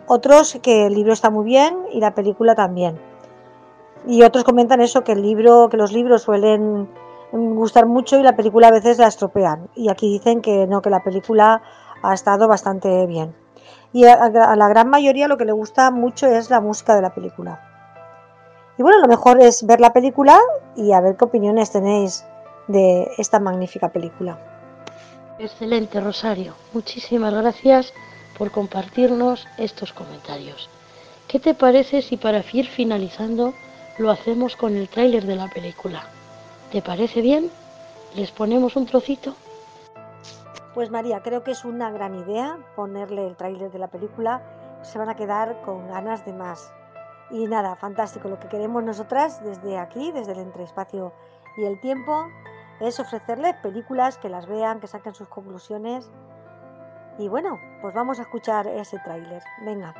Otros 0.08 0.60
que 0.62 0.86
el 0.86 0.94
libro 0.94 1.14
está 1.14 1.30
muy 1.30 1.46
bien 1.46 1.78
y 1.92 2.00
la 2.00 2.14
película 2.14 2.56
también. 2.56 3.00
Y 4.06 4.24
otros 4.24 4.46
comentan 4.46 4.80
eso, 4.80 5.04
que 5.04 5.12
el 5.14 5.22
libro, 5.22 5.68
que 5.70 5.78
los 5.78 5.92
libros 5.92 6.22
suelen 6.22 6.88
gustar 7.32 7.86
mucho 7.86 8.18
y 8.18 8.24
la 8.24 8.36
película 8.36 8.68
a 8.68 8.72
veces 8.72 8.98
la 8.98 9.08
estropean. 9.08 9.70
Y 9.76 9.90
aquí 9.90 10.12
dicen 10.12 10.42
que 10.42 10.68
no, 10.68 10.82
que 10.82 10.90
la 10.90 11.04
película 11.04 11.62
ha 12.02 12.14
estado 12.14 12.48
bastante 12.48 13.06
bien. 13.06 13.36
Y 13.94 14.06
a, 14.06 14.30
la 14.30 14.68
gran 14.68 14.90
mayoría 14.90 15.28
lo 15.28 15.38
que 15.38 15.46
le 15.46 15.52
gusta 15.52 15.92
mucho 15.92 16.28
es 16.28 16.50
la 16.50 16.62
música 16.62 16.96
de 16.96 17.02
la 17.02 17.14
película. 17.14 17.62
Y 18.78 18.84
bueno, 18.84 19.00
lo 19.00 19.08
mejor 19.08 19.42
es 19.42 19.66
ver 19.66 19.80
la 19.80 19.94
película 19.94 20.40
y 20.76 20.92
a 20.92 21.02
ver 21.02 21.16
qué 21.18 21.26
opiniones 21.26 21.72
tenéis 21.72 22.26
de 22.68 23.10
esta 23.18 23.40
magnífica 23.40 23.90
película. 23.90 24.38
Excelente, 25.40 26.00
Rosario. 26.00 26.54
Muchísimas 26.74 27.34
gracias 27.34 27.94
por 28.38 28.52
compartirnos 28.52 29.48
estos 29.58 29.94
comentarios. 29.94 30.70
¿Qué 31.28 31.40
te 31.40 31.54
parece 31.54 32.02
si 32.02 32.18
para 32.18 32.44
ir 32.54 32.68
finalizando 32.68 33.54
lo 33.98 34.12
hacemos 34.12 34.56
con 34.56 34.76
el 34.76 34.90
tráiler 34.90 35.26
de 35.26 35.36
la 35.36 35.48
película? 35.48 36.04
¿Te 36.72 36.82
parece 36.82 37.22
bien? 37.22 37.50
¿Les 38.16 38.32
ponemos 38.32 38.76
un 38.76 38.86
trocito? 38.86 39.36
Pues 40.74 40.92
María, 40.92 41.22
creo 41.24 41.44
que 41.44 41.52
es 41.52 41.66
una 41.66 41.92
gran 41.92 42.16
idea 42.16 42.58
ponerle 42.76 43.28
el 43.28 43.36
tráiler 43.36 43.72
de 43.72 43.80
la 43.80 43.88
película. 43.88 44.42
Se 44.84 44.98
van 45.00 45.10
a 45.10 45.16
quedar 45.16 45.62
con 45.64 45.88
ganas 45.88 46.26
de 46.26 46.34
más. 46.34 46.72
Y 47.32 47.46
nada, 47.48 47.76
fantástico. 47.76 48.30
Lo 48.30 48.40
que 48.40 48.48
queremos 48.48 48.84
nosotras 48.84 49.44
desde 49.44 49.78
aquí, 49.78 50.12
desde 50.12 50.34
el 50.34 50.40
entreespacio 50.40 51.14
y 51.58 51.66
el 51.66 51.80
tiempo, 51.82 52.28
es 52.80 53.00
ofrecerles 53.00 53.56
películas 53.56 54.18
que 54.18 54.30
las 54.30 54.46
vean, 54.46 54.80
que 54.80 54.88
saquen 54.88 55.16
sus 55.16 55.28
conclusiones 55.28 56.10
y 57.20 57.28
bueno, 57.28 57.60
pues 57.82 57.94
vamos 57.96 58.20
a 58.20 58.24
escuchar 58.24 58.68
ese 58.68 59.00
tráiler. 59.00 59.42
Venga. 59.66 59.94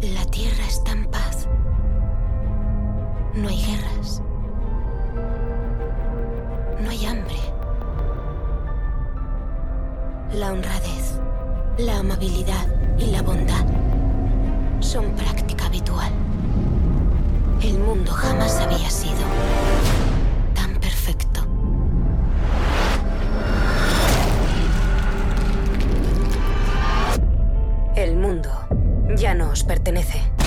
La 0.00 0.24
Tierra 0.26 0.64
está 0.64 0.92
en 0.92 1.10
paz. 1.10 1.27
No 3.38 3.48
hay 3.48 3.62
guerras. 3.62 4.20
No 6.82 6.90
hay 6.90 7.06
hambre. 7.06 7.36
La 10.32 10.52
honradez, 10.52 11.20
la 11.78 11.98
amabilidad 11.98 12.66
y 12.98 13.06
la 13.12 13.22
bondad 13.22 13.64
son 14.80 15.12
práctica 15.12 15.66
habitual. 15.66 16.10
El 17.62 17.78
mundo 17.78 18.10
jamás 18.10 18.56
había 18.60 18.90
sido 18.90 19.22
tan 20.54 20.74
perfecto. 20.80 21.42
El 27.94 28.16
mundo 28.16 28.50
ya 29.16 29.32
no 29.34 29.50
os 29.50 29.62
pertenece. 29.62 30.37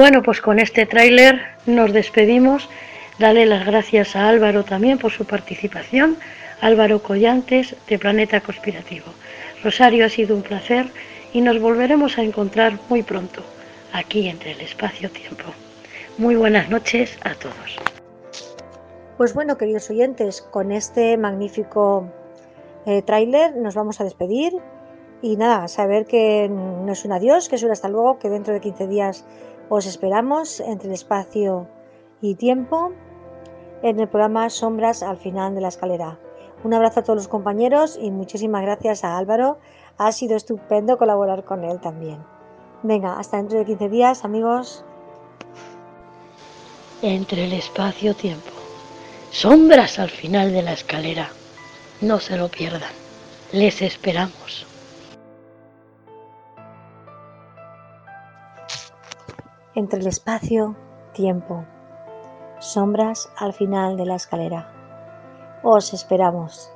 Bueno, 0.00 0.22
pues 0.22 0.40
con 0.40 0.58
este 0.58 0.86
tráiler 0.86 1.42
nos 1.66 1.92
despedimos. 1.92 2.70
Dale 3.18 3.44
las 3.44 3.66
gracias 3.66 4.16
a 4.16 4.30
Álvaro 4.30 4.64
también 4.64 4.96
por 4.96 5.12
su 5.12 5.26
participación. 5.26 6.16
Álvaro 6.62 7.02
Collantes 7.02 7.76
de 7.86 7.98
Planeta 7.98 8.40
Conspirativo. 8.40 9.04
Rosario, 9.62 10.06
ha 10.06 10.08
sido 10.08 10.34
un 10.34 10.40
placer 10.40 10.86
y 11.34 11.42
nos 11.42 11.60
volveremos 11.60 12.16
a 12.16 12.22
encontrar 12.22 12.78
muy 12.88 13.02
pronto 13.02 13.42
aquí 13.92 14.26
entre 14.26 14.52
el 14.52 14.62
espacio-tiempo. 14.62 15.44
Muy 16.16 16.34
buenas 16.34 16.70
noches 16.70 17.18
a 17.22 17.34
todos. 17.34 17.76
Pues 19.18 19.34
bueno, 19.34 19.58
queridos 19.58 19.90
oyentes, 19.90 20.40
con 20.40 20.72
este 20.72 21.18
magnífico 21.18 22.08
eh, 22.86 23.02
tráiler 23.02 23.54
nos 23.54 23.74
vamos 23.74 24.00
a 24.00 24.04
despedir 24.04 24.54
y 25.20 25.36
nada, 25.36 25.68
saber 25.68 26.06
que 26.06 26.48
no 26.48 26.90
es 26.90 27.04
un 27.04 27.12
adiós, 27.12 27.50
que 27.50 27.56
es 27.56 27.62
un 27.62 27.70
hasta 27.70 27.90
luego, 27.90 28.18
que 28.18 28.30
dentro 28.30 28.54
de 28.54 28.60
15 28.60 28.86
días 28.86 29.26
os 29.70 29.86
esperamos 29.86 30.58
entre 30.58 30.88
el 30.88 30.94
espacio 30.94 31.68
y 32.20 32.34
tiempo 32.34 32.90
en 33.82 34.00
el 34.00 34.08
programa 34.08 34.50
Sombras 34.50 35.04
al 35.04 35.16
final 35.16 35.54
de 35.54 35.60
la 35.60 35.68
escalera. 35.68 36.18
Un 36.64 36.74
abrazo 36.74 37.00
a 37.00 37.02
todos 37.04 37.16
los 37.16 37.28
compañeros 37.28 37.96
y 37.98 38.10
muchísimas 38.10 38.62
gracias 38.62 39.04
a 39.04 39.16
Álvaro. 39.16 39.58
Ha 39.96 40.10
sido 40.10 40.36
estupendo 40.36 40.98
colaborar 40.98 41.44
con 41.44 41.64
él 41.64 41.80
también. 41.80 42.18
Venga, 42.82 43.18
hasta 43.18 43.36
dentro 43.36 43.58
de 43.58 43.64
15 43.64 43.88
días, 43.88 44.24
amigos. 44.24 44.84
Entre 47.00 47.44
el 47.44 47.52
espacio-tiempo. 47.52 48.50
Sombras 49.30 50.00
al 50.00 50.10
final 50.10 50.52
de 50.52 50.62
la 50.62 50.72
escalera. 50.72 51.30
No 52.00 52.18
se 52.18 52.36
lo 52.36 52.48
pierdan. 52.48 52.90
Les 53.52 53.82
esperamos. 53.82 54.66
Entre 59.74 60.00
el 60.00 60.06
espacio, 60.06 60.76
tiempo, 61.12 61.64
sombras 62.58 63.30
al 63.36 63.52
final 63.52 63.96
de 63.96 64.06
la 64.06 64.16
escalera. 64.16 64.72
Os 65.62 65.92
esperamos. 65.92 66.72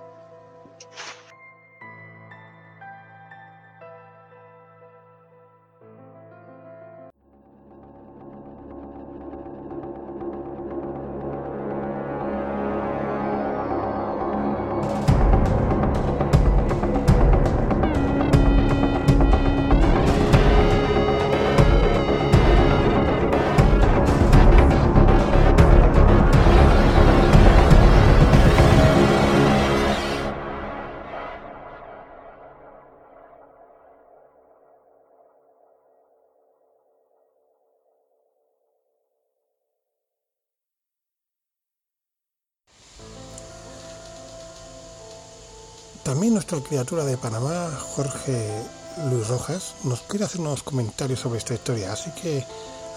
Criatura 46.63 47.05
de 47.05 47.17
Panamá, 47.17 47.71
Jorge 47.79 48.63
Luis 49.11 49.29
Rojas, 49.29 49.75
nos 49.85 50.03
quiere 50.03 50.25
hacer 50.25 50.41
unos 50.41 50.63
comentarios 50.63 51.21
sobre 51.21 51.39
esta 51.39 51.55
historia, 51.55 51.93
así 51.93 52.11
que 52.13 52.45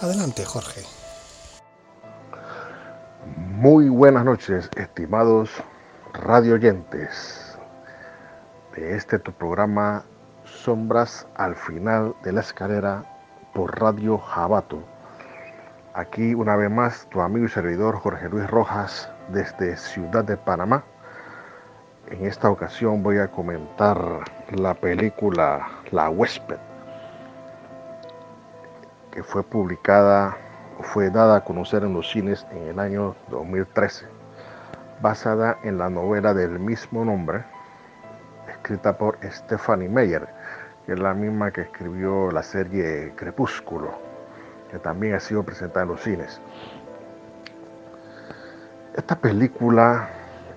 adelante 0.00 0.44
Jorge. 0.44 0.82
Muy 3.36 3.88
buenas 3.88 4.24
noches, 4.24 4.70
estimados 4.76 5.50
radioyentes 6.12 7.58
de 8.74 8.96
este 8.96 9.18
tu 9.18 9.32
programa 9.32 10.04
Sombras 10.44 11.26
al 11.34 11.56
final 11.56 12.14
de 12.22 12.32
la 12.32 12.40
escalera 12.40 13.04
por 13.54 13.80
Radio 13.80 14.18
Jabato. 14.18 14.82
Aquí 15.94 16.34
una 16.34 16.54
vez 16.56 16.70
más 16.70 17.08
tu 17.10 17.20
amigo 17.20 17.46
y 17.46 17.48
servidor 17.48 17.96
Jorge 17.96 18.28
Luis 18.28 18.48
Rojas 18.48 19.10
desde 19.30 19.76
Ciudad 19.76 20.24
de 20.24 20.36
Panamá 20.36 20.84
en 22.10 22.24
esta 22.24 22.50
ocasión 22.50 23.02
voy 23.02 23.18
a 23.18 23.28
comentar 23.28 23.98
la 24.50 24.74
película 24.74 25.68
La 25.90 26.08
huésped, 26.08 26.58
que 29.10 29.22
fue 29.22 29.42
publicada, 29.42 30.36
fue 30.80 31.10
dada 31.10 31.36
a 31.36 31.44
conocer 31.44 31.82
en 31.82 31.92
los 31.92 32.10
cines 32.10 32.46
en 32.50 32.68
el 32.68 32.78
año 32.78 33.14
2013, 33.28 34.06
basada 35.02 35.58
en 35.62 35.78
la 35.78 35.90
novela 35.90 36.32
del 36.32 36.58
mismo 36.58 37.04
nombre, 37.04 37.44
escrita 38.48 38.96
por 38.96 39.18
Stephanie 39.22 39.88
Meyer, 39.88 40.28
que 40.86 40.92
es 40.92 40.98
la 40.98 41.12
misma 41.14 41.50
que 41.50 41.62
escribió 41.62 42.30
la 42.30 42.42
serie 42.42 43.12
Crepúsculo, 43.16 43.98
que 44.70 44.78
también 44.78 45.14
ha 45.14 45.20
sido 45.20 45.42
presentada 45.42 45.82
en 45.82 45.88
los 45.88 46.02
cines. 46.02 46.40
Esta 48.96 49.16
película 49.16 50.08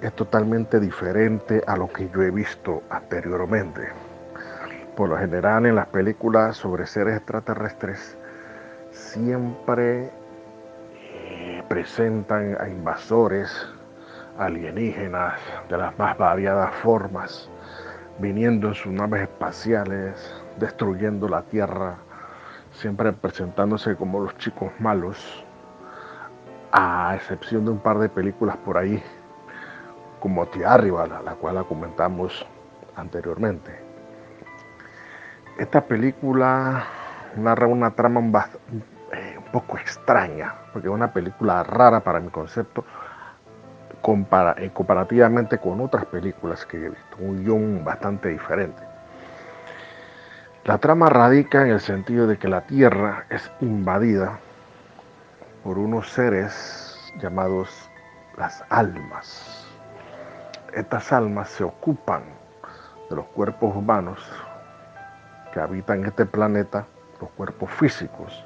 es 0.02 0.14
totalmente 0.14 0.80
diferente 0.80 1.62
a 1.68 1.78
lo 1.78 1.88
que 1.88 2.10
yo 2.10 2.24
he 2.24 2.32
visto 2.32 2.82
anteriormente. 2.90 3.90
Por 4.96 5.10
lo 5.10 5.18
general 5.18 5.66
en 5.68 5.76
las 5.76 5.88
películas 5.88 6.58
sobre 6.58 6.88
seres 6.88 7.18
extraterrestres 7.18 8.18
siempre 8.92 10.12
eh, 10.96 11.64
presentan 11.70 12.58
a 12.60 12.68
invasores 12.68 13.50
alienígenas 14.38 15.40
de 15.70 15.78
las 15.78 15.98
más 16.00 16.18
variadas 16.18 16.74
formas, 16.76 17.50
viniendo 18.18 18.70
en 18.70 18.74
sus 18.74 18.92
naves 18.92 19.22
espaciales, 19.22 20.34
destruyendo 20.60 21.30
la 21.30 21.44
Tierra, 21.44 21.96
siempre 22.72 23.14
presentándose 23.14 23.96
como 23.96 24.20
los 24.20 24.36
chicos 24.38 24.72
malos, 24.80 25.46
a 26.72 27.14
excepción 27.16 27.66
de 27.66 27.72
un 27.72 27.80
par 27.80 28.00
de 28.00 28.10
películas 28.10 28.58
por 28.58 28.78
ahí 28.78 29.04
como 30.22 30.46
Tía 30.46 30.74
Arriba, 30.76 31.08
la 31.08 31.34
cual 31.34 31.56
la 31.56 31.64
comentamos 31.64 32.46
anteriormente. 32.96 33.78
Esta 35.58 35.82
película 35.82 36.86
narra 37.36 37.66
una 37.68 37.92
trama 37.92 38.20
un, 38.20 38.34
eh, 39.14 39.40
poco 39.52 39.78
extraña, 39.78 40.54
porque 40.72 40.88
es 40.88 40.94
una 40.94 41.12
película 41.12 41.64
rara 41.64 42.02
para 42.02 42.20
mi 42.20 42.30
concepto, 42.30 42.86
eh, 44.58 44.72
comparativamente 44.74 45.58
con 45.58 45.82
otras 45.82 46.06
películas 46.06 46.66
que 46.68 46.78
he 46.78 46.90
visto, 46.90 47.18
un 47.20 47.44
guion 47.44 47.84
bastante 47.84 48.30
diferente. 48.30 48.82
La 50.66 50.78
trama 50.78 51.10
radica 51.10 51.64
en 51.64 51.72
el 51.72 51.80
sentido 51.80 52.28
de 52.28 52.38
que 52.38 52.48
la 52.48 52.62
Tierra 52.62 53.26
es 53.32 53.52
invadida 53.60 54.38
por 55.64 55.80
unos 55.80 56.12
seres 56.12 57.12
llamados 57.20 57.90
las 58.38 58.64
almas 58.70 59.61
estas 60.74 61.12
almas 61.12 61.50
se 61.50 61.64
ocupan 61.64 62.24
de 63.10 63.16
los 63.16 63.26
cuerpos 63.28 63.76
humanos 63.76 64.20
que 65.54 65.60
habitan 65.60 66.06
este 66.06 66.26
planeta, 66.26 66.86
los 67.20 67.30
cuerpos 67.32 67.70
físicos, 67.72 68.46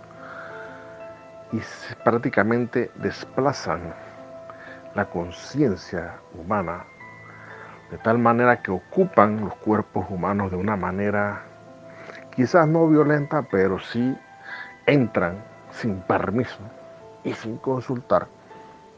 y 1.51 1.61
prácticamente 2.03 2.91
desplazan 2.95 3.93
la 4.95 5.05
conciencia 5.05 6.15
humana 6.33 6.85
de 7.91 7.97
tal 7.99 8.17
manera 8.17 8.61
que 8.61 8.71
ocupan 8.71 9.41
los 9.41 9.55
cuerpos 9.57 10.05
humanos 10.09 10.51
de 10.51 10.57
una 10.57 10.75
manera 10.75 11.43
quizás 12.35 12.67
no 12.67 12.87
violenta, 12.87 13.43
pero 13.43 13.79
sí 13.79 14.17
entran 14.85 15.43
sin 15.71 15.99
permiso 16.01 16.59
y 17.23 17.33
sin 17.33 17.57
consultar 17.57 18.27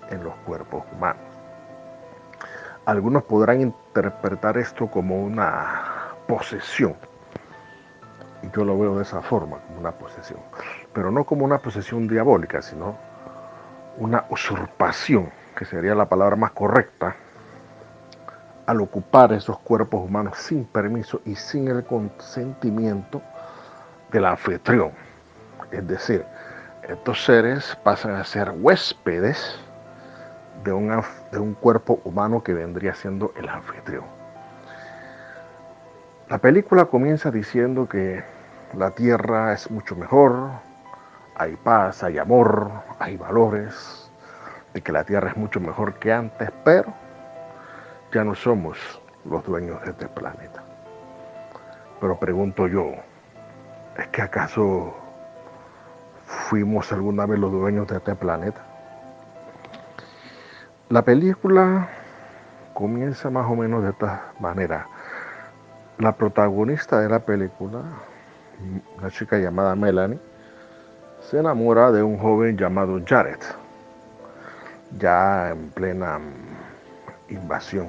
en 0.10 0.24
los 0.24 0.34
cuerpos 0.46 0.84
humanos. 0.94 1.27
Algunos 2.88 3.24
podrán 3.24 3.60
interpretar 3.60 4.58
esto 4.58 4.88
como 4.88 5.22
una 5.22 6.14
posesión. 6.26 6.96
Y 8.42 8.50
yo 8.56 8.64
lo 8.64 8.80
veo 8.80 8.96
de 8.96 9.02
esa 9.02 9.22
forma, 9.22 9.58
como 9.58 9.82
una 9.82 9.92
posesión. 9.92 10.40
Pero 10.94 11.12
no 11.12 11.26
como 11.26 11.44
una 11.44 11.58
posesión 11.58 12.08
diabólica, 12.08 12.62
sino 12.62 12.96
una 13.98 14.24
usurpación, 14.30 15.30
que 15.58 15.66
sería 15.66 15.96
la 15.96 16.08
palabra 16.08 16.38
más 16.38 16.52
correcta, 16.52 17.18
al 18.66 18.80
ocupar 18.80 19.34
esos 19.34 19.60
cuerpos 19.60 20.06
humanos 20.06 20.38
sin 20.38 20.64
permiso 20.64 21.20
y 21.26 21.36
sin 21.36 21.68
el 21.68 21.84
consentimiento 21.84 23.22
del 24.14 24.24
anfitrión. 24.24 24.92
Es 25.72 25.86
decir, 25.86 26.24
estos 26.88 27.26
seres 27.26 27.78
pasan 27.84 28.16
a 28.16 28.24
ser 28.24 28.54
huéspedes 28.56 29.60
de 30.68 30.74
un, 30.74 31.02
de 31.32 31.40
un 31.40 31.54
cuerpo 31.54 32.02
humano 32.04 32.44
que 32.44 32.54
vendría 32.54 32.94
siendo 32.94 33.32
el 33.38 33.48
anfitrión. 33.48 34.04
La 36.28 36.40
película 36.40 36.86
comienza 36.86 37.32
diciendo 37.32 37.88
que 37.88 38.22
la 38.74 38.92
tierra 38.92 39.54
es 39.54 39.72
mucho 39.72 39.96
mejor, 39.96 40.50
hay 41.38 41.56
paz, 41.56 42.04
hay 42.04 42.18
amor, 42.18 42.70
hay 43.00 43.16
valores, 43.16 44.12
de 44.74 44.82
que 44.82 44.92
la 44.92 45.06
tierra 45.06 45.30
es 45.30 45.38
mucho 45.38 45.62
mejor 45.62 45.94
que 46.00 46.12
antes, 46.12 46.52
pero 46.66 46.94
ya 48.12 48.26
no 48.26 48.36
somos 48.36 48.78
los 49.24 49.46
dueños 49.46 49.82
de 49.84 49.92
este 49.92 50.10
planeta. 50.10 50.64
Pero 52.02 52.20
pregunto 52.20 52.68
yo, 52.68 52.92
¿es 53.98 54.08
que 54.10 54.22
acaso 54.22 54.94
fuimos 56.26 56.92
alguna 56.92 57.26
vez 57.26 57.40
los 57.40 57.54
dueños 57.54 57.88
de 57.88 57.98
este 57.98 58.16
planeta? 58.16 58.67
La 60.90 61.02
película 61.02 61.90
comienza 62.74 63.30
más 63.30 63.46
o 63.52 63.58
menos 63.58 63.84
de 63.84 63.90
esta 63.90 64.32
manera. 64.40 64.88
La 65.98 66.14
protagonista 66.14 67.02
de 67.02 67.10
la 67.10 67.20
película, 67.20 67.82
una 68.98 69.10
chica 69.10 69.38
llamada 69.38 69.76
Melanie, 69.76 70.18
se 71.20 71.40
enamora 71.40 71.92
de 71.92 72.02
un 72.04 72.18
joven 72.18 72.56
llamado 72.56 73.02
Jared, 73.06 73.40
ya 74.98 75.50
en 75.50 75.72
plena 75.72 76.22
invasión. 77.28 77.88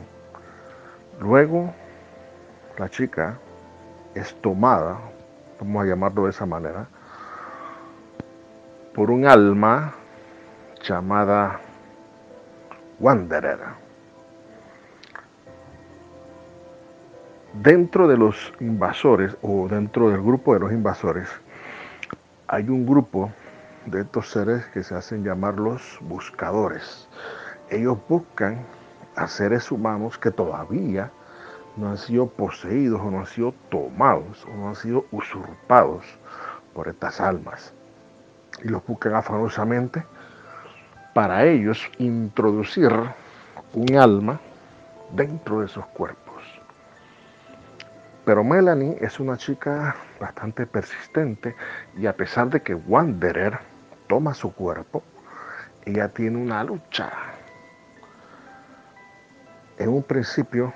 Luego, 1.20 1.72
la 2.78 2.88
chica 2.88 3.38
es 4.16 4.34
tomada, 4.40 4.98
vamos 5.60 5.84
a 5.84 5.86
llamarlo 5.86 6.24
de 6.24 6.30
esa 6.30 6.46
manera, 6.46 6.88
por 8.92 9.12
un 9.12 9.24
alma 9.24 9.94
llamada 10.82 11.60
Wanderer. 13.00 13.60
Dentro 17.54 18.08
de 18.08 18.16
los 18.16 18.52
invasores 18.58 19.36
o 19.40 19.68
dentro 19.68 20.10
del 20.10 20.20
grupo 20.20 20.54
de 20.54 20.60
los 20.60 20.72
invasores 20.72 21.28
hay 22.48 22.68
un 22.68 22.84
grupo 22.84 23.30
de 23.86 24.00
estos 24.00 24.30
seres 24.30 24.66
que 24.66 24.82
se 24.82 24.96
hacen 24.96 25.22
llamar 25.22 25.60
los 25.60 25.98
buscadores. 26.02 27.08
Ellos 27.70 27.98
buscan 28.08 28.66
a 29.14 29.28
seres 29.28 29.70
humanos 29.70 30.18
que 30.18 30.32
todavía 30.32 31.12
no 31.76 31.90
han 31.90 31.98
sido 31.98 32.26
poseídos 32.28 33.00
o 33.00 33.10
no 33.12 33.20
han 33.20 33.26
sido 33.26 33.54
tomados 33.70 34.44
o 34.46 34.56
no 34.56 34.68
han 34.70 34.76
sido 34.76 35.04
usurpados 35.12 36.04
por 36.74 36.88
estas 36.88 37.20
almas. 37.20 37.72
Y 38.64 38.68
los 38.68 38.84
buscan 38.84 39.14
afanosamente 39.14 40.04
para 41.18 41.44
ellos 41.46 41.90
introducir 41.98 42.92
un 43.72 43.96
alma 43.96 44.38
dentro 45.10 45.58
de 45.58 45.66
esos 45.66 45.84
cuerpos. 45.86 46.44
Pero 48.24 48.44
Melanie 48.44 48.96
es 49.00 49.18
una 49.18 49.36
chica 49.36 49.96
bastante 50.20 50.64
persistente 50.64 51.56
y 51.96 52.06
a 52.06 52.16
pesar 52.16 52.50
de 52.50 52.62
que 52.62 52.72
Wanderer 52.72 53.58
toma 54.06 54.32
su 54.32 54.54
cuerpo, 54.54 55.02
ella 55.84 56.08
tiene 56.08 56.38
una 56.38 56.62
lucha 56.62 57.10
en 59.76 59.88
un 59.88 60.04
principio 60.04 60.72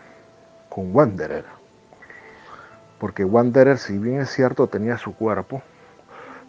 con 0.69 0.93
Wanderer. 0.93 1.45
Porque 2.99 3.25
Wanderer, 3.25 3.79
si 3.79 3.97
bien 3.97 4.23
es 4.23 4.31
cierto, 4.31 4.67
tenía 4.67 4.99
su 4.99 5.15
cuerpo, 5.15 5.63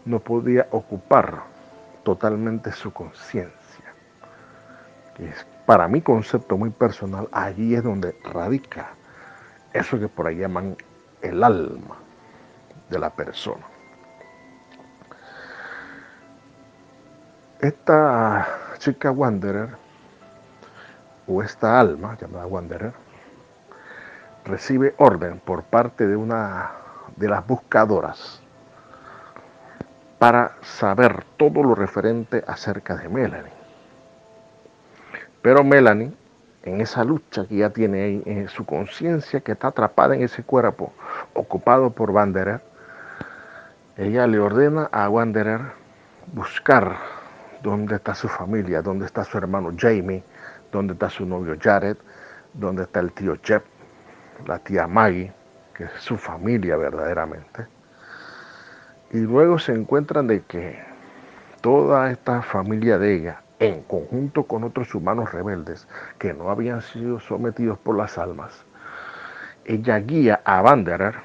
no 0.04 0.20
podía 0.20 0.66
ocupar 0.72 1.44
totalmente 2.04 2.72
su 2.72 2.92
conciencia. 2.92 3.63
Es 5.20 5.46
para 5.66 5.88
mi 5.88 6.02
concepto 6.02 6.58
muy 6.58 6.70
personal, 6.72 7.30
allí 7.32 7.76
es 7.76 7.84
donde 7.84 8.16
radica 8.24 8.90
eso 9.72 10.00
que 10.00 10.08
por 10.08 10.28
ahí 10.28 10.38
llaman 10.38 10.76
el 11.22 11.44
alma 11.44 11.98
de 12.90 13.00
la 13.00 13.10
persona. 13.10 13.66
Esta 17.60 18.48
chica 18.78 19.12
Wanderer 19.12 19.70
o 21.28 21.42
esta 21.42 21.80
alma 21.80 22.18
llamada 22.20 22.46
Wanderer 22.46 22.94
recibe 24.44 24.94
orden 24.98 25.40
por 25.40 25.64
parte 25.64 26.06
de 26.06 26.16
una 26.18 26.72
de 27.16 27.30
las 27.30 27.48
buscadoras 27.48 28.42
para 30.20 30.58
saber 30.62 31.24
todo 31.38 31.64
lo 31.64 31.76
referente 31.76 32.44
acerca 32.46 32.96
de 32.96 33.08
Melanie. 33.08 33.63
Pero 35.44 35.64
Melanie, 35.66 36.14
en 36.64 36.80
esa 36.80 37.04
lucha 37.04 37.46
que 37.46 37.58
ya 37.58 37.70
tiene 37.70 38.24
en 38.26 38.48
su 38.48 38.66
conciencia 38.66 39.42
que 39.42 39.52
está 39.52 39.68
atrapada 39.68 40.16
en 40.16 40.24
ese 40.24 40.42
cuerpo 40.42 40.94
ocupado 41.34 41.90
por 41.90 42.12
Wanderer, 42.12 42.62
ella 43.98 44.26
le 44.26 44.40
ordena 44.40 44.90
a 44.94 45.10
Wanderer 45.10 45.60
buscar 46.34 46.96
dónde 47.62 47.96
está 47.96 48.16
su 48.16 48.30
familia, 48.30 48.82
dónde 48.82 49.06
está 49.06 49.26
su 49.26 49.38
hermano 49.38 49.74
Jamie, 49.78 50.24
dónde 50.72 50.94
está 50.94 51.10
su 51.10 51.26
novio 51.26 51.58
Jared, 51.62 51.98
dónde 52.54 52.84
está 52.84 53.02
el 53.02 53.12
tío 53.12 53.36
Jeff, 53.44 53.64
la 54.48 54.60
tía 54.60 54.88
Maggie, 54.88 55.34
que 55.74 55.84
es 55.84 55.92
su 56.00 56.18
familia 56.18 56.78
verdaderamente. 56.78 57.68
Y 59.12 59.20
luego 59.20 59.60
se 59.60 59.74
encuentran 59.74 60.28
de 60.28 60.42
que 60.44 60.80
toda 61.60 62.10
esta 62.12 62.42
familia 62.42 62.98
de 62.98 63.14
ella, 63.14 63.43
en 63.64 63.82
conjunto 63.84 64.44
con 64.44 64.66
otros 64.66 64.94
humanos 64.94 65.32
rebeldes 65.32 65.88
que 66.20 66.34
no 66.34 66.50
habían 66.50 66.82
sido 66.82 67.22
sometidos 67.22 67.78
por 67.78 67.96
las 67.96 68.18
almas, 68.18 68.66
ella 69.64 69.98
guía 70.00 70.42
a 70.44 70.62
Wanderer, 70.62 71.16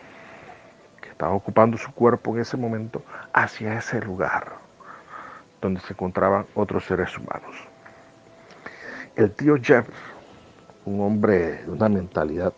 que 1.03 1.09
estaba 1.09 1.33
ocupando 1.33 1.77
su 1.77 1.93
cuerpo 1.93 2.35
en 2.35 2.43
ese 2.43 2.57
momento, 2.57 3.03
hacia 3.33 3.77
ese 3.77 4.01
lugar 4.01 4.53
donde 5.61 5.81
se 5.81 5.95
encontraban 5.95 6.47
otros 6.55 6.85
seres 6.85 7.19
humanos. 7.19 7.57
El 9.17 9.33
tío 9.33 9.57
Jeff, 9.61 9.89
un 10.85 11.01
hombre 11.01 11.65
de 11.65 11.71
una 11.73 11.89
mentalidad 11.89 12.53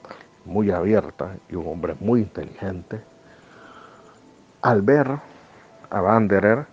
muy 0.44 0.70
abierta 0.70 1.36
y 1.48 1.54
un 1.54 1.66
hombre 1.66 1.96
muy 2.00 2.20
inteligente, 2.20 3.00
al 4.60 4.82
ver 4.82 5.08
a 5.88 6.02
Wanderer, 6.02 6.66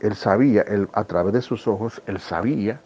él 0.00 0.14
sabía, 0.16 0.62
él, 0.62 0.88
a 0.92 1.04
través 1.04 1.32
de 1.32 1.42
sus 1.42 1.66
ojos, 1.68 2.02
él 2.06 2.18
sabía 2.18 2.80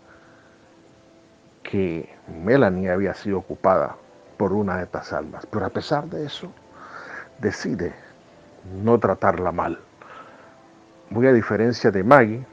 que 1.62 2.14
Melanie 2.42 2.90
había 2.90 3.14
sido 3.14 3.38
ocupada 3.38 3.96
por 4.36 4.52
una 4.52 4.78
de 4.78 4.84
estas 4.84 5.12
almas. 5.12 5.46
Pero 5.46 5.66
a 5.66 5.70
pesar 5.70 6.06
de 6.06 6.26
eso, 6.26 6.52
decide 7.38 7.94
no 8.82 8.98
tratarla 8.98 9.52
mal. 9.52 9.78
Muy 11.10 11.26
a 11.26 11.32
diferencia 11.32 11.90
de 11.90 12.02
Maggie, 12.02 12.44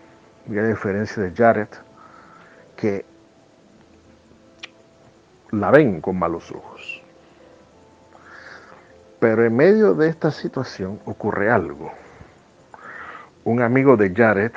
muy 0.45 0.59
a 0.59 0.64
diferencia 0.64 1.24
de 1.24 1.32
Jared, 1.36 1.68
que 2.76 3.05
la 5.51 5.72
ven 5.72 6.01
con 6.01 6.18
malos 6.18 6.51
ojos. 6.51 7.01
Pero 9.20 9.45
en 9.45 9.55
medio 9.55 9.93
de 9.93 10.09
esta 10.09 10.32
situación 10.32 10.99
ocurre 11.05 11.51
algo. 11.51 11.91
Un 13.44 13.60
amigo 13.64 13.98
de 13.98 14.14
Jared 14.14 14.52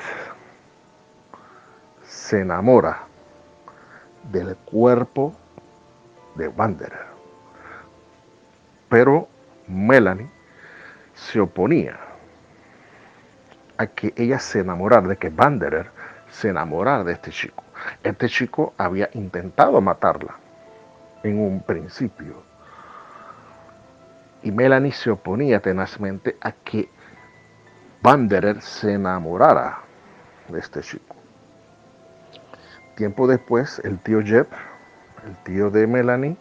se 2.03 2.41
enamora 2.41 2.99
del 4.31 4.55
cuerpo 4.57 5.33
de 6.35 6.49
Wanderer. 6.49 7.07
Pero 8.87 9.27
Melanie 9.67 10.29
se 11.15 11.39
oponía 11.39 11.97
a 13.77 13.87
que 13.87 14.13
ella 14.15 14.37
se 14.37 14.59
enamorara, 14.59 15.07
de 15.07 15.17
que 15.17 15.29
Wanderer 15.29 15.89
se 16.29 16.49
enamorara 16.49 17.03
de 17.03 17.13
este 17.13 17.31
chico. 17.31 17.63
Este 18.03 18.29
chico 18.29 18.75
había 18.77 19.09
intentado 19.13 19.81
matarla 19.81 20.35
en 21.23 21.39
un 21.39 21.63
principio. 21.63 22.43
Y 24.43 24.51
Melanie 24.51 24.91
se 24.91 25.09
oponía 25.09 25.59
tenazmente 25.59 26.37
a 26.39 26.51
que 26.51 26.87
Wanderer 28.05 28.61
se 28.61 28.93
enamorara 28.93 29.79
de 30.49 30.59
este 30.59 30.81
chico. 30.81 31.15
Tiempo 32.95 33.25
después, 33.25 33.81
el 33.83 33.97
tío 33.97 34.21
Jeb, 34.21 34.45
el 35.25 35.35
tío 35.37 35.71
de 35.71 35.87
Melanie, 35.87 36.37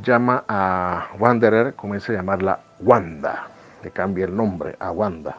llama 0.00 0.42
a 0.48 1.08
Wanderer, 1.18 1.74
comienza 1.74 2.14
a 2.14 2.16
llamarla 2.16 2.58
Wanda, 2.80 3.48
le 3.82 3.90
cambia 3.90 4.24
el 4.24 4.34
nombre 4.34 4.76
a 4.80 4.92
Wanda. 4.92 5.36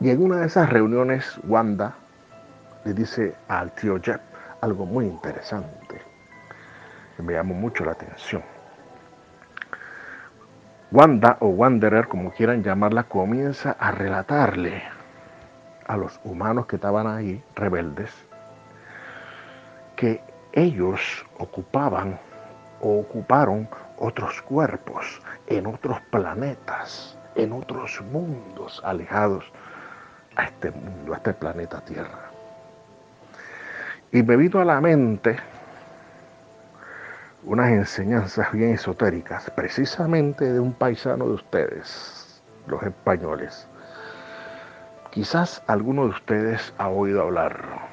Y 0.00 0.08
en 0.08 0.22
una 0.22 0.38
de 0.38 0.46
esas 0.46 0.70
reuniones, 0.70 1.38
Wanda 1.46 1.92
le 2.86 2.94
dice 2.94 3.34
al 3.48 3.70
tío 3.72 4.00
Jeff 4.02 4.22
algo 4.62 4.86
muy 4.86 5.04
interesante 5.04 6.00
que 7.18 7.22
me 7.22 7.34
llamó 7.34 7.52
mucho 7.52 7.84
la 7.84 7.92
atención. 7.92 8.42
Wanda 10.92 11.36
o 11.38 11.46
Wanderer, 11.46 12.08
como 12.08 12.32
quieran 12.32 12.64
llamarla, 12.64 13.04
comienza 13.04 13.76
a 13.78 13.92
relatarle 13.92 14.82
a 15.86 15.96
los 15.96 16.18
humanos 16.24 16.66
que 16.66 16.76
estaban 16.76 17.06
ahí, 17.06 17.40
rebeldes, 17.54 18.10
que 19.94 20.20
ellos 20.52 21.24
ocupaban 21.38 22.18
o 22.80 22.98
ocuparon 22.98 23.68
otros 23.98 24.42
cuerpos 24.42 25.22
en 25.46 25.68
otros 25.68 26.00
planetas, 26.10 27.16
en 27.36 27.52
otros 27.52 28.02
mundos 28.10 28.82
alejados 28.84 29.44
a 30.34 30.44
este 30.44 30.72
mundo, 30.72 31.14
a 31.14 31.18
este 31.18 31.34
planeta 31.34 31.80
Tierra. 31.84 32.30
Y 34.10 34.24
me 34.24 34.36
vino 34.36 34.60
a 34.60 34.64
la 34.64 34.80
mente 34.80 35.36
unas 37.44 37.70
enseñanzas 37.70 38.52
bien 38.52 38.74
esotéricas, 38.74 39.50
precisamente 39.50 40.52
de 40.52 40.60
un 40.60 40.72
paisano 40.72 41.26
de 41.26 41.34
ustedes, 41.34 42.42
los 42.66 42.82
españoles. 42.82 43.66
Quizás 45.10 45.62
alguno 45.66 46.04
de 46.04 46.10
ustedes 46.10 46.74
ha 46.78 46.88
oído 46.88 47.22
hablar 47.22 47.88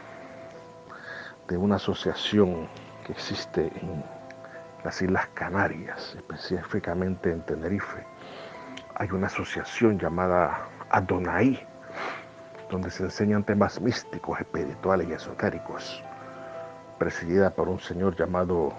de 1.48 1.58
una 1.58 1.78
asociación 1.78 2.68
que 3.06 3.14
existe 3.14 3.72
en 3.82 4.04
las 4.84 5.02
Islas 5.02 5.28
Canarias, 5.34 6.14
específicamente 6.16 7.32
en 7.32 7.41
Tenerife. 7.41 8.06
Hay 8.95 9.10
una 9.12 9.28
asociación 9.28 9.98
llamada 9.98 10.60
Adonai, 10.89 11.66
donde 12.70 12.91
se 12.91 13.04
enseñan 13.04 13.43
temas 13.43 13.80
místicos, 13.80 14.39
espirituales 14.39 15.08
y 15.08 15.14
esotéricos, 15.14 16.04
presidida 17.00 17.50
por 17.50 17.70
un 17.70 17.80
señor 17.80 18.16
llamado 18.18 18.74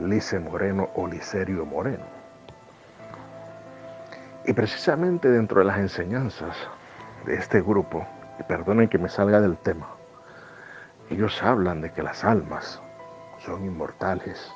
Lice 0.00 0.38
Moreno 0.38 0.88
o 0.94 1.06
Licerio 1.06 1.64
Moreno. 1.66 2.04
Y 4.44 4.52
precisamente 4.52 5.28
dentro 5.28 5.60
de 5.60 5.66
las 5.66 5.78
enseñanzas 5.78 6.56
de 7.26 7.34
este 7.34 7.60
grupo, 7.60 8.06
y 8.40 8.42
perdonen 8.42 8.88
que 8.88 8.98
me 8.98 9.08
salga 9.08 9.40
del 9.40 9.56
tema, 9.58 9.88
ellos 11.10 11.42
hablan 11.42 11.80
de 11.80 11.92
que 11.92 12.02
las 12.02 12.24
almas 12.24 12.80
son 13.38 13.64
inmortales, 13.64 14.52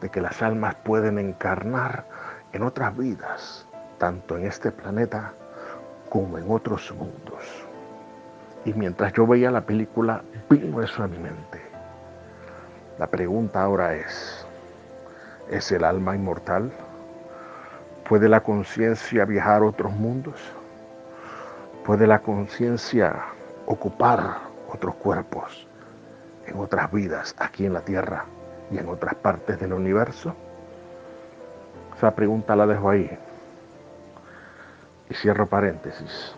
de 0.00 0.10
que 0.10 0.20
las 0.20 0.42
almas 0.42 0.74
pueden 0.74 1.18
encarnar 1.18 2.04
en 2.52 2.62
otras 2.62 2.96
vidas, 2.96 3.66
tanto 3.98 4.36
en 4.36 4.46
este 4.46 4.72
planeta 4.72 5.32
como 6.10 6.38
en 6.38 6.50
otros 6.50 6.92
mundos. 6.92 7.66
Y 8.64 8.74
mientras 8.74 9.12
yo 9.12 9.26
veía 9.26 9.50
la 9.50 9.60
película, 9.60 10.22
vino 10.50 10.82
eso 10.82 11.02
a 11.02 11.08
mi 11.08 11.18
mente. 11.18 11.60
La 12.98 13.06
pregunta 13.06 13.62
ahora 13.62 13.94
es, 13.94 14.45
¿es 15.50 15.70
el 15.72 15.84
alma 15.84 16.14
inmortal? 16.14 16.72
¿Puede 18.08 18.28
la 18.28 18.42
conciencia 18.42 19.24
viajar 19.24 19.62
a 19.62 19.66
otros 19.66 19.92
mundos? 19.92 20.40
¿Puede 21.84 22.06
la 22.06 22.20
conciencia 22.20 23.26
ocupar 23.66 24.38
otros 24.72 24.94
cuerpos 24.96 25.66
en 26.46 26.58
otras 26.58 26.90
vidas 26.92 27.34
aquí 27.38 27.66
en 27.66 27.72
la 27.72 27.80
Tierra 27.80 28.24
y 28.70 28.78
en 28.78 28.88
otras 28.88 29.14
partes 29.16 29.58
del 29.58 29.72
universo? 29.72 30.34
Esa 31.96 32.14
pregunta 32.14 32.54
la 32.54 32.66
dejo 32.66 32.90
ahí. 32.90 33.18
Y 35.08 35.14
cierro 35.14 35.46
paréntesis. 35.46 36.36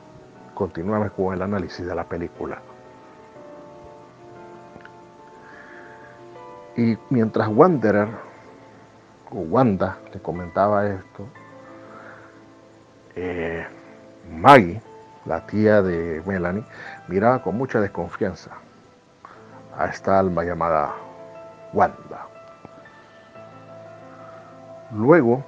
Continuamos 0.55 1.13
con 1.13 1.35
el 1.35 1.43
análisis 1.43 1.87
de 1.87 1.95
la 1.95 2.05
película. 2.05 2.61
Y 6.77 6.97
mientras 7.11 7.49
Wanderer 7.49 8.28
Wanda 9.31 9.99
le 10.13 10.21
comentaba 10.21 10.87
esto, 10.87 11.27
eh, 13.17 13.67
Maggie, 14.31 14.81
la 15.25 15.47
tía 15.47 15.83
de 15.83 16.23
Melanie, 16.27 16.65
miraba 17.09 17.43
con 17.43 17.57
mucha 17.57 17.81
desconfianza 17.81 18.51
a 19.77 19.87
esta 19.87 20.19
alma 20.19 20.45
llamada 20.45 20.95
Wanda. 21.73 22.27
Luego, 24.93 25.45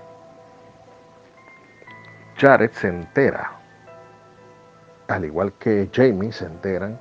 Jared 2.37 2.71
se 2.73 2.89
entera 2.89 3.61
al 5.11 5.25
igual 5.25 5.53
que 5.55 5.91
Jamie, 5.93 6.33
se 6.33 6.47
enteran 6.47 6.99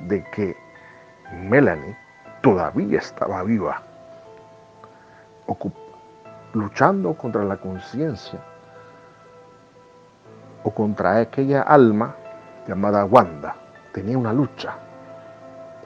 de 0.00 0.22
que 0.32 0.56
Melanie 1.32 1.96
todavía 2.42 2.98
estaba 2.98 3.42
viva, 3.42 3.82
luchando 6.52 7.14
contra 7.14 7.44
la 7.44 7.56
conciencia 7.56 8.40
o 10.62 10.70
contra 10.70 11.18
aquella 11.18 11.62
alma 11.62 12.14
llamada 12.66 13.04
Wanda. 13.04 13.54
Tenía 13.92 14.18
una 14.18 14.32
lucha, 14.32 14.74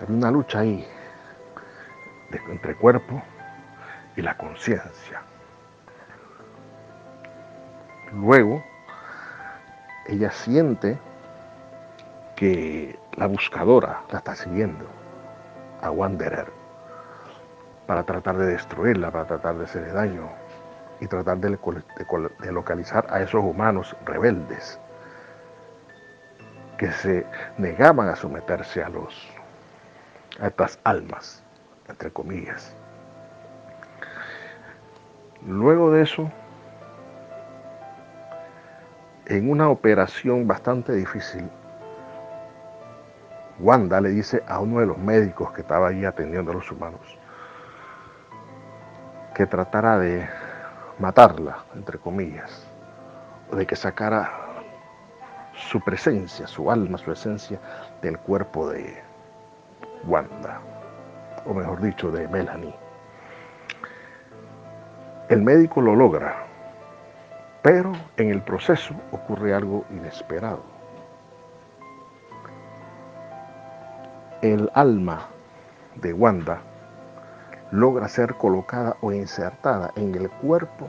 había 0.00 0.16
una 0.16 0.30
lucha 0.30 0.60
ahí 0.60 0.86
entre 2.50 2.74
cuerpo 2.76 3.22
y 4.16 4.22
la 4.22 4.36
conciencia. 4.36 5.22
Luego, 8.12 8.62
ella 10.06 10.30
siente 10.30 10.98
que 12.36 12.98
la 13.14 13.26
buscadora 13.26 14.02
la 14.10 14.18
está 14.18 14.34
siguiendo 14.34 14.84
a 15.80 15.90
Wanderer 15.90 16.50
para 17.86 18.02
tratar 18.04 18.36
de 18.36 18.46
destruirla, 18.46 19.10
para 19.10 19.26
tratar 19.26 19.56
de 19.56 19.64
hacerle 19.64 19.92
daño 19.92 20.41
y 21.02 21.08
tratar 21.08 21.38
de, 21.38 21.58
localizar 22.52 23.04
a 23.10 23.20
esos 23.20 23.42
humanos 23.42 23.96
rebeldes 24.06 24.78
que 26.78 26.92
se 26.92 27.26
negaban 27.58 28.08
a 28.08 28.14
someterse 28.14 28.84
a 28.84 28.88
los 28.88 29.28
a 30.40 30.46
estas 30.46 30.78
almas, 30.84 31.42
entre 31.88 32.12
comillas. 32.12 32.74
Luego 35.44 35.90
de 35.90 36.02
eso, 36.02 36.30
en 39.26 39.50
una 39.50 39.68
operación 39.70 40.46
bastante 40.46 40.92
difícil, 40.92 41.50
Wanda 43.58 44.00
le 44.00 44.10
dice 44.10 44.42
a 44.46 44.60
uno 44.60 44.78
de 44.78 44.86
los 44.86 44.98
médicos 44.98 45.50
que 45.50 45.62
estaba 45.62 45.88
ahí 45.88 46.04
atendiendo 46.04 46.52
a 46.52 46.54
los 46.54 46.70
humanos 46.70 47.18
que 49.34 49.46
tratara 49.46 49.98
de 49.98 50.28
matarla, 51.02 51.64
entre 51.74 51.98
comillas, 51.98 52.66
o 53.50 53.56
de 53.56 53.66
que 53.66 53.76
sacara 53.76 54.30
su 55.52 55.80
presencia, 55.80 56.46
su 56.46 56.70
alma, 56.70 56.96
su 56.96 57.12
esencia 57.12 57.58
del 58.00 58.18
cuerpo 58.18 58.70
de 58.70 59.02
Wanda, 60.06 60.60
o 61.44 61.52
mejor 61.52 61.80
dicho, 61.82 62.10
de 62.10 62.26
Melanie. 62.28 62.74
El 65.28 65.42
médico 65.42 65.80
lo 65.80 65.94
logra, 65.94 66.46
pero 67.60 67.92
en 68.16 68.30
el 68.30 68.42
proceso 68.42 68.94
ocurre 69.10 69.54
algo 69.54 69.84
inesperado. 69.90 70.72
el 74.42 74.68
alma 74.74 75.28
de 75.94 76.12
Wanda 76.12 76.60
logra 77.72 78.06
ser 78.06 78.34
colocada 78.34 78.96
o 79.00 79.12
insertada 79.12 79.92
en 79.96 80.14
el 80.14 80.30
cuerpo 80.30 80.88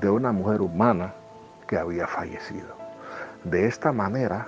de 0.00 0.10
una 0.10 0.30
mujer 0.30 0.60
humana 0.60 1.14
que 1.66 1.78
había 1.78 2.06
fallecido. 2.06 2.68
De 3.44 3.66
esta 3.66 3.90
manera, 3.90 4.46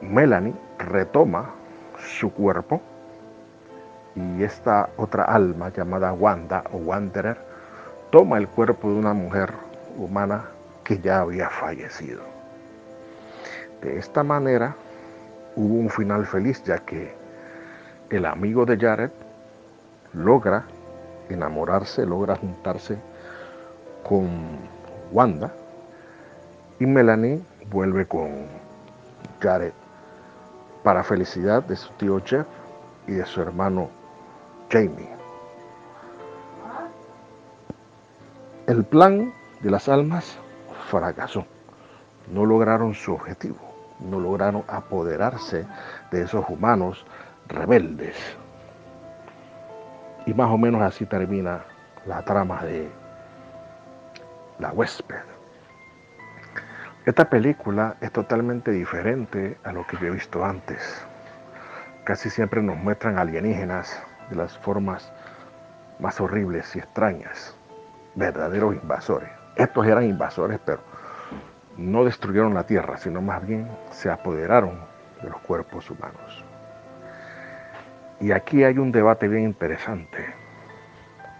Melanie 0.00 0.54
retoma 0.78 1.50
su 1.98 2.32
cuerpo 2.32 2.80
y 4.14 4.42
esta 4.42 4.88
otra 4.96 5.24
alma 5.24 5.68
llamada 5.68 6.12
Wanda 6.14 6.64
o 6.72 6.78
Wanderer 6.78 7.38
toma 8.10 8.38
el 8.38 8.48
cuerpo 8.48 8.88
de 8.88 8.94
una 8.94 9.12
mujer 9.12 9.52
humana 9.98 10.46
que 10.84 10.98
ya 10.98 11.20
había 11.20 11.50
fallecido. 11.50 12.22
De 13.82 13.98
esta 13.98 14.22
manera, 14.22 14.74
hubo 15.54 15.74
un 15.74 15.90
final 15.90 16.24
feliz 16.26 16.64
ya 16.64 16.78
que 16.78 17.14
el 18.08 18.24
amigo 18.24 18.64
de 18.64 18.78
Jared 18.78 19.10
logra 20.12 20.64
enamorarse, 21.28 22.04
logra 22.04 22.36
juntarse 22.36 22.98
con 24.06 24.28
Wanda 25.12 25.52
y 26.78 26.86
Melanie 26.86 27.42
vuelve 27.70 28.06
con 28.06 28.46
Jared 29.40 29.72
para 30.82 31.04
felicidad 31.04 31.62
de 31.62 31.76
su 31.76 31.92
tío 31.94 32.20
Jeff 32.24 32.46
y 33.06 33.12
de 33.12 33.26
su 33.26 33.40
hermano 33.40 33.90
Jamie. 34.70 35.08
El 38.66 38.84
plan 38.84 39.32
de 39.60 39.70
las 39.70 39.88
almas 39.88 40.38
fracasó. 40.88 41.44
No 42.32 42.46
lograron 42.46 42.94
su 42.94 43.12
objetivo, 43.12 43.58
no 43.98 44.20
lograron 44.20 44.62
apoderarse 44.68 45.66
de 46.12 46.22
esos 46.22 46.44
humanos 46.48 47.04
rebeldes. 47.48 48.16
Y 50.26 50.34
más 50.34 50.50
o 50.50 50.58
menos 50.58 50.82
así 50.82 51.06
termina 51.06 51.64
la 52.06 52.22
trama 52.22 52.62
de 52.64 52.88
La 54.58 54.72
huésped. 54.72 55.16
Esta 57.06 57.28
película 57.30 57.96
es 58.00 58.12
totalmente 58.12 58.70
diferente 58.70 59.56
a 59.64 59.72
lo 59.72 59.86
que 59.86 59.96
yo 59.96 60.08
he 60.08 60.10
visto 60.10 60.44
antes. 60.44 61.04
Casi 62.04 62.28
siempre 62.28 62.62
nos 62.62 62.76
muestran 62.76 63.18
alienígenas 63.18 64.02
de 64.28 64.36
las 64.36 64.58
formas 64.58 65.10
más 65.98 66.20
horribles 66.20 66.74
y 66.76 66.78
extrañas, 66.78 67.56
verdaderos 68.14 68.74
invasores. 68.74 69.30
Estos 69.56 69.86
eran 69.86 70.04
invasores, 70.04 70.60
pero 70.64 70.80
no 71.76 72.04
destruyeron 72.04 72.54
la 72.54 72.64
tierra, 72.64 72.96
sino 72.98 73.22
más 73.22 73.46
bien 73.46 73.68
se 73.90 74.10
apoderaron 74.10 74.78
de 75.22 75.30
los 75.30 75.40
cuerpos 75.40 75.90
humanos. 75.90 76.44
Y 78.20 78.32
aquí 78.32 78.64
hay 78.64 78.76
un 78.76 78.92
debate 78.92 79.28
bien 79.28 79.44
interesante 79.44 80.34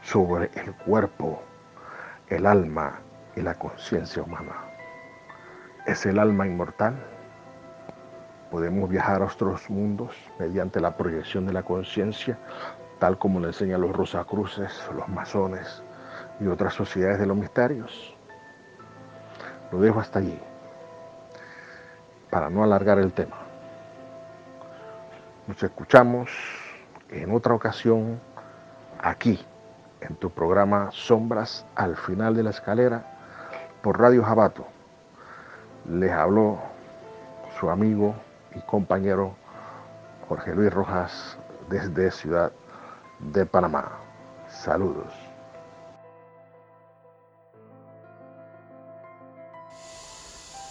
sobre 0.03 0.51
el 0.55 0.73
cuerpo, 0.73 1.43
el 2.29 2.47
alma 2.47 3.01
y 3.37 3.43
la 3.43 3.55
conciencia 3.55 4.23
humana. 4.23 4.55
¿Es 5.87 6.07
el 6.07 6.19
alma 6.19 6.47
inmortal? 6.47 6.97
¿Podemos 8.51 8.89
viajar 8.89 9.21
a 9.21 9.27
otros 9.27 9.69
mundos 9.69 10.17
mediante 10.39 10.81
la 10.81 10.97
proyección 10.97 11.47
de 11.47 11.53
la 11.53 11.63
conciencia, 11.63 12.39
tal 12.99 13.19
como 13.19 13.41
lo 13.41 13.49
enseñan 13.49 13.83
los 13.83 13.95
rosacruces, 13.95 14.73
los 14.97 15.07
masones 15.07 15.83
y 16.41 16.47
otras 16.47 16.73
sociedades 16.73 17.21
de 17.21 17.27
los 17.27 17.37
misterios? 17.37 18.17
Lo 19.71 19.81
dejo 19.81 20.01
hasta 20.01 20.19
allí, 20.19 20.41
para 22.31 22.49
no 22.49 22.65
alargar 22.65 22.99
el 22.99 23.13
tema. 23.13 23.37
Nos 25.47 25.63
escuchamos 25.63 26.31
en 27.11 27.35
otra 27.35 27.55
ocasión 27.55 28.21
aquí, 29.01 29.45
en 30.01 30.17
tu 30.17 30.31
programa 30.31 30.91
Sombras 30.93 31.67
al 31.75 31.97
final 31.97 32.35
de 32.35 32.43
la 32.43 32.51
escalera, 32.51 33.05
por 33.83 33.99
Radio 33.99 34.23
Jabato. 34.25 34.67
Les 35.89 36.13
habló 36.13 36.59
su 37.59 37.71
amigo 37.71 38.15
y 38.55 38.61
compañero 38.61 39.35
Jorge 40.29 40.55
Luis 40.55 40.73
Rojas 40.73 41.39
desde 41.69 42.11
Ciudad 42.11 42.53
de 43.19 43.47
Panamá. 43.47 43.93
Saludos. 44.49 45.13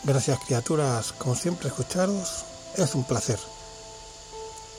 Gracias 0.04 0.40
criaturas, 0.46 1.12
como 1.12 1.36
siempre 1.36 1.68
escucharos 1.68 2.46
es 2.78 2.96
un 2.96 3.04
placer. 3.04 3.38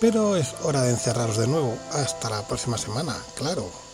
Pero 0.01 0.37
es 0.37 0.55
hora 0.63 0.83
de 0.83 0.91
encerraros 0.91 1.37
de 1.37 1.47
nuevo. 1.47 1.77
Hasta 1.93 2.31
la 2.31 2.43
próxima 2.43 2.79
semana, 2.79 3.17
claro. 3.37 3.90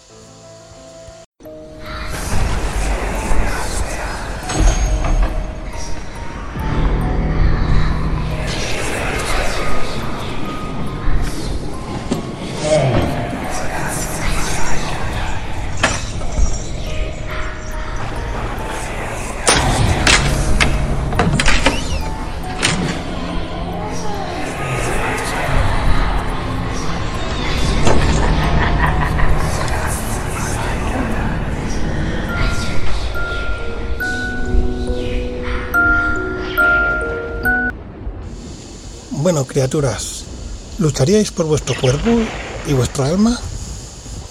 Criaturas, 39.57 40.27
¿lucharíais 40.79 41.31
por 41.31 41.47
vuestro 41.47 41.75
cuerpo 41.81 42.11
y 42.67 42.75
vuestro 42.75 43.05
alma? 43.05 43.41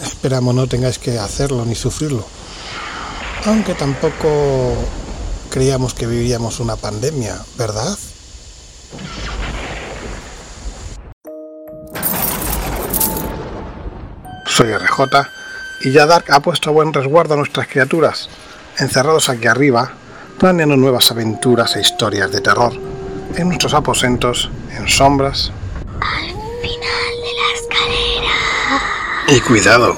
Esperamos 0.03 0.53
no 0.53 0.67
tengáis 0.67 0.99
que 0.99 1.17
hacerlo 1.17 1.65
ni 1.65 1.73
sufrirlo. 1.73 2.23
Aunque 3.47 3.73
tampoco 3.73 4.75
creíamos 5.49 5.95
que 5.95 6.05
viviríamos 6.05 6.59
una 6.59 6.75
pandemia, 6.75 7.39
¿verdad? 7.57 7.97
Soy 14.45 14.77
RJ 14.77 14.99
y 15.85 15.91
ya 15.91 16.05
Dark 16.05 16.25
ha 16.29 16.39
puesto 16.41 16.71
buen 16.71 16.93
resguardo 16.93 17.33
a 17.33 17.37
nuestras 17.37 17.67
criaturas, 17.67 18.29
encerrados 18.77 19.29
aquí 19.29 19.47
arriba, 19.47 19.91
planeando 20.37 20.77
nuevas 20.77 21.09
aventuras 21.09 21.75
e 21.77 21.81
historias 21.81 22.31
de 22.31 22.41
terror 22.41 22.73
en 23.37 23.47
nuestros 23.47 23.73
aposentos, 23.73 24.49
en 24.75 24.87
sombras. 24.87 25.51
Al 26.01 26.25
final 26.25 27.13
de 27.23 27.31
la 27.39 27.47
escalera. 27.55 28.35
Y 29.27 29.41
cuidado, 29.41 29.97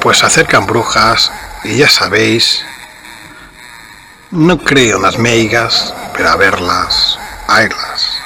pues 0.00 0.18
se 0.18 0.26
acercan 0.26 0.66
brujas 0.66 1.32
y 1.64 1.78
ya 1.78 1.88
sabéis, 1.88 2.64
no 4.30 4.58
creo 4.58 4.96
en 4.96 5.02
las 5.02 5.18
meigas, 5.18 5.94
pero 6.16 6.30
a 6.30 6.36
verlas, 6.36 7.18
haylas. 7.48 8.22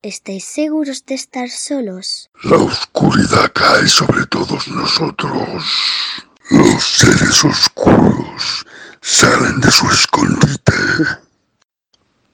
¿Estáis 0.00 0.44
seguros 0.44 1.04
de 1.04 1.16
estar 1.16 1.50
solos? 1.50 2.30
La 2.44 2.56
oscuridad 2.56 3.52
cae 3.52 3.88
sobre 3.88 4.24
todos 4.26 4.68
nosotros. 4.68 5.64
Los 6.50 6.82
seres 6.82 7.44
oscuros 7.44 8.64
salen 9.00 9.60
de 9.60 9.70
su 9.70 9.88
escondite. 9.90 10.72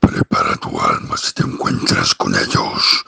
Prepara 0.01 0.57
tu 0.57 0.81
alma 0.81 1.17
si 1.17 1.33
te 1.33 1.43
encuentras 1.43 2.15
con 2.15 2.35
ellos 2.35 3.05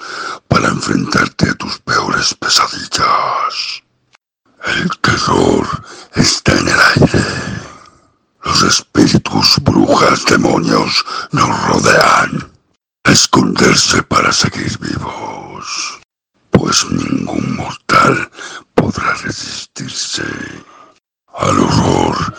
para 0.49 0.69
enfrentarte 0.69 1.51
a 1.51 1.55
tus 1.55 1.79
peores 1.81 2.35
pesadillas. 2.35 3.83
El 4.65 4.91
terror 5.01 5.85
está 6.15 6.53
en 6.53 6.69
el 6.69 6.81
aire. 6.97 7.25
Los 8.43 8.63
espíritus, 8.63 9.57
brujas, 9.63 10.25
demonios 10.25 11.05
nos 11.33 11.63
rodean. 11.67 12.53
Esconderse 13.05 14.03
para 14.03 14.33
seguir 14.33 14.77
vivos, 14.79 16.01
pues 16.51 16.85
ningún 16.91 17.55
mortal 17.57 18.31
podrá 18.75 19.15
resistirse 19.15 20.25
al 21.35 21.59
horror. 21.59 22.35